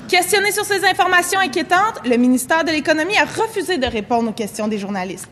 Questionné 0.08 0.50
sur 0.50 0.64
ces 0.64 0.84
informations 0.84 1.38
inquiétantes, 1.38 2.00
le 2.04 2.16
ministère 2.16 2.64
de 2.64 2.72
l'Économie 2.72 3.16
a 3.16 3.24
refusé 3.24 3.78
de 3.78 3.86
répondre 3.86 4.30
aux 4.30 4.34
questions 4.34 4.66
des 4.66 4.78
journalistes. 4.78 5.28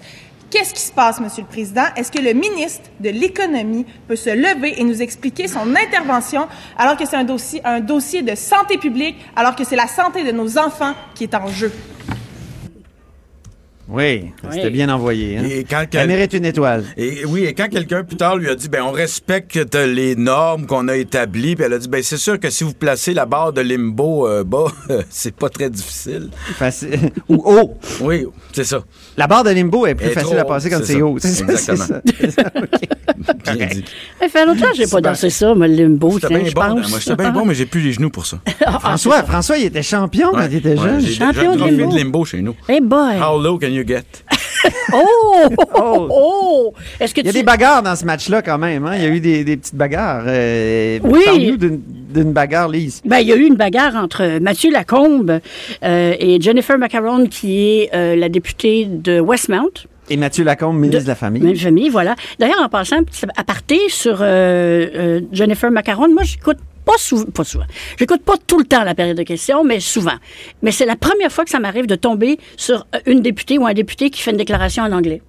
Qu'est-ce 0.50 0.72
qui 0.72 0.80
se 0.80 0.92
passe, 0.92 1.20
Monsieur 1.20 1.42
le 1.42 1.48
Président? 1.48 1.84
Est-ce 1.94 2.11
que 2.11 2.22
le 2.22 2.32
ministre 2.32 2.88
de 3.00 3.11
l'Économie 3.11 3.84
peut 4.06 4.16
se 4.16 4.30
lever 4.30 4.80
et 4.80 4.84
nous 4.84 5.02
expliquer 5.02 5.46
son 5.46 5.76
intervention 5.76 6.48
alors 6.78 6.96
que 6.96 7.04
c'est 7.04 7.16
un 7.16 7.24
dossier, 7.24 7.61
un 7.64 7.80
dossier 7.80 8.22
de 8.22 8.34
santé 8.34 8.78
publique, 8.78 9.16
alors 9.37 9.54
que 9.54 9.64
c'est 9.64 9.76
la 9.76 9.87
santé 9.87 10.24
de 10.24 10.32
nos 10.32 10.56
enfants 10.56 10.94
qui 11.14 11.24
est 11.24 11.34
en 11.34 11.48
jeu? 11.48 11.70
Oui, 13.90 14.33
c'était 14.53 14.68
bien 14.70 14.90
envoyé. 14.90 15.38
hein. 15.38 15.44
Et 15.51 15.64
quand 15.64 15.81
Elle 15.81 15.88
quel- 15.88 16.09
mérite 16.09 16.33
une 16.35 16.44
étoile. 16.44 16.85
Et 16.98 17.24
oui, 17.24 17.44
et 17.44 17.55
quand 17.55 17.68
quelqu'un 17.68 18.05
plus 18.05 18.16
tard 18.18 18.37
lui 18.37 18.48
a 18.51 18.55
dit, 18.55 18.68
ben 18.68 18.83
on 18.83 18.90
respecte 18.92 19.57
les 19.74 20.14
normes 20.14 20.66
qu'on 20.66 20.88
a 20.88 20.96
établies, 20.96 21.57
puis 21.57 21.64
elle 21.64 21.72
a 21.72 21.79
dit, 21.79 21.88
ben 21.88 22.03
c'est 22.03 22.18
sûr 22.18 22.38
que 22.38 22.51
si 22.51 22.64
vous 22.64 22.74
placez 22.74 23.14
la 23.14 23.24
barre 23.24 23.53
de 23.55 23.62
limbo 23.62 24.27
euh, 24.29 24.44
bas, 24.44 24.66
c'est 25.09 25.35
pas 25.35 25.48
très 25.48 25.70
difficile. 25.70 26.29
Facile. 26.57 27.11
Ou 27.31 27.42
haut. 27.44 27.79
Oui, 28.03 28.27
c'est 28.53 28.64
ça. 28.64 28.85
La 29.16 29.27
barre 29.27 29.44
de 29.44 29.51
limbo 29.51 29.87
est 29.87 29.94
plus 29.94 30.07
est 30.09 30.11
facile 30.11 30.31
trop 30.33 30.38
à 30.40 30.44
passer 30.44 30.68
quand 30.68 30.85
c'est 30.85 31.01
haut. 31.01 31.16
C'est 31.18 31.29
ça, 31.29 31.44
Exactement. 31.48 31.87
ça. 31.87 32.31
Ça. 32.31 32.42
Bien 33.44 33.66
dit. 33.66 33.85
Ça 34.20 34.28
fait 34.28 34.46
longtemps 34.46 34.70
que 34.70 34.76
j'ai 34.76 34.87
pas 34.87 35.00
dansé 35.00 35.31
ça, 35.31 35.54
mais 35.54 35.68
le 35.68 35.74
limbo, 35.74 36.18
tiens, 36.18 36.28
bien 36.28 36.44
je 36.44 36.54
bon, 36.54 36.61
pense. 36.61 36.90
moi 36.90 36.98
j'étais 37.00 37.16
bien 37.16 37.31
bon, 37.31 37.44
mais 37.44 37.54
j'ai 37.54 37.66
plus 37.66 37.81
les 37.81 37.92
genoux 37.92 38.11
pour 38.11 38.26
ça. 38.26 38.38
Ah, 38.66 38.78
François, 38.81 39.22
François, 39.22 39.57
il 39.57 39.64
était 39.64 39.83
champion 39.83 40.31
quand 40.33 40.46
il 40.50 40.57
était 40.57 40.76
jeune. 40.76 41.00
Champion 41.00 41.57
de 41.57 41.64
limbo. 41.64 41.92
de 41.92 41.96
limbo 41.98 42.24
chez 42.26 42.42
nous. 42.42 42.54
Hey 42.68 42.81
boy! 42.81 43.16
How 43.18 43.38
low 43.40 43.59
can 43.59 43.68
you 43.68 43.85
get? 43.87 44.04
Oh! 44.92 45.48
Oh! 45.76 46.09
oh! 46.11 46.72
Est-ce 46.98 47.14
que 47.14 47.20
Il 47.20 47.26
y 47.26 47.28
a 47.28 47.33
tu... 47.33 47.38
des 47.38 47.44
bagarres 47.44 47.83
dans 47.83 47.94
ce 47.94 48.04
match-là 48.04 48.42
quand 48.42 48.59
même. 48.59 48.85
Hein? 48.87 48.92
Il 48.96 49.02
y 49.02 49.07
a 49.07 49.09
eu 49.09 49.20
des, 49.20 49.44
des 49.44 49.57
petites 49.57 49.76
bagarres. 49.76 50.24
Euh, 50.26 50.98
Oui. 51.04 51.20
Parle-nous 51.24 51.57
d'une 51.57 52.33
bagarre 52.33 52.68
lisse. 52.68 53.00
Ben, 53.04 53.18
il 53.18 53.28
y 53.28 53.33
a 53.33 53.37
eu 53.37 53.44
une 53.46 53.54
bagarre 53.54 53.94
entre 53.94 54.38
Mathieu 54.40 54.72
Lacombe 54.72 55.40
euh, 55.85 56.14
et 56.18 56.40
Jennifer 56.40 56.76
Macaron, 56.78 57.26
qui 57.26 57.61
est 57.61 57.90
euh, 57.94 58.16
la 58.16 58.28
députée 58.28 58.87
de 58.87 59.20
Westmount. 59.20 59.87
Et 60.11 60.16
Mathieu 60.16 60.44
Lacombe, 60.44 60.79
ministre 60.79 61.05
de, 61.05 61.09
la 61.09 61.14
Famille. 61.14 61.42
Même 61.42 61.57
famille, 61.57 61.88
voilà. 61.88 62.14
D'ailleurs, 62.38 62.62
en 62.62 62.68
passant, 62.68 63.03
petit 63.05 63.27
aparté 63.37 63.79
sur 63.88 64.18
euh, 64.21 64.87
euh, 64.94 65.21
Jennifer 65.33 65.71
Macaron, 65.71 66.09
moi, 66.09 66.23
j'écoute 66.23 66.59
pas 66.85 66.97
souvent, 66.97 67.25
pas 67.27 67.44
souvent. 67.44 67.66
J'écoute 67.99 68.23
pas 68.23 68.37
tout 68.47 68.59
le 68.59 68.64
temps 68.64 68.83
la 68.83 68.94
période 68.94 69.18
de 69.18 69.23
questions, 69.23 69.64
mais 69.64 69.81
souvent. 69.81 70.16
Mais 70.62 70.73
c'est 70.73 70.87
la 70.87 70.97
première 70.97 71.31
fois 71.31 71.44
que 71.44 71.51
ça 71.51 71.61
m'arrive 71.61 71.87
de 71.87 71.97
tomber 71.97 72.38
sur 72.57 72.87
euh, 72.94 73.01
une 73.07 73.21
députée 73.21 73.59
ou 73.59 73.66
un 73.66 73.75
député 73.75 74.09
qui 74.11 74.23
fait 74.23 74.31
une 74.31 74.38
déclaration 74.38 74.85
en 74.85 74.92
anglais. 74.92 75.21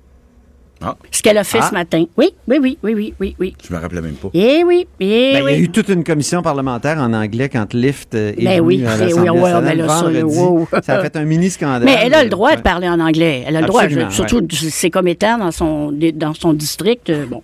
Ce 1.12 1.22
qu'elle 1.22 1.38
a 1.38 1.44
fait 1.44 1.60
Ah. 1.62 1.68
ce 1.70 1.74
matin. 1.74 2.06
Oui, 2.18 2.30
oui, 2.48 2.58
oui, 2.62 2.78
oui, 2.84 2.94
oui, 2.96 3.14
oui, 3.20 3.36
oui. 3.40 3.56
Je 3.68 3.74
me 3.74 3.80
rappelais 3.80 4.02
même 4.02 4.14
pas. 4.14 4.30
Eh 4.34 4.64
oui, 4.64 4.88
eh 5.00 5.34
Ben, 5.34 5.44
oui. 5.44 5.52
Il 5.54 5.58
y 5.58 5.62
a 5.62 5.64
eu 5.66 5.70
toute 5.70 5.90
une 5.90 6.04
commission 6.04 6.42
parlementaire 6.42 6.98
en 7.00 7.12
anglais 7.14 7.50
quand 7.50 7.74
Lyft 7.74 8.16
euh, 8.16 8.32
est 8.38 8.44
Ben 8.44 8.58
venu 8.58 8.62
oui, 8.62 8.86
à 8.86 8.96
l'Assemblée 8.98 9.30
oui, 9.30 9.40
ouais, 9.40 9.52
nationale 9.52 9.64
mais 9.66 9.76
là, 9.76 9.88
ça, 9.88 10.02
vendredi. 10.04 10.24
wow. 10.40 10.68
Ça 10.84 10.96
a 10.98 11.02
fait 11.02 11.16
un 11.18 11.26
mini 11.26 11.50
scandale. 11.50 11.84
Mais 11.84 11.98
elle 12.02 12.14
a 12.14 12.24
le 12.24 12.30
droit 12.30 12.56
de 12.56 12.62
parler 12.62 12.88
en 12.88 13.00
anglais. 13.00 13.44
Elle 13.46 13.56
a 13.58 13.62
le 13.62 13.68
droit, 13.68 13.84
surtout 14.10 14.38
ouais. 14.40 14.48
c'est 14.72 14.90
comme 14.90 15.08
étant 15.08 15.38
dans 15.38 15.52
son, 15.52 15.92
dans 15.92 16.34
son 16.34 16.54
district. 16.54 17.10
euh, 17.10 17.26
bon. 17.26 17.42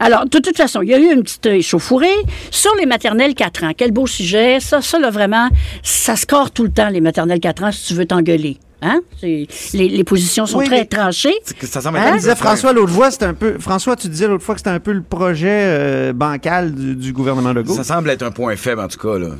Alors, 0.00 0.24
de 0.24 0.38
toute 0.38 0.56
façon, 0.56 0.80
il 0.82 0.88
y 0.88 0.94
a 0.94 0.98
eu 0.98 1.12
une 1.12 1.22
petite 1.22 1.44
échauffourée 1.46 2.06
sur 2.50 2.74
les 2.76 2.86
maternelles 2.86 3.34
4 3.34 3.64
ans. 3.64 3.72
Quel 3.76 3.92
beau 3.92 4.06
sujet. 4.06 4.60
Ça, 4.60 4.80
ça 4.80 4.98
là, 4.98 5.10
vraiment, 5.10 5.48
ça 5.82 6.16
score 6.16 6.50
tout 6.50 6.62
le 6.64 6.70
temps, 6.70 6.88
les 6.88 7.00
maternelles 7.00 7.40
4 7.40 7.64
ans, 7.64 7.72
si 7.72 7.88
tu 7.88 7.94
veux 7.94 8.06
t'engueuler. 8.06 8.56
Hein? 8.80 9.00
Les, 9.22 9.46
les 9.74 10.04
positions 10.04 10.46
sont 10.46 10.58
Oui, 10.58 10.66
très 10.66 10.84
tranchées. 10.84 11.34
Ça 11.62 11.80
semble 11.80 11.98
Hein? 11.98 12.10
Comme 12.10 12.18
disait 12.18 12.36
François 12.36 12.72
l'autre 12.72 12.92
fois, 12.92 13.10
c'était 13.10 13.24
un 13.24 13.34
peu. 13.34 13.58
François, 13.58 13.96
tu 13.96 14.08
disais 14.08 14.28
l'autre 14.28 14.44
fois 14.44 14.54
que 14.54 14.60
c'était 14.60 14.70
un 14.70 14.78
peu 14.78 14.92
le 14.92 15.02
projet 15.02 15.48
euh, 15.50 16.12
bancal 16.12 16.72
du, 16.74 16.94
du 16.94 17.12
gouvernement 17.12 17.52
Legault. 17.52 17.74
Ça 17.74 17.82
semble 17.82 18.08
être 18.10 18.22
un 18.22 18.30
point 18.30 18.54
faible, 18.56 18.80
en 18.80 18.86
tout 18.88 18.98
cas. 18.98 19.18
Là. 19.18 19.30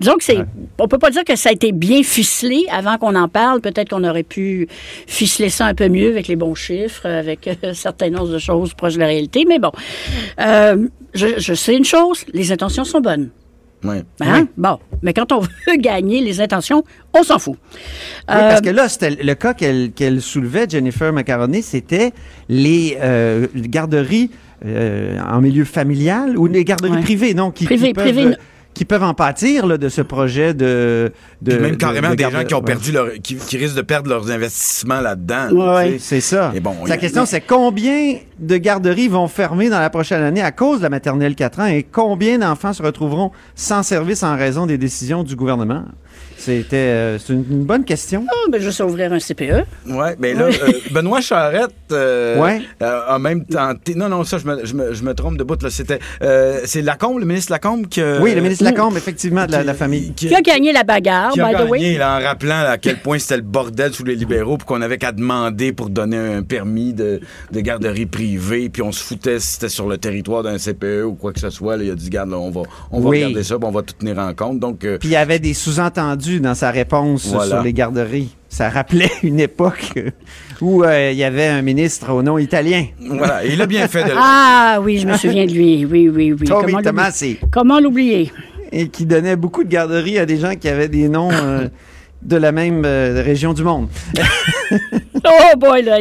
Disons 0.00 0.14
que 0.16 0.24
c'est. 0.24 0.38
On 0.78 0.86
peut 0.86 0.98
pas 0.98 1.10
dire 1.10 1.24
que 1.24 1.34
ça 1.34 1.48
a 1.48 1.52
été 1.52 1.72
bien 1.72 2.02
ficelé 2.04 2.66
avant 2.70 2.96
qu'on 2.98 3.16
en 3.16 3.28
parle. 3.28 3.60
Peut-être 3.60 3.88
qu'on 3.90 4.04
aurait 4.04 4.22
pu 4.22 4.68
ficeler 5.06 5.48
ça 5.50 5.66
un 5.66 5.74
peu 5.74 5.88
mieux 5.88 6.10
avec 6.10 6.28
les 6.28 6.36
bons 6.36 6.54
chiffres, 6.54 7.06
avec 7.06 7.48
euh, 7.48 7.54
un 7.70 7.74
certain 7.74 8.10
nombre 8.10 8.28
de 8.28 8.38
choses 8.38 8.74
proches 8.74 8.94
de 8.94 9.00
la 9.00 9.06
réalité. 9.06 9.44
Mais 9.48 9.58
bon, 9.58 9.72
Euh, 10.40 10.86
je, 11.14 11.26
je 11.38 11.54
sais 11.54 11.74
une 11.76 11.84
chose, 11.84 12.24
les 12.32 12.52
intentions 12.52 12.84
sont 12.84 13.00
bonnes. 13.00 13.30
Ouais. 13.84 14.02
Hein? 14.20 14.48
Bon, 14.56 14.78
mais 15.02 15.12
quand 15.12 15.30
on 15.32 15.40
veut 15.40 15.76
gagner 15.78 16.20
les 16.22 16.40
intentions, 16.40 16.82
on 17.12 17.22
s'en 17.22 17.38
fout. 17.38 17.56
Oui, 17.72 17.78
parce 18.26 18.58
Euh, 18.58 18.62
que 18.62 18.70
là, 18.70 18.88
c'était 18.88 19.10
le 19.22 19.34
cas 19.34 19.52
qu'elle 19.54 19.92
qu'elle 19.92 20.20
soulevait, 20.22 20.66
Jennifer 20.68 21.12
Macaroni, 21.12 21.62
c'était 21.62 22.12
les 22.48 22.96
euh, 23.00 23.46
garderies 23.54 24.30
euh, 24.64 25.18
en 25.20 25.40
milieu 25.40 25.64
familial 25.64 26.38
ou 26.38 26.46
les 26.46 26.64
garderies 26.64 26.92
Ouais. 26.92 27.02
privées, 27.02 27.34
non? 27.34 27.50
Qui, 27.50 27.66
Privées, 27.66 27.88
qui 27.88 27.92
peuvent, 27.94 28.04
privées, 28.04 28.36
qui 28.74 28.84
peuvent 28.84 29.04
en 29.04 29.14
pâtir 29.14 29.66
là, 29.66 29.78
de 29.78 29.88
ce 29.88 30.02
projet 30.02 30.52
de. 30.52 31.12
de 31.40 31.56
même 31.56 31.76
carrément 31.76 32.10
de 32.10 32.16
des 32.16 32.30
gens 32.30 32.44
qui 32.44 32.54
ont 32.54 32.58
ouais. 32.58 32.64
perdu 32.64 32.92
leur. 32.92 33.12
qui, 33.22 33.36
qui 33.36 33.56
risquent 33.56 33.76
de 33.76 33.82
perdre 33.82 34.10
leurs 34.10 34.30
investissements 34.30 35.00
là-dedans. 35.00 35.50
Ouais. 35.52 35.92
sais. 35.92 36.14
C'est 36.14 36.20
ça. 36.20 36.52
Et 36.54 36.60
bon, 36.60 36.74
La 36.86 36.96
question, 36.96 37.24
c'est 37.24 37.40
combien 37.40 38.16
de 38.38 38.56
garderies 38.56 39.08
vont 39.08 39.28
fermer 39.28 39.70
dans 39.70 39.80
la 39.80 39.90
prochaine 39.90 40.22
année 40.22 40.42
à 40.42 40.52
cause 40.52 40.78
de 40.78 40.82
la 40.82 40.90
maternelle 40.90 41.34
4 41.34 41.60
ans 41.60 41.66
et 41.66 41.84
combien 41.84 42.38
d'enfants 42.38 42.72
se 42.72 42.82
retrouveront 42.82 43.30
sans 43.54 43.82
service 43.82 44.22
en 44.22 44.36
raison 44.36 44.66
des 44.66 44.78
décisions 44.78 45.22
du 45.22 45.36
gouvernement? 45.36 45.84
C'était 46.44 46.76
euh, 46.76 47.18
c'est 47.18 47.32
une, 47.32 47.44
une 47.50 47.64
bonne 47.64 47.84
question. 47.84 48.24
ah, 48.28 48.34
ben, 48.50 48.60
juste 48.60 48.80
ouvrir 48.80 49.12
un 49.12 49.18
CPE. 49.18 49.64
Ouais, 49.86 50.14
ben 50.18 50.36
là, 50.38 50.46
Oui. 50.48 50.56
euh, 50.62 50.72
Benoît 50.90 51.20
Charette 51.22 51.70
euh, 51.92 52.38
Ouais. 52.40 52.60
euh, 52.82 53.00
a 53.08 53.18
même 53.18 53.44
tenté. 53.46 53.94
Non, 53.94 54.08
non, 54.10 54.24
ça, 54.24 54.36
je 54.38 54.46
me, 54.46 54.64
je 54.66 54.74
me, 54.74 54.92
je 54.92 55.02
me 55.02 55.14
trompe 55.14 55.38
de 55.38 55.44
bout. 55.44 55.62
là. 55.62 55.70
C'était. 55.70 55.98
euh, 56.22 56.60
c'est 56.64 56.82
Lacombe, 56.82 57.18
le 57.20 57.24
ministre 57.26 57.50
Lacombe, 57.52 57.86
qui. 57.88 58.00
a- 58.02 58.20
oui, 58.20 58.34
le 58.34 58.42
ministre 58.42 58.64
Lacombe, 58.64 58.96
effectivement, 58.96 59.46
de 59.46 59.52
la, 59.52 59.64
la 59.64 59.74
famille. 59.74 60.12
qui, 60.14 60.28
Qui 60.28 60.34
a 60.34 60.40
gagné 60.42 60.72
la 60.72 60.82
bagarre, 60.82 61.32
qui 61.32 61.40
a 61.40 61.48
by 61.48 61.54
the 61.64 61.70
way? 61.70 61.78
gagné, 61.78 61.98
là, 61.98 62.18
en 62.18 62.22
rappelant 62.22 62.62
là, 62.62 62.70
à 62.72 62.78
quel 62.78 62.98
point 62.98 63.18
c'était 63.18 63.36
le 63.36 63.42
bordel 63.42 63.92
sous 63.94 64.04
les 64.04 64.14
libéraux, 64.16 64.58
puis 64.58 64.66
qu'on 64.66 64.82
avait 64.82 64.98
qu'à 64.98 65.12
demander 65.12 65.72
pour 65.72 65.88
donner 65.88 66.18
un 66.18 66.42
permis 66.42 66.92
de, 66.92 67.20
de 67.52 67.60
garderie 67.60 68.06
privée, 68.06 68.68
puis 68.68 68.82
on 68.82 68.92
se 68.92 69.02
foutait 69.02 69.40
si 69.40 69.52
c'était 69.54 69.68
sur 69.70 69.88
le 69.88 69.96
territoire 69.98 70.42
d'un 70.42 70.58
CPE 70.58 71.04
ou 71.06 71.14
quoi 71.14 71.32
que 71.32 71.40
ce 71.40 71.50
soit. 71.50 71.76
là. 71.76 71.84
il 71.84 71.90
a 71.90 71.94
dit, 71.94 72.10
garde, 72.10 72.30
là, 72.30 72.38
on 72.38 72.50
va, 72.50 72.62
on 72.90 73.00
va 73.00 73.08
Oui. 73.08 73.22
regarder 73.24 73.42
ça, 73.44 73.56
puis 73.58 73.66
on 73.66 73.70
va 73.72 73.82
tout 73.82 73.94
tenir 73.98 74.18
en 74.18 74.34
compte. 74.34 74.58
Donc, 74.60 74.84
euh, 74.84 74.98
Puis 74.98 75.08
il 75.08 75.12
y 75.12 75.16
avait 75.16 75.38
des 75.38 75.54
sous-entendus 75.54 76.33
dans 76.40 76.54
sa 76.54 76.70
réponse 76.70 77.26
Voilà. 77.26 77.56
sur 77.56 77.62
les 77.62 77.72
garderies. 77.72 78.34
Ça 78.48 78.68
rappelait 78.68 79.10
une 79.22 79.40
époque 79.40 79.92
où 80.60 80.84
euh, 80.84 81.10
il 81.10 81.18
y 81.18 81.24
avait 81.24 81.46
un 81.46 81.62
ministre 81.62 82.12
au 82.12 82.22
nom 82.22 82.38
italien. 82.38 82.86
voilà, 83.00 83.44
il 83.44 83.60
a 83.60 83.66
bien 83.66 83.88
fait 83.88 84.04
de. 84.04 84.10
Ah 84.16 84.78
oui, 84.82 84.98
je 84.98 85.06
me 85.06 85.16
souviens 85.16 85.46
de 85.46 85.52
lui. 85.52 85.84
Oui, 85.84 86.08
oui, 86.08 86.32
oui. 86.32 86.46
Tommy 86.46 86.72
Comment 86.72 86.80
l'oublier? 86.80 87.40
Comment 87.50 87.80
l'oublier? 87.80 88.32
Et 88.72 88.88
qui 88.88 89.06
donnait 89.06 89.36
beaucoup 89.36 89.64
de 89.64 89.68
garderies 89.68 90.18
à 90.18 90.26
des 90.26 90.38
gens 90.38 90.54
qui 90.54 90.68
avaient 90.68 90.88
des 90.88 91.08
noms 91.08 91.30
euh, 91.32 91.68
de 92.22 92.36
la 92.36 92.52
même 92.52 92.84
euh, 92.84 93.22
région 93.24 93.52
du 93.52 93.62
monde. 93.62 93.88
Oh 95.26 95.56
boy, 95.56 95.82
là, 95.82 96.00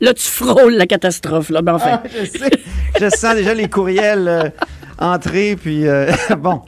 là, 0.00 0.14
tu 0.14 0.22
frôles 0.22 0.74
la 0.74 0.86
catastrophe. 0.86 1.50
Là. 1.50 1.60
Ben, 1.60 1.74
enfin. 1.74 2.00
je 2.10 2.24
sais. 2.24 2.50
Je 2.98 3.10
sens 3.10 3.34
déjà 3.34 3.52
les 3.52 3.68
courriels 3.68 4.26
euh, 4.28 4.48
entrer, 4.98 5.56
puis 5.56 5.86
euh, 5.86 6.10
bon. 6.38 6.62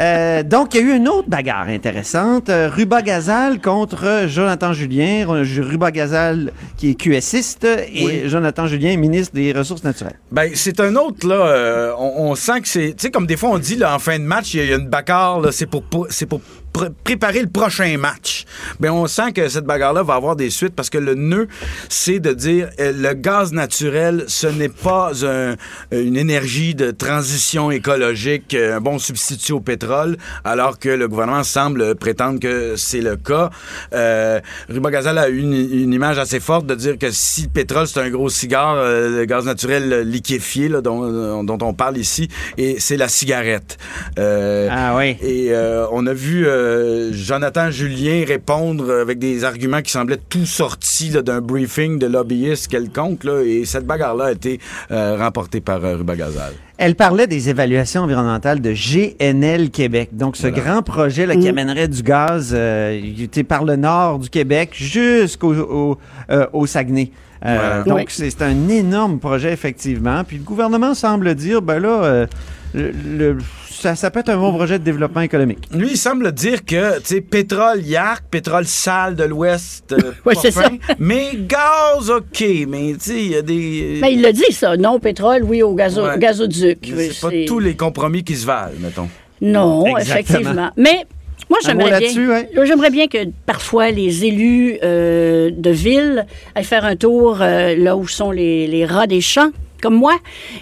Euh, 0.00 0.42
donc, 0.42 0.74
il 0.74 0.80
y 0.80 0.84
a 0.84 0.86
eu 0.92 0.96
une 0.96 1.08
autre 1.08 1.28
bagarre 1.28 1.68
intéressante. 1.68 2.48
Euh, 2.48 2.68
Ruba 2.72 3.02
Gazal 3.02 3.60
contre 3.60 4.24
Jonathan 4.28 4.72
Julien. 4.72 5.24
Ruba 5.26 5.90
Gazal, 5.90 6.52
qui 6.76 6.90
est 6.90 6.94
QSiste, 6.94 7.64
et 7.64 8.04
Oui. 8.04 8.22
Jonathan 8.26 8.66
Julien, 8.66 8.96
ministre 8.96 9.34
des 9.34 9.52
Ressources 9.52 9.84
naturelles. 9.84 10.18
Ben, 10.30 10.50
c'est 10.54 10.80
un 10.80 10.94
autre, 10.96 11.26
là. 11.26 11.34
euh, 11.46 11.92
on, 11.98 12.30
on 12.30 12.34
sent 12.34 12.60
que 12.60 12.68
c'est. 12.68 12.88
Tu 12.90 12.94
sais, 12.98 13.10
comme 13.10 13.26
des 13.26 13.36
fois, 13.36 13.50
on 13.50 13.58
dit, 13.58 13.76
là, 13.76 13.94
en 13.94 13.98
fin 13.98 14.18
de 14.18 14.24
match, 14.24 14.54
il 14.54 14.58
y 14.58 14.60
a- 14.60 14.64
il 14.64 14.70
y, 14.70 14.74
a 14.74 14.76
une 14.76 14.88
bagarre, 14.88 15.40
là, 15.40 15.52
c'est 15.52 15.66
pour, 15.66 15.82
pour- 15.82 16.06
c'est 16.10 16.26
pour 16.26 16.40
pr- 16.72 16.90
préparer 17.04 17.40
le 17.40 17.48
prochain 17.48 17.96
match. 17.98 18.44
Ben, 18.80 18.90
on 18.90 19.06
sent 19.06 19.32
que 19.32 19.48
cette 19.48 19.64
bagarre-là 19.64 20.02
va 20.02 20.14
avoir 20.14 20.36
des 20.36 20.50
suites 20.50 20.74
parce 20.74 20.90
que 20.90 20.98
le 20.98 21.14
nœud, 21.14 21.48
c'est 21.88 22.20
de 22.20 22.32
dire 22.32 22.68
euh, 22.80 22.92
le 22.96 23.14
gaz 23.14 23.52
naturel, 23.52 24.24
ce 24.28 24.46
n'est 24.46 24.68
pas 24.68 25.12
un- 25.24 25.56
une 25.90 26.16
énergie 26.16 26.74
de 26.74 26.90
transition 26.90 27.70
écologique, 27.70 28.54
euh, 28.54 28.76
un 28.76 28.80
bon 28.80 28.98
substitut 28.98 29.52
au 29.52 29.60
pétrole, 29.60 30.16
alors 30.44 30.78
que 30.78 30.88
le 30.88 31.08
gouvernement 31.08 31.44
semble 31.44 31.94
prétendre 31.94 32.40
que 32.40 32.74
c'est 32.76 33.00
le 33.00 33.16
cas. 33.16 33.50
Euh, 33.92 34.40
Ruba 34.68 34.90
Gazal 34.90 35.18
a 35.18 35.28
eu 35.28 35.38
une, 35.40 35.52
une 35.54 35.92
image 35.92 36.18
assez 36.18 36.40
forte 36.40 36.66
de 36.66 36.74
dire 36.74 36.98
que 36.98 37.10
si 37.10 37.42
le 37.42 37.48
pétrole, 37.48 37.86
c'est 37.86 38.00
un 38.00 38.10
gros 38.10 38.28
cigare, 38.28 38.74
euh, 38.76 39.18
le 39.20 39.24
gaz 39.24 39.44
naturel 39.44 40.02
liquéfié, 40.08 40.68
là, 40.68 40.80
dont, 40.80 41.02
euh, 41.04 41.42
dont 41.42 41.58
on 41.62 41.74
parle 41.74 41.96
ici, 41.98 42.28
et 42.58 42.76
c'est 42.78 42.96
la 42.96 43.08
cigarette. 43.08 43.78
Ah 44.18 44.96
oui. 44.96 45.16
et 45.22 45.52
on 45.92 46.06
a 46.06 46.12
vu 46.12 46.46
euh, 46.60 47.10
Jonathan 47.12 47.70
Julien 47.70 48.24
répondre 48.26 48.90
avec 48.92 49.18
des 49.18 49.44
arguments 49.44 49.82
qui 49.82 49.90
semblaient 49.90 50.18
tout 50.28 50.46
sortis 50.46 51.10
d'un 51.10 51.40
briefing 51.40 51.98
de 51.98 52.06
lobbyiste 52.06 52.68
quelconque. 52.68 53.24
Là, 53.24 53.42
et 53.42 53.64
cette 53.64 53.86
bagarre-là 53.86 54.26
a 54.26 54.32
été 54.32 54.60
euh, 54.90 55.16
remportée 55.18 55.60
par 55.60 55.84
euh, 55.84 55.96
Ruba 55.96 56.16
Gazal. 56.16 56.52
Elle 56.78 56.94
parlait 56.94 57.26
des 57.26 57.48
évaluations 57.50 58.02
environnementales 58.02 58.60
de 58.60 58.72
GNL 58.72 59.70
Québec. 59.70 60.10
Donc, 60.12 60.36
ce 60.36 60.46
grand 60.46 60.82
projet 60.82 61.26
là, 61.26 61.36
qui 61.36 61.48
amènerait 61.48 61.88
du 61.88 62.02
gaz 62.02 62.52
euh, 62.56 63.00
par 63.48 63.64
le 63.64 63.76
nord 63.76 64.18
du 64.18 64.30
Québec 64.30 64.70
jusqu'au 64.74 65.54
au, 65.54 65.98
euh, 66.30 66.46
au 66.52 66.66
Saguenay. 66.66 67.10
Euh, 67.44 67.56
Voilà. 67.58 67.82
Donc, 67.84 67.96
Oui. 67.98 68.04
c'est 68.08 68.30
c'est 68.30 68.42
un 68.42 68.68
énorme 68.68 69.18
projet, 69.18 69.52
effectivement. 69.52 70.24
Puis 70.24 70.36
le 70.38 70.42
gouvernement 70.44 70.94
semble 70.94 71.34
dire, 71.34 71.60
ben 71.62 71.78
là, 71.80 72.04
euh, 72.04 72.26
le- 72.74 72.92
le- 73.18 73.38
ça, 73.80 73.96
ça 73.96 74.10
peut 74.10 74.20
être 74.20 74.28
un 74.28 74.36
bon 74.36 74.52
projet 74.52 74.78
de 74.78 74.84
développement 74.84 75.22
économique. 75.22 75.60
Lui, 75.72 75.90
il 75.92 75.96
semble 75.96 76.32
dire 76.32 76.64
que, 76.64 76.98
tu 77.00 77.06
sais, 77.06 77.20
pétrole 77.20 77.82
Yark, 77.82 78.24
pétrole 78.30 78.66
sale 78.66 79.16
de 79.16 79.24
l'Ouest, 79.24 79.92
euh, 79.92 80.12
Ouais, 80.26 80.34
c'est 80.40 80.50
ça. 80.50 80.70
mais 80.98 81.30
gaz, 81.34 82.10
OK, 82.10 82.44
mais 82.68 82.92
tu 82.94 83.00
sais, 83.00 83.16
il 83.24 83.30
y 83.32 83.36
a 83.36 83.42
des... 83.42 83.98
Ben, 84.00 84.08
il 84.08 84.20
l'a 84.22 84.32
dit, 84.32 84.50
ça. 84.52 84.76
Non 84.76 84.92
au 84.94 84.98
pétrole, 84.98 85.42
oui 85.44 85.62
au 85.62 85.74
gazo- 85.74 86.02
Ouais. 86.06 86.18
gazoduc. 86.18 86.78
C'est 86.96 87.20
pas 87.20 87.30
tous 87.46 87.58
les 87.58 87.74
compromis 87.74 88.22
qui 88.24 88.36
se 88.36 88.46
valent, 88.46 88.72
mettons. 88.80 89.08
Non, 89.40 89.86
Exactement. 89.96 90.38
effectivement. 90.38 90.70
Mais 90.76 91.06
moi, 91.48 91.58
j'aimerais 91.64 91.90
là-dessus, 91.90 92.26
bien, 92.26 92.44
ouais. 92.56 92.66
J'aimerais 92.66 92.90
bien 92.90 93.06
que 93.08 93.18
parfois 93.46 93.90
les 93.90 94.24
élus 94.26 94.78
euh, 94.84 95.50
de 95.52 95.70
ville 95.70 96.26
aillent 96.54 96.64
faire 96.64 96.84
un 96.84 96.96
tour 96.96 97.38
euh, 97.40 97.74
là 97.76 97.96
où 97.96 98.06
sont 98.06 98.30
les, 98.30 98.66
les 98.66 98.84
rats 98.84 99.06
des 99.06 99.20
champs. 99.20 99.50
Comme 99.80 99.94
moi. 99.96 100.16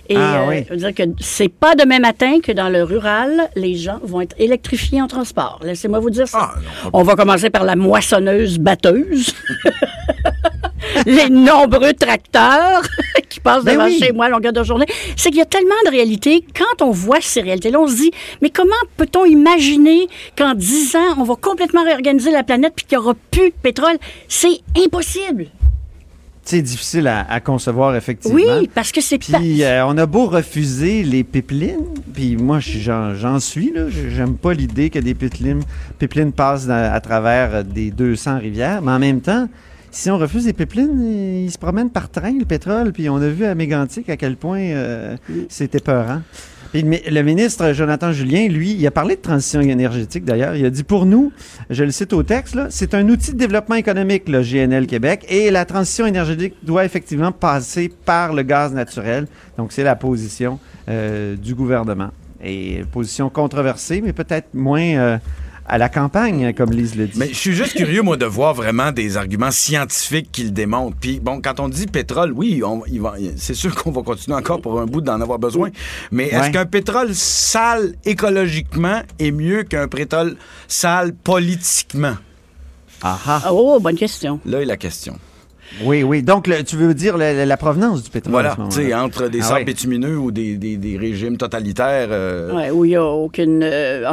Et 0.08 0.16
Ah, 0.16 0.42
euh, 0.48 0.62
je 0.66 0.70
veux 0.70 0.76
dire 0.76 0.94
que 0.94 1.02
c'est 1.20 1.48
pas 1.48 1.74
demain 1.74 1.98
matin 1.98 2.40
que 2.42 2.52
dans 2.52 2.68
le 2.68 2.82
rural, 2.84 3.48
les 3.56 3.74
gens 3.76 3.98
vont 4.02 4.20
être 4.20 4.36
électrifiés 4.38 5.02
en 5.02 5.06
transport. 5.08 5.60
Laissez-moi 5.62 5.98
vous 5.98 6.10
dire 6.10 6.28
ça. 6.28 6.52
Ah, 6.54 6.54
non, 6.84 6.90
On 6.92 7.02
va 7.02 7.14
commencer 7.16 7.50
par 7.50 7.64
la 7.64 7.74
moissonneuse 7.76 8.58
batteuse. 8.58 9.34
les 11.06 11.28
nombreux 11.28 11.92
tracteurs 11.92 12.82
qui 13.28 13.40
passent 13.40 13.64
Ben 13.64 13.74
devant 13.74 13.84
oui. 13.86 13.98
chez 13.98 14.12
moi 14.12 14.26
à 14.26 14.28
longueur 14.28 14.52
de 14.52 14.62
journée. 14.62 14.86
C'est 15.16 15.30
qu'il 15.30 15.38
y 15.38 15.42
a 15.42 15.46
tellement 15.46 15.74
de 15.84 15.90
réalités. 15.90 16.44
Quand 16.56 16.84
on 16.84 16.90
voit 16.90 17.20
ces 17.20 17.40
réalités-là, 17.40 17.80
on 17.80 17.88
se 17.88 17.96
dit, 17.96 18.10
mais 18.40 18.50
comment 18.50 18.70
peut-on 18.96 19.24
imaginer 19.24 20.08
qu'en 20.36 20.54
10 20.54 20.96
ans, 20.96 21.14
on 21.18 21.24
va 21.24 21.34
complètement 21.36 21.84
réorganiser 21.84 22.30
la 22.30 22.42
planète 22.42 22.72
puis 22.76 22.86
qu'il 22.86 22.98
n'y 22.98 23.04
aura 23.04 23.14
plus 23.30 23.50
de 23.50 23.54
pétrole? 23.62 23.96
C'est 24.28 24.60
impossible. 24.84 25.46
C'est 26.50 26.62
difficile 26.62 27.06
à, 27.08 27.26
à 27.30 27.40
concevoir, 27.40 27.94
effectivement. 27.94 28.36
Oui, 28.58 28.70
parce 28.74 28.90
que 28.90 29.02
c'est. 29.02 29.18
Puis 29.18 29.62
euh, 29.64 29.84
on 29.84 29.98
a 29.98 30.06
beau 30.06 30.24
refuser 30.24 31.02
les 31.02 31.22
pipelines, 31.22 31.84
puis 32.14 32.36
moi 32.38 32.58
j'en 32.60 33.38
suis 33.38 33.70
là, 33.70 33.82
j'aime 33.90 34.34
pas 34.34 34.54
l'idée 34.54 34.88
que 34.88 34.98
des 34.98 35.12
pipelines, 35.12 35.60
pipelines 35.98 36.32
passent 36.32 36.66
dans- 36.66 36.90
à 36.90 37.00
travers 37.00 37.54
euh, 37.56 37.62
des 37.62 37.90
200 37.90 38.38
rivières, 38.38 38.80
mais 38.80 38.92
en 38.92 38.98
même 38.98 39.20
temps, 39.20 39.46
si 39.90 40.10
on 40.10 40.18
refuse 40.18 40.46
les 40.46 40.52
pipelines, 40.52 41.44
ils 41.44 41.50
se 41.50 41.58
promènent 41.58 41.90
par 41.90 42.10
train, 42.10 42.32
le 42.38 42.44
pétrole, 42.44 42.92
puis 42.92 43.08
on 43.08 43.16
a 43.16 43.28
vu 43.28 43.44
à 43.44 43.54
Mégantic 43.54 44.08
à 44.08 44.16
quel 44.16 44.36
point 44.36 44.60
euh, 44.60 45.16
c'était 45.48 45.80
peurant. 45.80 46.22
Puis 46.72 46.82
le 46.82 46.88
mi- 46.88 47.00
le 47.10 47.22
ministre 47.22 47.72
Jonathan 47.72 48.12
Julien, 48.12 48.46
lui, 48.48 48.72
il 48.72 48.86
a 48.86 48.90
parlé 48.90 49.16
de 49.16 49.22
transition 49.22 49.60
énergétique 49.62 50.24
d'ailleurs. 50.26 50.54
Il 50.54 50.66
a 50.66 50.70
dit 50.70 50.82
pour 50.84 51.06
nous, 51.06 51.32
je 51.70 51.82
le 51.82 51.90
cite 51.90 52.12
au 52.12 52.22
texte, 52.22 52.58
c'est 52.68 52.92
un 52.94 53.08
outil 53.08 53.32
de 53.32 53.38
développement 53.38 53.76
économique, 53.76 54.28
le 54.28 54.42
GNL 54.42 54.86
Québec, 54.86 55.24
et 55.30 55.50
la 55.50 55.64
transition 55.64 56.04
énergétique 56.04 56.54
doit 56.62 56.84
effectivement 56.84 57.32
passer 57.32 57.90
par 58.04 58.34
le 58.34 58.42
gaz 58.42 58.74
naturel. 58.74 59.26
Donc 59.56 59.72
c'est 59.72 59.82
la 59.84 59.96
position 59.96 60.58
euh, 60.90 61.36
du 61.36 61.54
gouvernement. 61.54 62.10
Et 62.44 62.82
position 62.92 63.30
controversée, 63.30 64.00
mais 64.04 64.12
peut-être 64.12 64.48
moins 64.54 64.80
euh, 64.82 65.18
à 65.68 65.78
la 65.78 65.88
campagne, 65.88 66.52
comme 66.54 66.70
Lise 66.70 66.96
le 66.96 67.06
dit. 67.06 67.18
Mais 67.18 67.28
je 67.28 67.34
suis 67.34 67.52
juste 67.52 67.74
curieux, 67.76 68.02
moi, 68.02 68.16
de 68.16 68.24
voir 68.24 68.54
vraiment 68.54 68.90
des 68.90 69.16
arguments 69.16 69.50
scientifiques 69.50 70.30
qui 70.32 70.44
le 70.44 70.50
démontrent. 70.50 70.96
Puis, 70.98 71.20
bon, 71.20 71.40
quand 71.42 71.60
on 71.60 71.68
dit 71.68 71.86
pétrole, 71.86 72.32
oui, 72.32 72.62
on, 72.64 72.82
il 72.86 73.00
va- 73.00 73.14
c'est 73.36 73.54
sûr 73.54 73.74
qu'on 73.74 73.90
va 73.90 74.02
continuer 74.02 74.36
encore 74.36 74.60
pour 74.62 74.80
un 74.80 74.86
bout 74.86 75.00
d'en 75.02 75.20
avoir 75.20 75.38
besoin. 75.38 75.68
Mais 76.10 76.28
est-ce 76.28 76.40
Ouais. 76.40 76.50
qu'un 76.52 76.66
pétrole 76.66 77.14
sale 77.14 77.94
écologiquement 78.04 79.02
est 79.18 79.30
mieux 79.30 79.62
qu'un 79.62 79.88
pétrole 79.88 80.36
sale 80.66 81.12
politiquement? 81.14 82.14
Ah 83.02 83.42
Oh, 83.50 83.78
bonne 83.80 83.96
question. 83.96 84.40
Là 84.44 84.60
est 84.62 84.64
la 84.64 84.76
question. 84.76 85.18
Oui, 85.84 86.02
oui. 86.02 86.22
Donc, 86.22 86.46
le- 86.46 86.62
tu 86.64 86.76
veux 86.76 86.94
dire 86.94 87.16
la, 87.16 87.44
la 87.44 87.56
provenance 87.56 88.02
du 88.02 88.10
pétrole 88.10 88.32
Voilà, 88.32 88.56
tu 88.70 88.76
sais, 88.76 88.94
entre 88.94 89.28
des 89.28 89.40
Ah 89.40 89.44
sables 89.44 89.58
ouais. 89.60 89.64
bitumineux 89.64 90.16
ou 90.18 90.30
des, 90.30 90.56
des- 90.56 90.76
des 90.76 90.96
régimes 90.96 91.36
totalitaires 91.36 92.08
euh, 92.10 92.52
Ouais, 92.54 92.70
où 92.70 92.84
il 92.84 92.88
n'y 92.88 92.96
a 92.96 93.04
aucune 93.04 93.60
euh, 93.62 94.04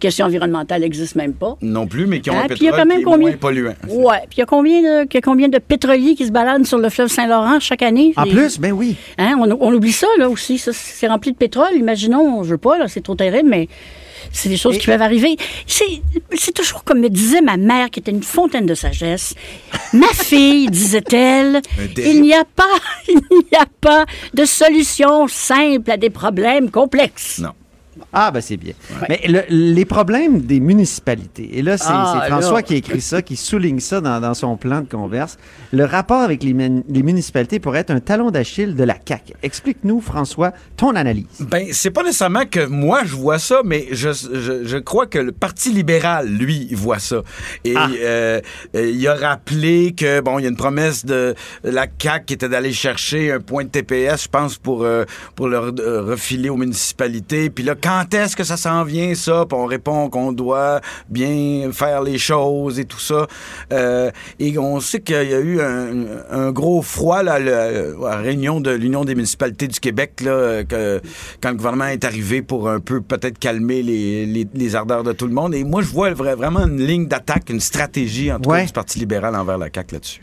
question 0.00 0.26
environnementale 0.26 0.82
n'existe 0.82 1.14
même 1.16 1.32
pas. 1.32 1.56
non 1.62 1.86
plus, 1.86 2.06
mais 2.06 2.20
qui 2.20 2.30
ont 2.30 2.34
Ah, 2.36 2.44
un 2.44 2.54
y 2.62 2.68
a 2.68 2.70
quand 2.72 2.84
même 2.86 2.96
qui 2.98 3.00
est 3.00 3.04
combien- 3.04 3.28
moins 3.28 3.36
polluant. 3.36 3.74
Ouais. 3.88 4.18
Puis 4.28 4.36
il 4.36 4.40
y 4.40 4.42
a 4.42 4.46
combien 4.46 4.82
de, 4.82 5.08
y 5.12 5.16
a 5.16 5.20
combien 5.20 5.48
de 5.48 5.58
pétroliers 5.58 6.14
qui 6.14 6.26
se 6.26 6.32
baladent 6.32 6.66
sur 6.66 6.78
le 6.78 6.88
fleuve 6.90 7.08
Saint-Laurent 7.08 7.58
chaque 7.60 7.82
année? 7.82 8.12
En 8.16 8.24
Les- 8.24 8.32
plus, 8.32 8.58
ben 8.60 8.72
oui. 8.72 8.96
Hein, 9.18 9.34
on, 9.38 9.50
on 9.60 9.72
oublie 9.72 9.92
ça, 9.92 10.06
là, 10.18 10.28
aussi. 10.28 10.58
Ça, 10.58 10.72
c'est 10.74 11.08
rempli 11.08 11.32
de 11.32 11.36
pétrole. 11.36 11.74
Imaginons, 11.74 12.42
je 12.44 12.50
veux 12.50 12.58
pas, 12.58 12.78
là, 12.78 12.86
c'est 12.88 13.02
trop 13.02 13.14
terrible, 13.14 13.48
mais 13.48 13.68
c'est 14.32 14.48
des 14.50 14.56
choses 14.58 14.76
qui 14.78 14.86
peuvent 14.86 15.00
arriver. 15.00 15.36
C'est 15.66 15.84
c'est 16.34 16.52
toujours 16.52 16.84
comme 16.84 17.00
me 17.00 17.08
disait 17.08 17.40
ma 17.40 17.56
mère, 17.56 17.88
qui 17.90 18.00
était 18.00 18.10
une 18.10 18.22
fontaine 18.22 18.66
de 18.66 18.74
sagesse. 18.74 19.34
Ma 19.94 20.08
fille, 20.08 20.68
disait-elle, 21.00 21.62
il 21.96 22.22
n'y 22.22 22.34
a 22.34 22.44
pas, 22.44 22.64
il 23.08 23.20
n'y 23.50 23.58
a 23.58 23.66
pas 23.80 24.06
de 24.34 24.44
solution 24.44 25.26
simple 25.28 25.90
à 25.90 25.96
des 25.96 26.10
problèmes 26.10 26.70
complexes. 26.70 27.38
Non. 27.38 27.52
Ah, 28.12 28.30
ben 28.30 28.40
c'est 28.40 28.56
bien. 28.56 28.72
Mais 29.08 29.20
le- 29.26 29.44
les 29.48 29.84
problèmes 29.84 30.40
des 30.42 30.60
municipalités, 30.60 31.58
et 31.58 31.62
là, 31.62 31.76
c'est 31.78 31.84
Ah, 31.88 32.24
François 32.28 32.62
qui 32.62 32.74
a 32.74 32.76
écrit 32.76 33.00
ça, 33.00 33.22
qui 33.22 33.36
souligne 33.36 33.80
ça 33.80 34.00
dans, 34.00 34.20
dans 34.20 34.34
son 34.34 34.56
plan 34.56 34.80
de 34.80 34.88
converse. 34.88 35.36
Le 35.72 35.84
rapport 35.84 36.20
avec 36.22 36.42
les, 36.42 36.54
mun- 36.54 36.82
les 36.88 37.02
municipalités 37.02 37.60
pourrait 37.60 37.80
être 37.80 37.90
un 37.90 38.00
talon 38.00 38.30
d'Achille 38.30 38.74
de 38.74 38.84
la 38.84 38.96
CAQ. 39.06 39.34
Explique-nous, 39.42 40.00
François, 40.00 40.52
ton 40.76 40.94
analyse. 40.94 41.26
Ben, 41.40 41.66
c'est 41.72 41.90
pas 41.90 42.02
nécessairement 42.02 42.46
que 42.50 42.66
moi 42.66 43.02
je 43.04 43.14
vois 43.14 43.38
ça, 43.38 43.60
mais 43.64 43.86
je, 43.92 44.10
je, 44.12 44.64
je 44.64 44.76
crois 44.78 45.06
que 45.06 45.18
le 45.18 45.32
Parti 45.32 45.70
libéral, 45.72 46.28
lui, 46.28 46.68
voit 46.74 46.98
ça. 46.98 47.22
Et 47.64 47.74
euh, 47.76 48.40
euh, 48.74 48.90
il 48.90 49.06
a 49.08 49.14
rappelé 49.14 49.94
que, 49.96 50.20
bon, 50.20 50.38
il 50.38 50.42
y 50.42 50.46
a 50.46 50.50
une 50.50 50.56
promesse 50.56 51.04
de 51.04 51.34
la 51.64 51.86
CAQ 52.00 52.24
qui 52.26 52.34
était 52.34 52.48
d'aller 52.48 52.72
chercher 52.72 53.32
un 53.32 53.40
point 53.40 53.64
de 53.64 53.68
TPS, 53.70 54.24
je 54.24 54.28
pense, 54.28 54.56
pour, 54.58 54.84
euh, 54.84 55.04
pour 55.34 55.48
le 55.48 55.56
euh, 55.58 56.02
refiler 56.02 56.48
aux 56.50 56.56
municipalités. 56.56 57.50
Puis 57.50 57.64
là, 57.64 57.74
quand 57.80 57.87
est-ce 58.12 58.36
que 58.36 58.44
ça 58.44 58.56
s'en 58.56 58.84
vient, 58.84 59.14
ça? 59.14 59.44
Puis 59.48 59.58
on 59.58 59.66
répond 59.66 60.08
qu'on 60.10 60.32
doit 60.32 60.80
bien 61.08 61.70
faire 61.72 62.02
les 62.02 62.18
choses 62.18 62.78
et 62.78 62.84
tout 62.84 62.98
ça. 63.00 63.26
Euh, 63.72 64.10
et 64.38 64.58
on 64.58 64.80
sait 64.80 65.00
qu'il 65.00 65.14
y 65.30 65.34
a 65.34 65.40
eu 65.40 65.60
un, 65.60 65.90
un 66.30 66.50
gros 66.52 66.82
froid 66.82 67.22
là, 67.22 67.38
le- 67.38 67.96
à 68.06 68.16
la 68.16 68.22
réunion 68.22 68.60
de 68.60 68.70
l'Union 68.70 69.04
des 69.04 69.14
municipalités 69.14 69.68
du 69.68 69.80
Québec, 69.80 70.20
là, 70.24 70.64
que, 70.64 71.00
quand 71.40 71.50
le 71.50 71.56
gouvernement 71.56 71.86
est 71.86 72.04
arrivé 72.04 72.42
pour 72.42 72.68
un 72.68 72.80
peu 72.80 73.00
peut-être 73.00 73.38
calmer 73.38 73.82
les, 73.82 74.26
les, 74.26 74.46
les 74.52 74.74
ardeurs 74.76 75.02
de 75.04 75.12
tout 75.12 75.26
le 75.26 75.32
monde. 75.34 75.54
Et 75.54 75.64
moi, 75.64 75.82
je 75.82 75.88
vois 75.88 76.10
vra- 76.12 76.34
vraiment 76.36 76.66
une 76.66 76.80
ligne 76.84 77.06
d'attaque, 77.06 77.48
une 77.50 77.60
stratégie, 77.60 78.30
en 78.32 78.38
tout 78.38 78.50
cas, 78.50 78.66
du 78.66 78.72
Parti 78.72 78.98
libéral 78.98 79.34
envers 79.34 79.58
la 79.58 79.68
CAQ 79.74 79.94
là-dessus. 79.94 80.20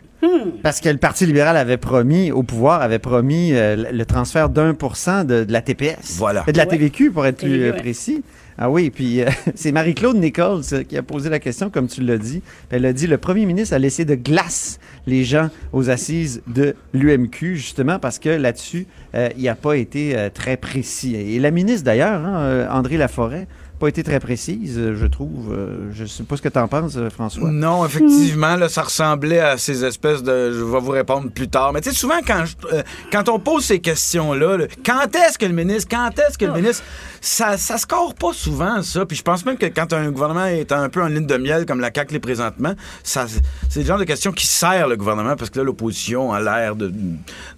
Parce 0.63 0.81
que 0.81 0.89
le 0.89 0.97
Parti 0.97 1.25
libéral 1.25 1.55
avait 1.57 1.77
promis, 1.77 2.31
au 2.31 2.41
pouvoir, 2.43 2.81
avait 2.81 2.99
promis 2.99 3.53
euh, 3.53 3.91
le- 3.91 4.05
transfert 4.05 4.49
d'un 4.49 4.73
pour 4.73 4.95
cent 4.97 5.23
de, 5.23 5.43
de 5.43 5.51
la 5.53 5.61
TPS. 5.61 6.15
Voilà. 6.17 6.43
De 6.47 6.57
la 6.57 6.63
Ouais. 6.63 6.69
TVQ, 6.69 7.11
pour 7.11 7.25
être 7.25 7.37
plus 7.37 7.49
TVQ, 7.49 7.63
euh, 7.63 7.71
ouais. 7.71 7.77
précis. 7.77 8.23
Ah 8.57 8.69
oui, 8.69 8.89
puis 8.89 9.21
euh, 9.21 9.25
c'est 9.55 9.71
Marie-Claude 9.71 10.15
Nichols 10.17 10.63
qui 10.87 10.97
a 10.97 11.03
posé 11.03 11.29
la 11.29 11.39
question, 11.39 11.69
comme 11.69 11.87
tu 11.87 12.01
l'as 12.01 12.17
dit. 12.17 12.41
Elle 12.69 12.85
a 12.85 12.93
dit 12.93 13.05
le 13.05 13.17
premier 13.17 13.45
ministre 13.45 13.75
a 13.75 13.79
laissé 13.79 14.05
de 14.05 14.15
glace 14.15 14.79
les 15.05 15.23
gens 15.25 15.49
aux 15.73 15.89
assises 15.89 16.41
de 16.47 16.73
l'UMQ, 16.93 17.55
justement, 17.57 17.99
parce 17.99 18.17
que 18.17 18.29
là-dessus, 18.29 18.87
euh, 19.13 19.29
il 19.37 19.43
n'a 19.43 19.55
pas 19.55 19.75
été 19.75 20.17
euh, 20.17 20.29
très 20.33 20.57
précis. 20.57 21.15
Et 21.15 21.37
la 21.39 21.51
ministre, 21.51 21.83
d'ailleurs, 21.83 22.25
hein, 22.25 22.67
André 22.71 22.97
Laforêt, 22.97 23.47
pas 23.79 23.87
été 23.87 24.03
très 24.03 24.19
précise, 24.19 24.77
euh, 24.77 24.95
je 24.95 25.05
trouve. 25.05 25.53
Euh, 25.53 25.89
je 25.93 26.05
sais 26.05 26.23
pas 26.23 26.37
ce 26.37 26.41
que 26.41 26.49
tu 26.49 26.57
en 26.59 26.67
penses, 26.67 26.95
euh, 26.97 27.09
François. 27.09 27.49
Non, 27.51 27.85
effectivement, 27.85 28.55
là, 28.55 28.69
ça 28.69 28.83
ressemblait 28.83 29.39
à 29.39 29.57
ces 29.57 29.83
espèces 29.85 30.23
de. 30.23 30.51
Je 30.53 30.63
vais 30.63 30.79
vous 30.79 30.91
répondre 30.91 31.29
plus 31.29 31.47
tard. 31.47 31.73
Mais 31.73 31.81
tu 31.81 31.89
sais, 31.91 31.95
souvent, 31.95 32.19
quand, 32.25 32.45
je- 32.45 32.55
euh, 32.75 32.83
quand 33.11 33.27
on 33.29 33.39
pose 33.39 33.65
ces 33.65 33.79
questions-là, 33.79 34.57
là, 34.57 34.65
quand 34.85 35.13
est-ce 35.15 35.37
que 35.37 35.45
le 35.45 35.53
ministre, 35.53 35.87
quand 35.89 36.09
est-ce 36.19 36.37
que 36.37 36.45
le 36.45 36.53
ministre, 36.53 36.83
ça, 37.21 37.57
ça 37.57 37.77
score 37.77 38.13
pas 38.15 38.33
souvent, 38.33 38.81
ça. 38.81 39.05
Puis 39.05 39.17
je 39.17 39.23
pense 39.23 39.45
même 39.45 39.57
que 39.57 39.65
quand 39.65 39.91
un 39.93 40.09
gouvernement 40.11 40.45
est 40.45 40.71
un 40.71 40.89
peu 40.89 41.01
en 41.03 41.07
ligne 41.07 41.27
de 41.27 41.37
miel, 41.37 41.65
comme 41.65 41.79
la 41.79 41.91
CAQ 41.93 42.13
l'est 42.13 42.19
présentement, 42.19 42.73
ça, 43.03 43.25
c'est 43.69 43.79
le 43.81 43.85
genre 43.85 43.99
de 43.99 44.03
questions 44.05 44.31
qui 44.31 44.47
sert 44.47 44.87
le 44.87 44.95
gouvernement 44.97 45.35
parce 45.35 45.49
que 45.49 45.59
là, 45.59 45.65
l'opposition 45.65 46.31
a 46.33 46.39
l'air 46.41 46.75
de, 46.75 46.93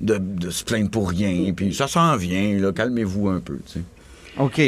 de, 0.01 0.17
de 0.17 0.49
se 0.49 0.63
plaindre 0.63 0.89
pour 0.89 1.09
rien. 1.09 1.53
Puis 1.55 1.73
ça 1.73 1.87
s'en 1.87 2.15
vient, 2.15 2.57
là. 2.59 2.71
Calmez-vous 2.71 3.29
un 3.29 3.39
peu, 3.39 3.57
tu 3.65 3.73
sais. 3.73 3.81
OK. 4.39 4.61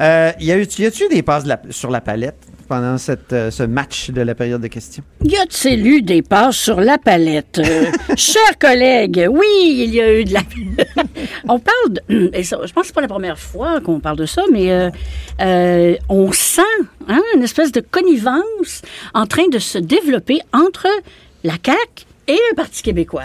Euh, 0.00 0.32
y 0.40 0.52
a-tu 0.52 1.08
des 1.08 1.22
passes 1.22 1.44
de 1.44 1.48
la- 1.50 1.60
sur 1.70 1.90
la 1.90 2.00
palette 2.00 2.36
pendant 2.68 2.96
cette, 2.98 3.32
euh, 3.32 3.50
ce 3.50 3.62
match 3.62 4.10
de 4.10 4.22
la 4.22 4.34
période 4.34 4.60
de 4.60 4.66
questions? 4.68 5.02
Y 5.24 5.36
a-t-il 5.36 5.86
eu 5.86 6.02
des 6.02 6.22
passes 6.22 6.56
sur 6.56 6.80
la 6.80 6.98
palette? 6.98 7.58
Euh, 7.58 7.90
chers 8.16 8.58
collègues, 8.58 9.26
oui, 9.30 9.46
il 9.86 9.94
y 9.94 10.00
a 10.00 10.12
eu 10.20 10.24
de 10.24 10.32
la... 10.34 10.40
on 11.48 11.58
parle 11.58 12.00
de... 12.08 12.30
et 12.34 12.42
ça, 12.44 12.58
je 12.64 12.72
pense 12.72 12.82
que 12.82 12.86
c'est 12.88 12.94
pas 12.94 13.00
la 13.02 13.08
première 13.08 13.38
fois 13.38 13.80
qu'on 13.80 14.00
parle 14.00 14.16
de 14.16 14.26
ça, 14.26 14.42
mais 14.50 14.70
euh, 14.70 14.90
euh, 15.40 15.96
on 16.08 16.32
sent 16.32 16.62
hein, 17.08 17.20
une 17.36 17.42
espèce 17.42 17.72
de 17.72 17.80
connivence 17.80 18.82
en 19.14 19.26
train 19.26 19.48
de 19.48 19.58
se 19.58 19.78
développer 19.78 20.40
entre 20.52 20.88
la 21.44 21.54
CAQ 21.64 22.06
et 22.28 22.38
le 22.50 22.54
Parti 22.56 22.82
québécois. 22.82 23.24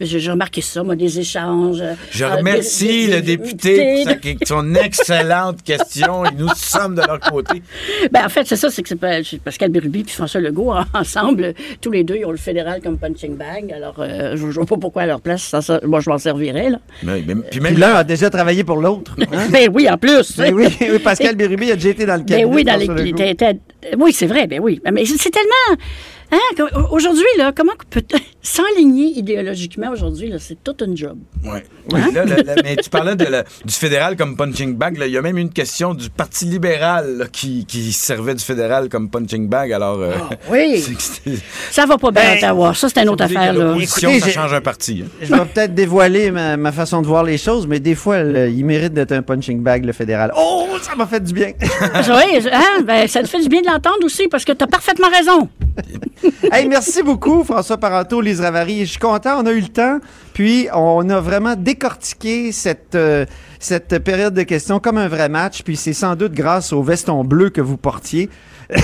J'ai 0.00 0.30
remarqué 0.30 0.60
ça, 0.60 0.82
moi, 0.82 0.94
des 0.96 1.18
échanges. 1.18 1.82
Je 2.10 2.24
euh, 2.24 2.36
remercie 2.36 2.86
des- 2.86 3.06
des- 3.06 3.16
le 3.16 3.20
député 3.22 4.04
pour 4.38 4.48
son 4.48 4.74
excellente 4.74 5.62
question 5.62 6.24
et 6.24 6.30
nous 6.36 6.48
sommes 6.56 6.94
de 6.94 7.02
leur 7.02 7.20
côté. 7.20 7.62
Ben, 8.12 8.24
en 8.24 8.28
fait, 8.28 8.46
c'est 8.46 8.56
ça, 8.56 8.70
c'est 8.70 8.82
que 8.82 8.88
c'est 8.88 8.96
pas- 8.96 9.22
c'est 9.24 9.40
Pascal 9.40 9.70
Bérubé 9.70 10.02
puis 10.04 10.14
François 10.14 10.40
Legault, 10.40 10.72
en- 10.72 10.84
ensemble, 10.94 11.54
tous 11.80 11.90
les 11.90 12.04
deux, 12.04 12.16
ils 12.16 12.24
ont 12.24 12.30
le 12.30 12.36
fédéral 12.36 12.80
comme 12.82 12.96
punching 12.98 13.36
bag. 13.36 13.72
Alors, 13.72 13.96
euh, 13.98 14.36
je 14.36 14.46
ne 14.46 14.52
vois 14.52 14.66
pas 14.66 14.76
pourquoi 14.76 15.02
à 15.02 15.06
leur 15.06 15.20
place, 15.20 15.42
ça, 15.42 15.60
ça- 15.62 15.80
moi, 15.84 16.00
je 16.00 16.08
m'en 16.10 16.18
servirais, 16.18 16.70
là. 16.70 16.78
Mais, 17.02 17.22
mais- 17.26 17.34
puis 17.50 17.60
même 17.60 17.76
l'un 17.78 17.94
a 17.94 18.04
déjà 18.04 18.30
travaillé 18.30 18.64
pour 18.64 18.76
l'autre. 18.80 19.14
hein? 19.32 19.48
Ben 19.50 19.68
oui, 19.72 19.88
en 19.90 19.96
plus. 19.98 20.36
Ben 20.36 20.54
oui, 20.54 20.66
oui, 20.80 20.98
Pascal 21.00 21.34
Bérubé 21.36 21.72
a 21.72 21.74
déjà 21.74 21.88
été 21.90 22.06
dans 22.06 22.14
le 22.14 22.20
cabinet. 22.20 22.44
Ben 22.44 22.54
oui, 22.54 22.64
dans 22.64 22.76
les, 22.76 23.30
était- 23.30 23.58
oui, 23.98 24.12
c'est 24.12 24.26
vrai, 24.26 24.46
ben 24.46 24.60
oui. 24.60 24.80
Mais 24.92 25.04
c'est 25.04 25.30
tellement. 25.30 25.82
Hein, 26.30 26.64
aujourd'hui, 26.90 27.24
là, 27.38 27.52
comment 27.56 27.72
on 27.72 27.84
peut 27.88 28.02
s'enligner 28.42 29.18
idéologiquement 29.18 29.90
aujourd'hui, 29.90 30.28
là, 30.28 30.36
c'est 30.38 30.62
tout 30.62 30.76
un 30.82 30.94
job. 30.94 31.16
Ouais. 31.44 31.64
Oui, 31.90 32.00
là, 32.12 32.24
le- 32.24 32.34
le- 32.36 32.62
mais 32.62 32.76
tu 32.76 32.90
parlais 32.90 33.16
de 33.16 33.24
la- 33.30 33.44
du 33.64 33.72
fédéral 33.74 34.16
comme 34.16 34.36
punching 34.36 34.74
bag. 34.76 34.98
là. 34.98 35.06
Il 35.06 35.12
y 35.12 35.16
a 35.16 35.22
même 35.22 35.38
une 35.38 35.50
question 35.50 35.94
du 35.94 36.10
Parti 36.10 36.44
libéral 36.44 37.16
là, 37.18 37.24
qui, 37.32 37.64
qui 37.66 37.92
servait 37.92 38.34
du 38.34 38.44
fédéral 38.44 38.88
comme 38.90 39.08
punching 39.08 39.48
bag. 39.48 39.72
Alors, 39.72 40.00
euh, 40.00 40.12
oui. 40.50 40.82
que 40.96 41.02
c'était- 41.02 41.38
Ça 41.70 41.86
va 41.86 41.96
pas 41.96 42.10
bien 42.10 42.22
à 42.22 42.26
Ben, 42.32 42.36
Ottawa. 42.38 42.74
Ça, 42.74 42.88
c'est 42.92 43.02
une 43.02 43.08
autre 43.08 43.24
affaire, 43.24 43.52
là. 43.54 43.74
Écoutez, 43.80 44.20
ça 44.20 44.28
change 44.30 44.52
un 44.52 44.60
parti. 44.60 45.04
hein. 45.06 45.10
Je 45.22 45.32
vais 45.34 45.44
peut-être 45.46 45.74
dévoiler 45.74 46.30
ma, 46.30 46.56
ma 46.58 46.72
façon 46.72 47.00
de 47.00 47.06
voir 47.06 47.22
les 47.24 47.38
choses, 47.38 47.66
mais 47.66 47.80
des 47.80 47.94
fois, 47.94 48.22
le- 48.22 48.48
il 48.50 48.64
mérite 48.66 48.92
d'être 48.92 49.12
un 49.12 49.22
punching 49.22 49.62
bag, 49.62 49.84
le 49.86 49.92
fédéral. 49.92 50.32
Oh, 50.36 50.66
ça 50.82 50.94
m'a 50.94 51.06
fait 51.06 51.20
du 51.20 51.32
bien. 51.32 51.52
oui, 51.60 52.48
hein, 52.52 52.82
ben, 52.84 53.08
ça 53.08 53.22
te 53.22 53.28
fait 53.28 53.40
du 53.40 53.48
bien 53.48 53.62
de 53.62 53.66
l'entendre 53.66 54.04
aussi 54.04 54.28
parce 54.28 54.44
que 54.44 54.52
tu 54.52 54.62
as 54.62 54.66
parfaitement 54.66 55.08
raison. 55.08 55.48
hey, 56.52 56.68
merci 56.68 57.02
beaucoup, 57.02 57.44
François 57.44 57.76
Parenteau, 57.78 58.20
Lise 58.20 58.40
Ravary. 58.40 58.80
Je 58.86 58.90
suis 58.92 58.98
content, 58.98 59.40
on 59.42 59.46
a 59.46 59.52
eu 59.52 59.60
le 59.60 59.68
temps. 59.68 59.98
Puis, 60.34 60.68
on 60.74 61.08
a 61.10 61.20
vraiment 61.20 61.54
décortiqué 61.56 62.52
cette, 62.52 62.94
euh, 62.94 63.26
cette 63.58 63.98
période 63.98 64.34
de 64.34 64.42
questions 64.42 64.78
comme 64.80 64.98
un 64.98 65.08
vrai 65.08 65.28
match. 65.28 65.62
Puis, 65.62 65.76
c'est 65.76 65.92
sans 65.92 66.14
doute 66.16 66.32
grâce 66.32 66.72
au 66.72 66.82
veston 66.82 67.24
bleu 67.24 67.50
que 67.50 67.60
vous 67.60 67.76
portiez. 67.76 68.28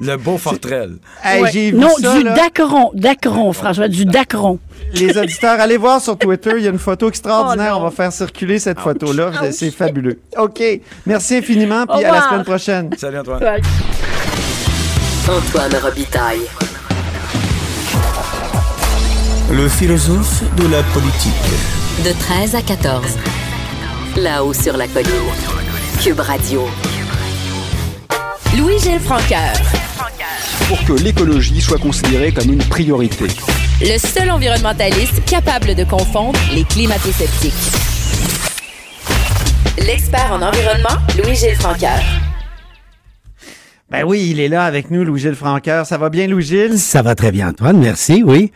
Le 0.00 0.16
beau 0.16 0.38
Fortrel. 0.38 0.98
Hey, 1.24 1.42
Ouais. 1.42 1.50
J'ai 1.52 1.70
vu 1.72 1.76
non, 1.76 1.88
ça, 2.00 2.16
du 2.16 2.22
là. 2.22 2.34
Dacron, 2.34 2.92
Dacron, 2.94 3.52
François, 3.52 3.88
du 3.88 4.04
Dacron. 4.04 4.60
Les 4.94 5.18
auditeurs, 5.18 5.58
allez 5.60 5.76
voir 5.76 6.00
sur 6.00 6.16
Twitter, 6.16 6.52
il 6.56 6.62
y 6.62 6.68
a 6.68 6.70
une 6.70 6.78
photo 6.78 7.08
extraordinaire. 7.08 7.72
Oh 7.76 7.80
on 7.80 7.84
va 7.84 7.90
faire 7.90 8.12
circuler 8.12 8.60
cette 8.60 8.78
photo-là. 8.78 9.32
C'est- 9.40 9.52
C'est 9.52 9.70
fabuleux. 9.72 10.20
OK. 10.38 10.62
Merci 11.06 11.36
infiniment, 11.38 11.84
puis 11.86 12.04
à 12.04 12.12
la 12.12 12.22
semaine 12.28 12.44
prochaine. 12.44 12.90
Salut 12.96 13.18
Antoine. 13.18 13.40
Antoine 15.28 15.76
Robitaille. 15.80 16.40
Le 19.52 19.68
philosophe 19.68 20.42
de 20.56 20.66
la 20.66 20.82
politique. 20.82 21.32
De 22.04 22.10
13 22.10 22.56
à 22.56 22.62
14. 22.62 23.04
Là-haut 24.16 24.52
sur 24.52 24.76
la 24.76 24.88
colline. 24.88 25.12
Cube 26.02 26.18
Radio. 26.18 26.68
Louis-Gilles 28.56 28.98
Francaire. 28.98 29.54
Pour 30.66 30.84
que 30.84 31.00
l'écologie 31.00 31.60
soit 31.60 31.78
considérée 31.78 32.32
comme 32.32 32.52
une 32.52 32.64
priorité. 32.64 33.26
Le 33.80 33.98
seul 33.98 34.28
environnementaliste 34.28 35.24
capable 35.24 35.76
de 35.76 35.84
confondre 35.84 36.38
les 36.52 36.64
climato-sceptiques. 36.64 37.52
L'expert 39.78 40.32
en 40.32 40.42
environnement, 40.42 40.98
Louis-Gilles 41.16 41.56
Francaire. 41.56 42.02
Ben 43.92 44.04
oui, 44.04 44.28
il 44.30 44.40
est 44.40 44.48
là 44.48 44.64
avec 44.64 44.90
nous, 44.90 45.04
Louis-Gilles 45.04 45.34
Franqueur. 45.34 45.84
Ça 45.84 45.98
va 45.98 46.08
bien, 46.08 46.26
Louis-Gilles? 46.26 46.78
Ça 46.78 47.02
va 47.02 47.14
très 47.14 47.30
bien, 47.30 47.50
Antoine. 47.50 47.76
Merci, 47.78 48.22
oui. 48.24 48.50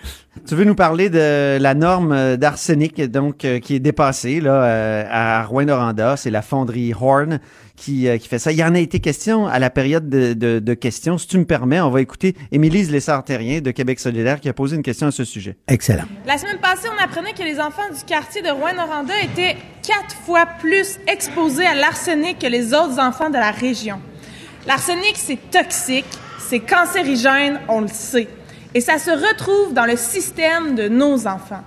Tu 0.48 0.54
veux 0.54 0.64
nous 0.64 0.74
parler 0.74 1.10
de 1.10 1.58
la 1.60 1.74
norme 1.74 2.36
d'arsenic, 2.38 3.02
donc, 3.10 3.44
euh, 3.44 3.58
qui 3.58 3.74
est 3.74 3.78
dépassée, 3.80 4.40
là, 4.40 4.64
euh, 4.64 5.04
à 5.10 5.44
Rouen-Noranda. 5.44 6.16
C'est 6.16 6.30
la 6.30 6.40
fonderie 6.40 6.94
Horn 6.98 7.38
qui, 7.76 8.08
euh, 8.08 8.16
qui 8.16 8.28
fait 8.28 8.38
ça. 8.38 8.50
Il 8.50 8.56
y 8.58 8.64
en 8.64 8.74
a 8.74 8.78
été 8.78 8.98
question 9.00 9.46
à 9.46 9.58
la 9.58 9.68
période 9.68 10.08
de, 10.08 10.32
de- 10.32 10.58
de 10.58 10.74
questions. 10.74 11.18
Si 11.18 11.26
tu 11.26 11.36
me 11.36 11.44
permets, 11.44 11.80
on 11.82 11.90
va 11.90 12.00
écouter 12.00 12.34
Émilise 12.50 12.90
Lessard-Terrien 12.90 13.60
de 13.60 13.70
Québec 13.72 14.00
solidaire 14.00 14.40
qui 14.40 14.48
a 14.48 14.54
posé 14.54 14.76
une 14.76 14.82
question 14.82 15.06
à 15.08 15.10
ce 15.10 15.24
sujet. 15.24 15.56
Excellent. 15.68 16.04
La 16.26 16.38
semaine 16.38 16.58
passée, 16.62 16.88
on 16.98 17.02
apprenait 17.04 17.34
que 17.34 17.42
les 17.42 17.60
enfants 17.60 17.88
du 17.94 18.02
quartier 18.06 18.40
de 18.40 18.48
Rouen-Noranda 18.48 19.12
étaient 19.22 19.56
quatre 19.86 20.14
fois 20.24 20.46
plus 20.60 20.98
exposés 21.06 21.66
à 21.66 21.74
l'arsenic 21.74 22.38
que 22.38 22.46
les 22.46 22.72
autres 22.72 22.98
enfants 22.98 23.28
de 23.28 23.34
la 23.36 23.50
région. 23.50 23.96
L'arsenic, 24.66 25.14
c'est 25.14 25.50
toxique, 25.50 26.06
c'est 26.38 26.58
cancérigène, 26.58 27.60
on 27.68 27.82
le 27.82 27.88
sait. 27.88 28.28
Et 28.74 28.80
ça 28.80 28.98
se 28.98 29.10
retrouve 29.10 29.72
dans 29.72 29.86
le 29.86 29.96
système 29.96 30.74
de 30.74 30.88
nos 30.88 31.28
enfants. 31.28 31.62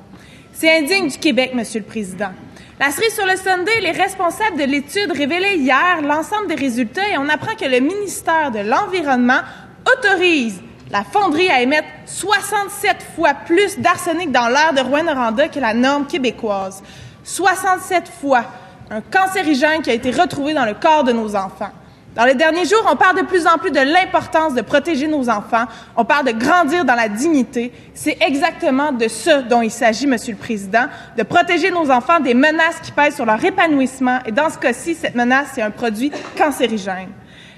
C'est 0.52 0.78
indigne 0.78 1.08
du 1.08 1.18
Québec, 1.18 1.54
Monsieur 1.56 1.80
le 1.80 1.86
Président. 1.86 2.32
La 2.78 2.92
cerise 2.92 3.14
sur 3.14 3.26
le 3.26 3.38
Sunday, 3.38 3.80
les 3.82 3.92
responsables 3.92 4.58
de 4.58 4.66
l'étude 4.66 5.12
révélaient 5.14 5.58
hier 5.58 6.02
l'ensemble 6.02 6.48
des 6.48 6.56
résultats 6.56 7.08
et 7.10 7.18
on 7.18 7.30
apprend 7.30 7.56
que 7.56 7.66
le 7.66 7.80
ministère 7.80 8.52
de 8.52 8.60
l'Environnement 8.60 9.42
autorise 9.86 10.62
la 10.92 11.04
fonderie 11.04 11.50
à 11.50 11.62
émettre 11.62 11.88
67 12.06 12.98
fois 13.16 13.34
plus 13.34 13.80
d'arsenic 13.80 14.32
dans 14.32 14.48
l'air 14.50 14.74
de 14.74 14.82
Rouen-Noranda 14.82 15.48
que 15.48 15.60
la 15.60 15.74
norme 15.74 16.06
québécoise. 16.06 16.84
67 17.24 18.10
fois 18.20 18.44
un 18.90 19.02
cancérigène 19.02 19.82
qui 19.82 19.90
a 19.90 19.94
été 19.94 20.12
retrouvé 20.12 20.54
dans 20.54 20.66
le 20.66 20.74
corps 20.74 21.04
de 21.04 21.12
nos 21.12 21.36
enfants. 21.36 21.72
Dans 22.16 22.26
les 22.26 22.34
derniers 22.34 22.66
jours, 22.66 22.84
on 22.92 22.96
parle 22.96 23.18
de 23.18 23.26
plus 23.26 23.46
en 23.46 23.58
plus 23.58 23.70
de 23.70 23.80
l'importance 23.80 24.56
de 24.56 24.62
protéger 24.62 25.08
nos 25.08 25.30
enfants. 25.30 25.66
On 25.96 26.04
parle 26.04 26.26
de 26.26 26.32
grandir 26.32 26.84
dans 26.84 26.96
la 26.96 27.08
dignité. 27.08 27.72
C'est 27.94 28.18
exactement 28.22 28.92
de 28.92 29.08
ce 29.08 29.42
dont 29.44 29.62
il 29.62 29.70
s'agit, 29.70 30.08
Monsieur 30.08 30.34
le 30.34 30.40
Président, 30.40 30.86
de 31.16 31.24
protéger 31.24 31.70
nos 31.70 31.92
enfants 31.92 32.20
des 32.20 32.34
menaces 32.34 32.80
qui 32.82 32.92
pèsent 32.92 33.16
sur 33.16 33.26
leur 33.26 33.44
épanouissement. 33.44 34.20
Et 34.26 34.32
dans 34.32 34.50
ce 34.50 34.58
cas-ci, 34.58 34.96
cette 34.96 35.16
menace, 35.16 35.50
c'est 35.54 35.62
un 35.62 35.72
produit 35.72 36.12
cancérigène. 36.36 37.10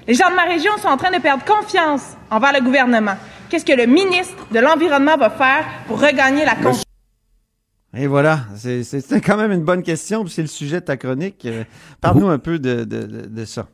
Les 0.06 0.14
gens 0.14 0.28
de 0.30 0.36
ma 0.36 0.42
région 0.42 0.72
sont 0.78 0.88
en 0.88 0.96
train 0.96 1.10
de 1.10 1.22
perdre 1.22 1.44
confiance 1.44 2.02
envers 2.30 2.52
le 2.52 2.60
gouvernement. 2.60 3.14
Qu'est-ce 3.48 3.64
que 3.64 3.72
le 3.72 3.86
ministre 3.86 4.46
de 4.50 4.58
l'Environnement 4.58 5.16
va 5.16 5.30
faire 5.30 5.64
pour 5.86 6.00
regagner 6.00 6.44
la 6.44 6.56
confiance? 6.56 6.91
Et 7.94 8.06
voilà, 8.06 8.46
c'est 8.56 8.84
c'est 8.84 9.20
quand 9.20 9.36
même 9.36 9.52
une 9.52 9.64
bonne 9.64 9.82
question, 9.82 10.24
puis 10.24 10.32
c'est 10.32 10.42
le 10.42 10.48
sujet 10.48 10.80
de 10.80 10.86
ta 10.86 10.96
chronique. 10.96 11.44
Euh, 11.44 11.64
Parle-nous 12.00 12.28
un 12.28 12.38
peu 12.38 12.58
de, 12.58 12.84
de, 12.84 13.02
de, 13.02 13.26
de 13.26 13.44
ça. 13.44 13.68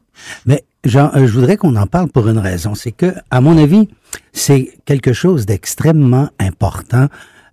Mais 0.45 0.65
Jean, 0.85 1.13
euh, 1.15 1.27
je 1.27 1.33
voudrais 1.33 1.57
qu'on 1.57 1.77
en 1.77 1.87
parle 1.87 2.09
pour 2.09 2.29
une 2.29 2.39
raison. 2.39 2.75
C'est 2.75 2.91
que, 2.91 3.15
à 3.31 3.41
mon 3.41 3.57
avis, 3.57 3.89
c'est 4.33 4.73
quelque 4.87 5.13
chose 5.13 5.47
d'extrêmement 5.47 6.31
important. 6.41 7.07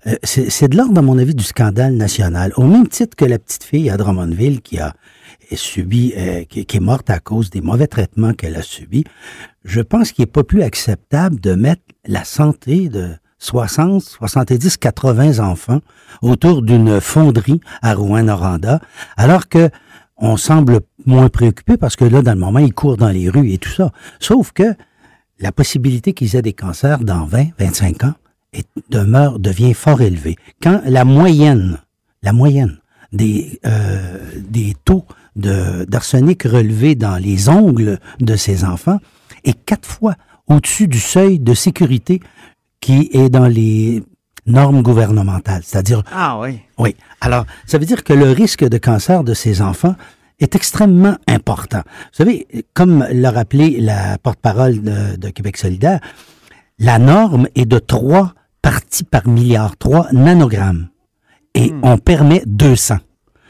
Euh, 0.08 0.16
c'est 0.24 0.50
c'est 0.50 0.68
de 0.68 0.78
l'ordre, 0.78 0.98
à 0.98 1.04
mon 1.04 1.20
avis, 1.20 1.36
du 1.36 1.44
scandale 1.44 1.94
national. 1.94 2.52
Au 2.58 2.66
même 2.66 2.88
titre 2.88 3.16
que 3.16 3.26
la 3.26 3.38
petite 3.38 3.64
fille 3.64 3.92
à 3.92 3.98
Drummondville 3.98 4.62
qui 4.62 4.80
a 4.80 4.96
subi, 5.54 6.14
euh, 6.18 6.46
qui, 6.46 6.66
qui 6.66 6.78
est 6.78 6.80
morte 6.80 7.12
à 7.12 7.20
cause 7.20 7.52
des 7.52 7.62
mauvais 7.62 7.88
traitements 7.88 8.34
qu'elle 8.34 8.56
a 8.56 8.64
subis, 8.64 9.04
je 9.64 9.82
pense 9.82 10.12
qu'il 10.12 10.24
est 10.24 10.32
pas 10.32 10.44
plus 10.44 10.64
acceptable 10.64 11.40
de 11.40 11.54
mettre 11.54 11.84
la 12.08 12.24
santé 12.24 12.90
de 12.90 13.12
60, 13.46 14.02
70, 14.02 14.78
80 14.78 15.40
enfants 15.40 15.82
autour 16.22 16.62
d'une 16.62 17.00
fonderie 17.00 17.62
à 17.82 17.94
Rouen-Noranda, 17.94 18.80
alors 19.18 19.48
que 19.48 19.70
on 20.18 20.38
semble 20.38 20.80
moins 21.06 21.30
préoccupé 21.30 21.78
parce 21.78 21.96
que 21.96 22.06
là, 22.06 22.22
dans 22.22 22.34
le 22.34 22.40
moment, 22.40 22.60
ils 22.60 22.74
courent 22.74 22.98
dans 22.98 23.10
les 23.10 23.30
rues 23.30 23.52
et 23.52 23.58
tout 23.58 23.70
ça. 23.70 23.92
Sauf 24.20 24.52
que 24.52 24.74
la 25.40 25.52
possibilité 25.52 26.14
qu'ils 26.14 26.36
aient 26.36 26.42
des 26.42 26.54
cancers 26.54 27.00
dans 27.00 27.26
20, 27.26 27.48
25 27.60 28.06
ans 28.06 28.14
demeure, 28.90 29.40
devient 29.40 29.74
fort 29.74 30.02
élevée. 30.02 30.38
Quand 30.62 30.82
la 30.86 31.04
moyenne, 31.04 31.80
la 32.24 32.32
moyenne 32.32 32.80
des, 33.12 33.60
euh, 33.66 34.18
taux 34.86 35.06
d'arsenic 35.36 36.44
relevés 36.44 36.96
dans 36.96 37.18
les 37.18 37.50
ongles 37.50 38.00
de 38.22 38.36
ces 38.38 38.64
enfants 38.64 39.00
est 39.44 39.66
quatre 39.66 39.88
fois 39.88 40.16
au-dessus 40.48 40.88
du 40.88 41.00
seuil 41.00 41.40
de 41.40 41.54
sécurité 41.54 42.22
qui 42.86 43.10
est 43.14 43.30
dans 43.30 43.48
les 43.48 44.04
normes 44.46 44.84
gouvernementales. 44.84 45.64
C'est-à-dire 45.64 46.04
Ah 46.14 46.38
oui. 46.40 46.60
oui. 46.78 46.96
Alors, 47.20 47.48
ça 47.66 47.80
veut 47.80 47.86
dire 47.88 48.04
que 48.04 48.14
le 48.14 48.30
risque 48.30 48.64
de 48.64 48.78
cancer 48.78 49.24
de 49.24 49.34
ces 49.34 49.64
enfants 49.64 49.96
est 50.40 50.54
extrêmement 50.56 51.18
important. 51.28 51.80
Vous 51.80 52.18
savez, 52.24 52.46
comme 52.76 53.04
l'a 53.12 53.32
rappelé 53.32 53.82
la 53.82 54.20
porte-parole 54.20 54.84
de, 54.84 55.16
de 55.16 55.30
Québec 55.30 55.58
solidaire, 55.58 56.00
la 56.78 57.00
norme 57.00 57.48
est 57.56 57.66
de 57.66 57.80
3 57.80 58.36
parties 58.62 59.04
par 59.04 59.28
milliard, 59.28 59.78
3 59.78 60.10
nanogrammes. 60.12 60.90
Et 61.56 61.74
on 61.82 61.98
permet 61.98 62.44
200. 62.46 62.98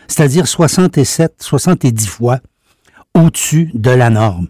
C'est-à-dire 0.08 0.48
67, 0.48 1.34
70 1.42 2.08
fois 2.08 2.40
au-dessus 3.14 3.70
de 3.74 3.92
la 3.92 4.10
norme. 4.10 4.48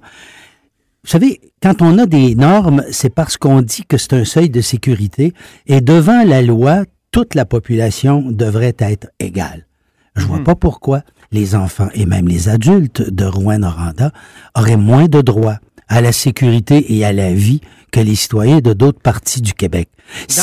Vous 1.06 1.12
savez, 1.12 1.40
quand 1.62 1.84
on 1.84 2.00
a 2.00 2.08
des 2.08 2.34
normes, 2.34 2.84
c'est 2.90 3.14
parce 3.14 3.38
qu'on 3.38 3.62
dit 3.62 3.84
que 3.88 3.96
c'est 3.96 4.14
un 4.14 4.26
seuil 4.26 4.50
de 4.50 4.60
sécurité 4.60 5.34
et 5.68 5.80
devant 5.80 6.24
la 6.26 6.42
loi, 6.42 6.84
toute 7.12 7.36
la 7.36 7.46
population 7.46 8.24
devrait 8.28 8.76
être 8.80 9.10
égale. 9.20 9.68
Je 10.16 10.26
vois 10.26 10.44
pas 10.44 10.56
pourquoi 10.56 11.04
les 11.32 11.54
enfants 11.54 11.90
et 11.94 12.08
même 12.08 12.28
les 12.28 12.50
adultes 12.50 13.08
de 13.08 13.24
Rouen-Noranda 13.24 14.12
auraient 14.58 14.78
moins 14.78 15.06
de 15.06 15.22
droits 15.22 15.60
à 15.88 16.02
la 16.02 16.12
sécurité 16.12 16.96
et 16.96 17.06
à 17.06 17.14
la 17.14 17.34
vie 17.34 17.62
que 17.96 18.02
les 18.02 18.16
citoyens 18.16 18.60
de 18.60 18.74
d'autres 18.74 19.00
parties 19.00 19.42
du 19.42 19.54
Québec. 19.54 19.90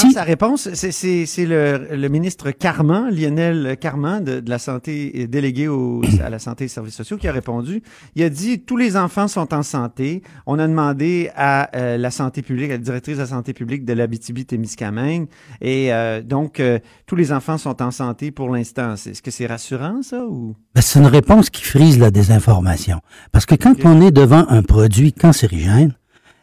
Dans 0.02 0.10
sa 0.10 0.22
réponse, 0.22 0.68
c'est- 0.72 1.26
le, 1.44 1.88
le 1.94 2.08
ministre 2.08 2.50
Carman, 2.50 3.10
Lionel 3.14 3.76
Carman, 3.78 4.24
de, 4.24 4.40
de 4.40 4.48
la 4.50 4.58
santé, 4.58 5.26
délégué 5.28 5.68
au- 5.68 6.00
à 6.24 6.30
la 6.30 6.38
santé 6.38 6.64
et 6.64 6.68
services 6.68 6.94
sociaux, 6.94 7.16
qui 7.18 7.28
a 7.28 7.32
répondu. 7.32 7.82
Il 8.16 8.22
a 8.22 8.30
dit 8.30 8.60
tous 8.60 8.76
les 8.78 8.96
enfants 8.96 9.28
sont 9.28 9.52
en 9.52 9.62
santé. 9.62 10.22
On 10.46 10.58
a 10.58 10.66
demandé 10.66 11.30
à 11.36 11.68
euh, 11.76 11.98
la 11.98 12.10
santé 12.10 12.40
publique, 12.42 12.70
à 12.70 12.74
la 12.74 12.78
directrice 12.78 13.16
de 13.16 13.20
la 13.22 13.26
santé 13.28 13.52
publique 13.52 13.84
de 13.84 13.92
l'Abitibi-Témiscamingue, 13.92 15.26
et 15.60 15.92
euh, 15.92 16.22
donc 16.22 16.58
euh, 16.58 16.78
tous 17.06 17.16
les 17.16 17.32
enfants 17.32 17.58
sont 17.58 17.82
en 17.82 17.90
santé 17.90 18.30
pour 18.30 18.48
l'instant. 18.48 18.94
Est-ce 18.94 19.20
que 19.22 19.30
c'est 19.30 19.46
rassurant 19.46 20.00
ça 20.02 20.24
ou? 20.24 20.54
Ben, 20.74 20.80
c'est 20.80 20.98
une 20.98 21.06
réponse 21.06 21.50
qui 21.50 21.62
frise 21.62 21.98
la 21.98 22.10
désinformation. 22.10 23.00
Parce 23.30 23.46
que 23.46 23.54
quand 23.54 23.74
on 23.84 24.00
est 24.00 24.10
devant 24.10 24.46
un 24.48 24.62
produit 24.62 25.12
cancérigène, 25.12 25.92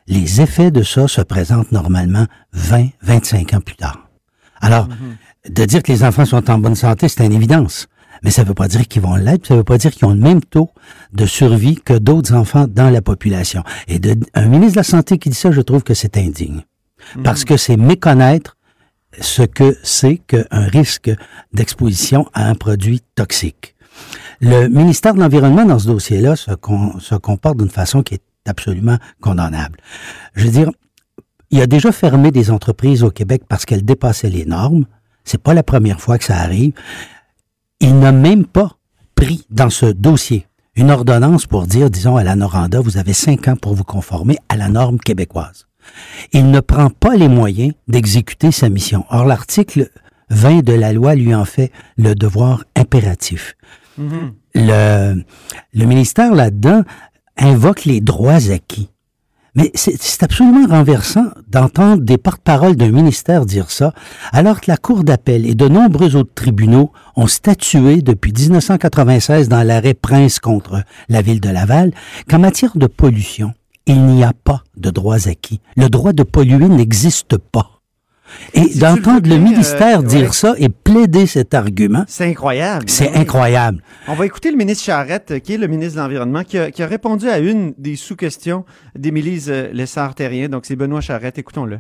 les 0.09 0.41
effets 0.41 0.71
de 0.71 0.83
ça 0.83 1.07
se 1.07 1.21
présentent 1.21 1.71
normalement 1.71 2.25
20, 2.53 2.89
25 3.03 3.53
ans 3.53 3.61
plus 3.61 3.75
tard. 3.75 4.09
Alors, 4.59 4.89
de 5.47 5.65
dire 5.65 5.83
que 5.83 5.91
les 5.91 6.03
enfants 6.03 6.25
sont 6.25 6.49
en 6.49 6.57
bonne 6.57 6.75
santé, 6.75 7.07
c'est 7.07 7.25
une 7.25 7.31
évidence. 7.31 7.87
Mais 8.23 8.31
ça 8.31 8.43
ne 8.43 8.47
veut 8.47 8.53
pas 8.53 8.67
dire 8.67 8.85
qu'ils 8.87 9.01
vont 9.01 9.15
l'être, 9.15 9.47
ça 9.47 9.53
ne 9.53 9.59
veut 9.59 9.63
pas 9.63 9.77
dire 9.77 9.91
qu'ils 9.91 10.05
ont 10.05 10.13
le 10.13 10.19
même 10.19 10.41
taux 10.41 10.69
de 11.13 11.25
survie 11.25 11.75
que 11.75 11.93
d'autres 11.93 12.33
enfants 12.33 12.65
dans 12.67 12.89
la 12.89 13.01
population. 13.01 13.63
Et 13.87 13.99
de, 13.99 14.17
un 14.33 14.47
ministre 14.47 14.73
de 14.73 14.79
la 14.79 14.83
Santé 14.83 15.17
qui 15.17 15.29
dit 15.29 15.35
ça, 15.35 15.51
je 15.51 15.61
trouve 15.61 15.83
que 15.83 15.93
c'est 15.93 16.17
indigne. 16.17 16.63
Parce 17.23 17.45
que 17.45 17.55
c'est 17.55 17.77
méconnaître 17.77 18.57
ce 19.21 19.43
que 19.43 19.77
c'est 19.83 20.17
qu'un 20.17 20.67
risque 20.67 21.11
d'exposition 21.53 22.27
à 22.33 22.49
un 22.49 22.55
produit 22.55 23.01
toxique. 23.15 23.75
Le 24.41 24.67
ministère 24.67 25.13
de 25.13 25.19
l'Environnement, 25.19 25.65
dans 25.65 25.79
ce 25.79 25.87
dossier-là, 25.87 26.35
se, 26.35 26.51
se 26.99 27.15
comporte 27.15 27.57
d'une 27.57 27.69
façon 27.69 28.03
qui 28.03 28.15
est 28.15 28.21
absolument 28.47 28.97
condamnable. 29.21 29.77
Je 30.35 30.45
veux 30.45 30.51
dire, 30.51 30.71
il 31.51 31.61
a 31.61 31.67
déjà 31.67 31.91
fermé 31.91 32.31
des 32.31 32.51
entreprises 32.51 33.03
au 33.03 33.11
Québec 33.11 33.43
parce 33.47 33.65
qu'elles 33.65 33.85
dépassaient 33.85 34.29
les 34.29 34.45
normes. 34.45 34.85
C'est 35.23 35.41
pas 35.41 35.53
la 35.53 35.63
première 35.63 35.99
fois 35.99 36.17
que 36.17 36.23
ça 36.23 36.37
arrive. 36.37 36.73
Il 37.79 37.99
n'a 37.99 38.11
même 38.11 38.45
pas 38.45 38.77
pris 39.15 39.45
dans 39.49 39.69
ce 39.69 39.85
dossier 39.87 40.45
une 40.75 40.91
ordonnance 40.91 41.45
pour 41.45 41.67
dire, 41.67 41.89
disons, 41.89 42.15
à 42.15 42.23
la 42.23 42.35
Noranda, 42.35 42.79
vous 42.79 42.97
avez 42.97 43.13
cinq 43.13 43.47
ans 43.47 43.55
pour 43.55 43.73
vous 43.73 43.83
conformer 43.83 44.37
à 44.47 44.55
la 44.55 44.69
norme 44.69 44.97
québécoise. 44.97 45.67
Il 46.31 46.51
ne 46.51 46.59
prend 46.59 46.89
pas 46.89 47.15
les 47.15 47.27
moyens 47.27 47.73
d'exécuter 47.87 48.51
sa 48.51 48.69
mission. 48.69 49.05
Or, 49.09 49.25
l'article 49.25 49.89
20 50.29 50.63
de 50.63 50.73
la 50.73 50.93
loi 50.93 51.15
lui 51.15 51.33
en 51.33 51.45
fait 51.45 51.71
le 51.97 52.13
devoir 52.13 52.63
impératif. 52.75 53.55
Le, 54.55 55.21
le 55.73 55.85
ministère 55.85 56.33
là-dedans 56.33 56.83
invoque 57.39 57.85
les 57.85 58.01
droits 58.01 58.51
acquis. 58.51 58.89
Mais 59.55 59.71
c'est 59.73 60.23
absolument 60.23 60.67
renversant 60.67 61.25
d'entendre 61.47 62.03
des 62.03 62.17
porte-paroles 62.17 62.75
d'un 62.75 62.91
ministère 62.91 63.45
dire 63.45 63.71
ça, 63.71 63.93
alors 64.31 64.61
que 64.61 64.69
la 64.69 64.77
Cour 64.77 65.03
d'appel 65.03 65.45
et 65.47 65.55
de 65.55 65.67
nombreux 65.67 66.15
autres 66.15 66.33
tribunaux 66.35 66.91
ont 67.15 67.27
statué 67.27 68.01
depuis 68.01 68.31
1996 68.31 69.49
dans 69.49 69.63
l'arrêt 69.63 69.95
Prince 69.95 70.39
contre 70.39 70.83
la 71.09 71.21
ville 71.21 71.41
de 71.41 71.49
Laval 71.49 71.91
qu'en 72.29 72.39
matière 72.39 72.77
de 72.77 72.85
pollution, 72.85 73.53
il 73.87 74.05
n'y 74.05 74.23
a 74.23 74.33
pas 74.33 74.63
de 74.77 74.91
droits 74.91 75.27
acquis. 75.27 75.61
Le 75.75 75.89
droit 75.89 76.13
de 76.13 76.23
polluer 76.23 76.69
n'existe 76.69 77.37
pas. 77.37 77.78
Et 78.53 78.77
d'entendre 78.79 79.27
le 79.29 79.37
ministère 79.37 79.99
euh, 79.99 80.03
dire 80.03 80.27
ouais. 80.27 80.33
ça 80.33 80.53
et 80.57 80.69
plaider 80.69 81.25
cet 81.25 81.53
argument, 81.53 82.03
C'est 82.07 82.25
incroyable. 82.25 82.85
c'est 82.89 83.05
Ben 83.05 83.11
oui. 83.15 83.19
incroyable. 83.21 83.83
On 84.07 84.13
va 84.15 84.25
écouter 84.25 84.51
le 84.51 84.57
ministre 84.57 84.83
Charrette, 84.83 85.31
euh, 85.31 85.39
qui 85.39 85.53
est 85.53 85.57
le 85.57 85.67
ministre 85.67 85.95
de 85.95 86.01
l'Environnement, 86.01 86.43
qui 86.43 86.57
a, 86.57 86.71
qui 86.71 86.81
a 86.83 86.87
répondu 86.87 87.29
à 87.29 87.39
une 87.39 87.73
des 87.77 87.95
sous-questions 87.95 88.65
d'Émilise 88.97 89.49
euh, 89.49 89.69
Lessard-Terrien. 89.73 90.49
Donc, 90.49 90.65
c'est 90.65 90.75
Benoît 90.75 91.01
Charrette. 91.01 91.37
Écoutons-le. 91.37 91.79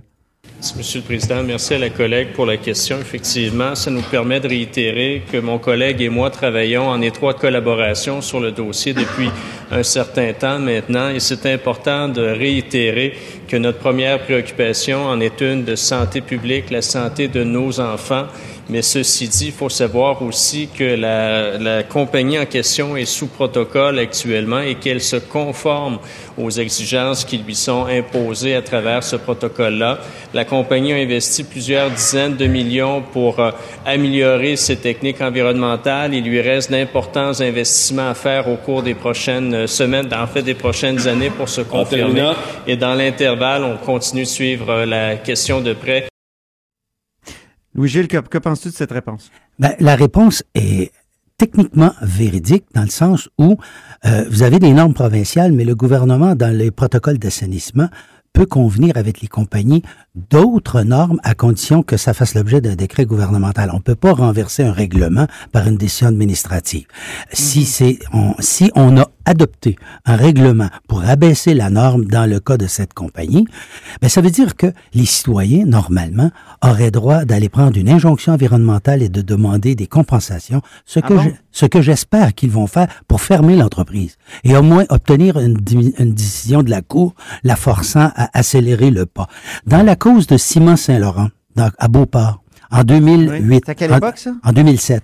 Monsieur 0.75 0.99
le 0.99 1.05
Président. 1.05 1.41
Merci 1.41 1.75
à 1.75 1.79
la 1.79 1.89
collègue 1.89 2.33
pour 2.33 2.45
la 2.45 2.57
question. 2.57 2.97
Effectivement, 2.99 3.75
ça 3.75 3.89
nous 3.89 4.01
permet 4.01 4.41
de 4.41 4.49
réitérer 4.49 5.23
que 5.31 5.37
mon 5.37 5.57
collègue 5.57 6.01
et 6.01 6.09
moi 6.09 6.29
travaillons 6.31 6.89
en 6.89 7.01
étroite 7.01 7.39
collaboration 7.39 8.19
sur 8.21 8.41
le 8.41 8.51
dossier 8.51 8.93
depuis 8.93 9.29
un 9.71 9.83
certain 9.83 10.33
temps 10.33 10.59
maintenant 10.59 11.09
et 11.11 11.21
c'est 11.21 11.45
important 11.45 12.09
de 12.09 12.21
réitérer 12.21 13.13
que 13.47 13.55
notre 13.55 13.77
première 13.77 14.19
préoccupation 14.19 15.05
en 15.05 15.21
est 15.21 15.39
une 15.39 15.63
de 15.63 15.75
santé 15.75 16.19
publique, 16.19 16.71
la 16.71 16.81
santé 16.81 17.29
de 17.29 17.45
nos 17.45 17.79
enfants. 17.79 18.25
Mais 18.69 18.83
ceci 18.83 19.27
dit, 19.27 19.47
il 19.47 19.51
faut 19.51 19.69
savoir 19.69 20.21
aussi 20.21 20.67
que 20.67 20.83
la, 20.83 21.57
la 21.57 21.83
compagnie 21.83 22.37
en 22.37 22.45
question 22.45 22.95
est 22.95 23.05
sous 23.05 23.25
protocole 23.25 23.97
actuellement 23.97 24.59
et 24.59 24.75
qu'elle 24.75 25.01
se 25.01 25.15
conforme 25.15 25.97
aux 26.37 26.51
exigences 26.51 27.25
qui 27.25 27.39
lui 27.39 27.55
sont 27.55 27.85
imposées 27.85 28.55
à 28.55 28.61
travers 28.61 29.03
ce 29.03 29.15
protocole-là. 29.15 29.99
La 30.33 30.45
compagnie 30.45 30.93
a 30.93 30.97
investi 30.97 31.43
plusieurs 31.43 31.89
dizaines 31.89 32.35
de 32.35 32.45
millions 32.45 33.01
pour 33.01 33.39
euh, 33.39 33.51
améliorer 33.85 34.55
ses 34.55 34.77
techniques 34.77 35.21
environnementales. 35.21 36.13
Il 36.13 36.23
lui 36.23 36.39
reste 36.39 36.69
d'importants 36.69 37.41
investissements 37.41 38.09
à 38.09 38.13
faire 38.13 38.47
au 38.47 38.55
cours 38.55 38.83
des 38.83 38.93
prochaines 38.93 39.53
euh, 39.53 39.67
semaines, 39.67 40.09
en 40.13 40.27
fait 40.27 40.43
des 40.43 40.53
prochaines 40.53 41.07
années 41.07 41.31
pour 41.31 41.49
se 41.49 41.61
confirmer. 41.61 42.33
Et 42.67 42.77
dans 42.77 42.93
l'intervalle, 42.93 43.63
on 43.63 43.77
continue 43.77 44.23
de 44.23 44.27
suivre 44.27 44.69
euh, 44.69 44.85
la 44.85 45.15
question 45.15 45.61
de 45.61 45.73
près. 45.73 46.08
Louis-Gilles, 47.75 48.07
que, 48.07 48.17
que 48.17 48.37
penses-tu 48.37 48.69
de 48.69 48.73
cette 48.73 48.91
réponse? 48.91 49.31
Ben, 49.59 49.73
la 49.79 49.95
réponse 49.95 50.43
est 50.55 50.91
techniquement 51.37 51.93
véridique 52.01 52.65
dans 52.75 52.83
le 52.83 52.89
sens 52.89 53.29
où 53.37 53.57
euh, 54.05 54.25
vous 54.29 54.43
avez 54.43 54.59
des 54.59 54.73
normes 54.73 54.93
provinciales, 54.93 55.53
mais 55.53 55.63
le 55.63 55.75
gouvernement, 55.75 56.35
dans 56.35 56.55
les 56.55 56.71
protocoles 56.71 57.17
d'assainissement, 57.17 57.87
peut 58.33 58.45
convenir 58.45 58.97
avec 58.97 59.21
les 59.21 59.27
compagnies 59.27 59.81
d'autres 60.29 60.81
normes 60.83 61.19
à 61.23 61.33
condition 61.35 61.83
que 61.83 61.97
ça 61.97 62.13
fasse 62.13 62.35
l'objet 62.35 62.61
d'un 62.61 62.75
décret 62.75 63.05
gouvernemental. 63.05 63.69
On 63.73 63.77
ne 63.77 63.81
peut 63.81 63.95
pas 63.95 64.13
renverser 64.13 64.63
un 64.63 64.71
règlement 64.71 65.27
par 65.51 65.67
une 65.67 65.77
décision 65.77 66.07
administrative. 66.07 66.85
Si 67.31 67.65
c'est 67.65 67.99
on, 68.13 68.33
si 68.39 68.71
on 68.75 68.97
a 68.97 69.07
adopté 69.25 69.75
un 70.05 70.15
règlement 70.15 70.69
pour 70.87 71.03
abaisser 71.03 71.53
la 71.53 71.69
norme 71.69 72.05
dans 72.05 72.27
le 72.27 72.39
cas 72.39 72.57
de 72.57 72.65
cette 72.67 72.93
compagnie, 72.93 73.45
ben 74.01 74.09
ça 74.09 74.21
veut 74.21 74.31
dire 74.31 74.55
que 74.55 74.67
les 74.93 75.05
citoyens 75.05 75.65
normalement 75.65 76.31
auraient 76.63 76.89
droit 76.91 77.25
d'aller 77.25 77.49
prendre 77.49 77.77
une 77.77 77.89
injonction 77.89 78.33
environnementale 78.33 79.03
et 79.03 79.09
de 79.09 79.21
demander 79.21 79.75
des 79.75 79.85
compensations, 79.87 80.61
ce 80.85 80.99
Ah 81.03 81.07
que 81.07 81.13
bon? 81.13 81.21
je- 81.23 81.29
ce 81.51 81.65
que 81.65 81.81
j'espère 81.81 82.33
qu'ils 82.35 82.51
vont 82.51 82.67
faire 82.67 82.87
pour 83.07 83.21
fermer 83.21 83.55
l'entreprise 83.55 84.17
et 84.43 84.55
au 84.55 84.61
moins 84.63 84.85
obtenir 84.89 85.39
une, 85.39 85.57
une 85.97 86.13
décision 86.13 86.63
de 86.63 86.69
la 86.69 86.81
Cour 86.81 87.13
la 87.43 87.55
forçant 87.55 88.11
à 88.15 88.29
accélérer 88.37 88.89
le 88.91 89.05
pas. 89.05 89.27
Dans 89.67 89.83
la 89.83 89.95
cause 90.13 90.27
de 90.27 90.37
Simon 90.37 90.75
Saint-Laurent, 90.75 91.29
à 91.77 91.87
Beauport, 91.87 92.41
en 92.71 92.83
2008. 92.83 93.41
Oui. 93.43 93.59
C'est 93.63 93.69
à 93.69 93.75
quelle 93.75 93.93
en- 93.93 93.97
époque, 93.97 94.17
ça? 94.17 94.31
En 94.43 94.51
2007. 94.51 95.03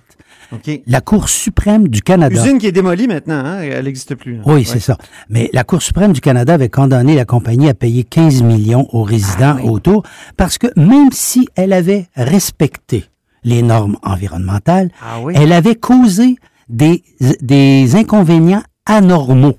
OK. 0.52 0.80
La 0.86 1.00
Cour 1.00 1.28
suprême 1.28 1.88
du 1.88 2.02
Canada. 2.02 2.40
Usine 2.44 2.58
qui 2.58 2.66
est 2.66 2.72
démolie 2.72 3.06
maintenant, 3.08 3.42
hein? 3.44 3.58
elle 3.62 3.84
n'existe 3.84 4.14
plus. 4.14 4.40
Oui, 4.44 4.54
Ouais. 4.54 4.64
c'est 4.64 4.80
ça. 4.80 4.96
Mais 5.28 5.50
la 5.52 5.64
Cour 5.64 5.82
suprême 5.82 6.12
du 6.12 6.20
Canada 6.20 6.54
avait 6.54 6.68
condamné 6.68 7.14
la 7.16 7.24
compagnie 7.24 7.68
à 7.68 7.74
payer 7.74 8.04
15 8.04 8.42
millions 8.42 8.86
aux 8.92 9.02
résidents 9.02 9.58
autour 9.64 10.02
parce 10.36 10.56
que 10.58 10.68
même 10.76 11.10
si 11.12 11.48
elle 11.56 11.72
avait 11.72 12.06
respecté 12.16 13.04
les 13.44 13.62
normes 13.62 13.96
environnementales, 14.02 14.90
Ah 15.02 15.20
oui? 15.20 15.34
elle 15.36 15.52
avait 15.52 15.74
causé 15.76 16.36
des, 16.68 17.02
des 17.40 17.94
inconvénients 17.96 18.62
anormaux 18.86 19.58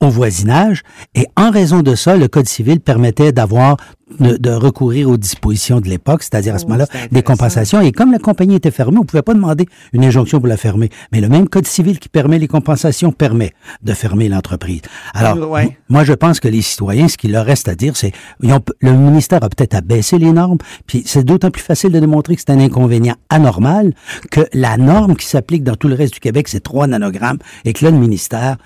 au 0.00 0.08
voisinage 0.08 0.82
et 1.14 1.26
en 1.36 1.50
raison 1.50 1.82
de 1.82 1.94
ça, 1.94 2.16
le 2.16 2.26
Code 2.28 2.48
civil 2.48 2.80
permettait 2.80 3.32
d'avoir 3.32 3.76
de, 4.18 4.36
de 4.36 4.50
recourir 4.50 5.08
aux 5.08 5.16
dispositions 5.16 5.80
de 5.80 5.88
l'époque, 5.88 6.22
c'est-à-dire 6.24 6.54
à 6.54 6.58
ce 6.58 6.64
Oh, 6.64 6.68
moment-là 6.70 6.86
des 7.12 7.22
compensations. 7.22 7.80
Et 7.80 7.92
comme 7.92 8.10
la 8.10 8.18
compagnie 8.18 8.56
était 8.56 8.72
fermée, 8.72 8.96
on 8.96 9.02
ne 9.02 9.06
pouvait 9.06 9.22
pas 9.22 9.34
demander 9.34 9.66
une 9.92 10.04
injonction 10.04 10.40
pour 10.40 10.48
la 10.48 10.56
fermer. 10.56 10.88
Mais 11.12 11.20
le 11.20 11.28
même 11.28 11.48
Code 11.48 11.66
civil 11.66 11.98
qui 12.00 12.08
permet 12.08 12.38
les 12.40 12.48
compensations 12.48 13.12
permet 13.12 13.52
de 13.82 13.92
fermer 13.92 14.28
l'entreprise. 14.28 14.80
Alors, 15.14 15.36
Euh, 15.36 15.46
ouais. 15.46 15.78
moi, 15.88 16.02
je 16.02 16.12
pense 16.14 16.40
que 16.40 16.48
les 16.48 16.60
citoyens, 16.62 17.06
ce 17.06 17.16
qu'il 17.16 17.30
leur 17.30 17.46
reste 17.46 17.68
à 17.68 17.76
dire, 17.76 17.96
c'est 17.96 18.12
le 18.40 18.92
ministère 18.92 19.44
a 19.44 19.48
peut-être 19.48 19.74
à 19.74 19.80
baisser 19.80 20.18
les 20.18 20.32
normes, 20.32 20.58
puis 20.86 21.02
c'est 21.06 21.22
d'autant 21.24 21.50
plus 21.52 21.62
facile 21.62 21.92
de 21.92 22.00
démontrer 22.00 22.34
que 22.34 22.42
c'est 22.44 22.50
un 22.52 22.58
inconvénient 22.60 23.14
anormal 23.28 23.92
que 24.32 24.40
la 24.54 24.76
norme 24.76 25.14
qui 25.14 25.26
s'applique 25.26 25.62
dans 25.62 25.76
tout 25.76 25.88
le 25.88 25.94
reste 25.94 26.14
du 26.14 26.20
Québec, 26.20 26.48
c'est 26.48 26.60
3 26.60 26.88
nanogrammes, 26.88 27.38
et 27.64 27.72
que 27.74 27.84
là, 27.84 27.90
le 27.92 27.98
ministère 27.98 28.56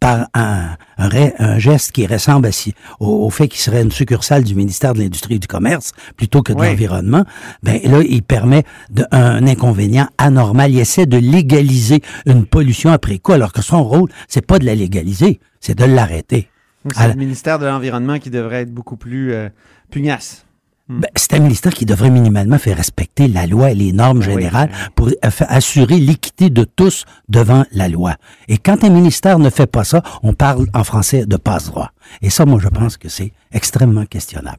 par 0.00 0.28
un, 0.32 0.76
un, 0.96 1.58
geste 1.58 1.92
qui 1.92 2.06
ressemble 2.06 2.48
à 2.48 2.50
au, 3.00 3.26
au 3.26 3.30
fait 3.30 3.48
qu'il 3.48 3.60
serait 3.60 3.82
une 3.82 3.92
succursale 3.92 4.44
du 4.44 4.54
ministère 4.54 4.94
de 4.94 5.00
l'Industrie 5.00 5.34
et 5.34 5.38
du 5.38 5.46
Commerce 5.46 5.92
plutôt 6.16 6.42
que 6.42 6.52
de 6.54 6.58
Oui. 6.58 6.68
l'Environnement, 6.68 7.24
ben 7.62 7.78
là, 7.84 8.00
il 8.08 8.22
permet 8.22 8.64
de, 8.90 9.04
un 9.12 9.46
inconvénient 9.46 10.08
anormal. 10.16 10.70
Il 10.72 10.78
essaie 10.80 11.06
de 11.06 11.18
légaliser 11.18 12.02
une 12.26 12.46
pollution 12.46 12.90
après 12.90 13.18
coup, 13.18 13.32
alors 13.32 13.52
que 13.52 13.62
son 13.62 13.84
rôle, 13.84 14.08
c'est 14.26 14.44
pas 14.44 14.58
de 14.58 14.64
la 14.64 14.74
légaliser, 14.74 15.38
c'est 15.60 15.76
de 15.78 15.84
l'arrêter. 15.84 16.48
C'est 16.94 17.08
le 17.08 17.14
ministère 17.14 17.58
de 17.58 17.66
l'Environnement 17.66 18.18
qui 18.18 18.30
devrait 18.30 18.62
être 18.62 18.72
beaucoup 18.72 18.96
plus 18.96 19.34
euh, 19.34 19.50
pugnace. 19.90 20.46
Ben, 20.92 21.08
c'est 21.14 21.34
un 21.34 21.38
ministère 21.38 21.72
qui 21.72 21.86
devrait 21.86 22.10
minimalement 22.10 22.58
faire 22.58 22.76
respecter 22.76 23.28
la 23.28 23.46
loi 23.46 23.70
et 23.70 23.76
les 23.76 23.92
normes 23.92 24.22
générales 24.22 24.70
pour 24.96 25.06
euh, 25.06 25.30
assurer 25.46 25.98
l'équité 25.98 26.50
de 26.50 26.64
tous 26.64 27.04
devant 27.28 27.64
la 27.70 27.88
loi. 27.88 28.16
Et 28.48 28.58
quand 28.58 28.82
un 28.82 28.90
ministère 28.90 29.38
ne 29.38 29.50
fait 29.50 29.68
pas 29.68 29.84
ça, 29.84 30.02
on 30.24 30.32
parle 30.34 30.66
en 30.74 30.82
français 30.82 31.26
de 31.26 31.36
passe-droit. 31.36 31.92
Et 32.22 32.30
ça, 32.30 32.44
moi, 32.44 32.58
je 32.60 32.66
pense 32.68 32.96
que 32.96 33.08
c'est 33.08 33.32
extrêmement 33.52 34.04
questionnable. 34.04 34.58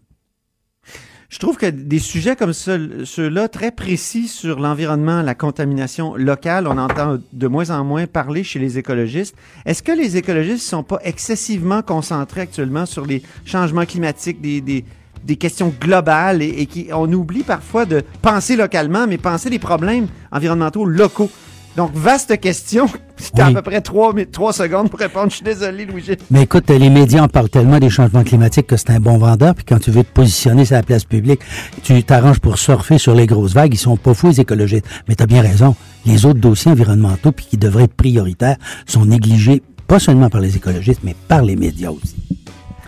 Je 1.28 1.38
trouve 1.38 1.58
que 1.58 1.66
des 1.66 2.00
sujets 2.00 2.38
comme 2.38 2.54
ce- 2.54 3.04
ceux-là, 3.04 3.50
très 3.50 3.72
précis 3.72 4.30
sur 4.30 4.60
l'environnement, 4.60 5.22
la 5.22 5.36
contamination 5.36 6.16
locale, 6.16 6.66
on 6.66 6.78
entend 6.78 7.18
de 7.34 7.48
moins 7.48 7.70
en 7.72 7.84
moins 7.84 8.08
parler 8.08 8.46
chez 8.46 8.60
les 8.60 8.78
écologistes. 8.78 9.36
Est-ce 9.66 9.84
que 9.84 9.92
les 9.92 10.16
écologistes 10.16 10.66
ne 10.66 10.70
sont 10.78 10.84
pas 10.84 11.00
excessivement 11.04 11.82
concentrés 11.82 12.42
actuellement 12.42 12.86
sur 12.86 13.06
les 13.06 13.22
changements 13.46 13.86
climatiques, 13.86 14.40
des, 14.42 14.62
des, 14.62 14.86
des 15.26 15.36
questions 15.36 15.74
globales 15.80 16.42
et, 16.42 16.50
et 16.62 16.66
qui 16.66 16.88
on 16.94 17.12
oublie 17.12 17.44
parfois 17.44 17.86
de 17.86 18.04
penser 18.22 18.56
localement, 18.56 19.08
mais 19.08 19.18
penser 19.18 19.50
les 19.50 19.60
problèmes 19.60 20.08
environnementaux 20.32 20.86
locaux? 20.86 21.30
Donc, 21.78 21.92
vaste 21.94 22.38
question. 22.42 22.88
C'était 23.16 23.44
à 23.44 23.48
Oui. 23.48 23.54
peu 23.54 23.62
près 23.62 23.80
trois, 23.80 24.14
trois 24.30 24.52
secondes 24.52 24.90
pour 24.90 25.00
répondre. 25.00 25.30
Je 25.30 25.36
suis 25.38 25.46
désolé, 25.46 25.86
Louis. 25.86 26.04
Mais 26.30 26.42
écoute, 26.42 26.70
les 26.70 26.90
médias 26.90 27.22
en 27.24 27.30
parlent 27.30 27.48
tellement 27.50 27.80
des 27.80 27.90
changements 27.90 28.26
climatiques 28.26 28.68
que 28.68 28.76
c'est 28.76 28.90
un 28.90 29.00
bon 29.00 29.18
vendeur. 29.18 29.56
Puis 29.56 29.64
quand 29.64 29.80
tu 29.80 29.90
veux 29.90 30.04
te 30.04 30.12
positionner 30.12 30.66
sur 30.66 30.76
la 30.76 30.84
place 30.84 31.06
publique, 31.06 31.40
tu 31.82 32.04
t'arranges 32.04 32.40
pour 32.40 32.58
surfer 32.58 32.98
sur 32.98 33.16
les 33.16 33.26
grosses 33.26 33.54
vagues. 33.54 33.74
Ils 33.74 33.78
sont 33.78 33.96
pas 33.96 34.14
fous, 34.14 34.28
les 34.28 34.42
écologistes. 34.42 34.86
Mais 35.08 35.16
tu 35.16 35.24
as 35.24 35.28
bien 35.28 35.42
raison. 35.42 35.76
Les 36.06 36.26
autres 36.26 36.40
dossiers 36.42 36.72
environnementaux, 36.72 37.32
puis 37.32 37.46
qui 37.46 37.58
devraient 37.58 37.84
être 37.86 37.94
prioritaires, 37.94 38.58
sont 38.86 39.06
négligés 39.06 39.62
pas 39.88 40.00
seulement 40.00 40.30
par 40.30 40.42
les 40.42 40.58
écologistes, 40.58 41.02
mais 41.04 41.16
par 41.30 41.42
les 41.42 41.56
médias 41.56 41.92
aussi. 41.92 42.16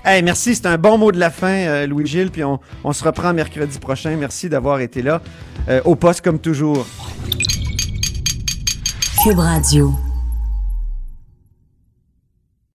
Hey, 0.06 0.22
merci, 0.22 0.54
c'est 0.54 0.66
un 0.66 0.78
bon 0.78 0.97
mot 0.97 1.14
de 1.14 1.20
la 1.20 1.30
fin, 1.30 1.47
euh, 1.47 1.88
Louis-Gilles, 1.88 2.30
puis 2.30 2.43
on, 2.43 2.60
on 2.84 2.91
se 2.91 3.01
reprend 3.06 3.34
mercredi 3.34 3.80
prochain. 3.80 4.18
Merci 4.18 4.49
d'avoir 4.49 4.82
été 4.82 5.01
là, 5.01 5.22
euh, 5.70 5.80
au 5.86 5.95
poste 5.95 6.20
comme 6.20 6.39
toujours. 6.39 6.86
Cube 9.24 9.39
Radio. 9.39 9.93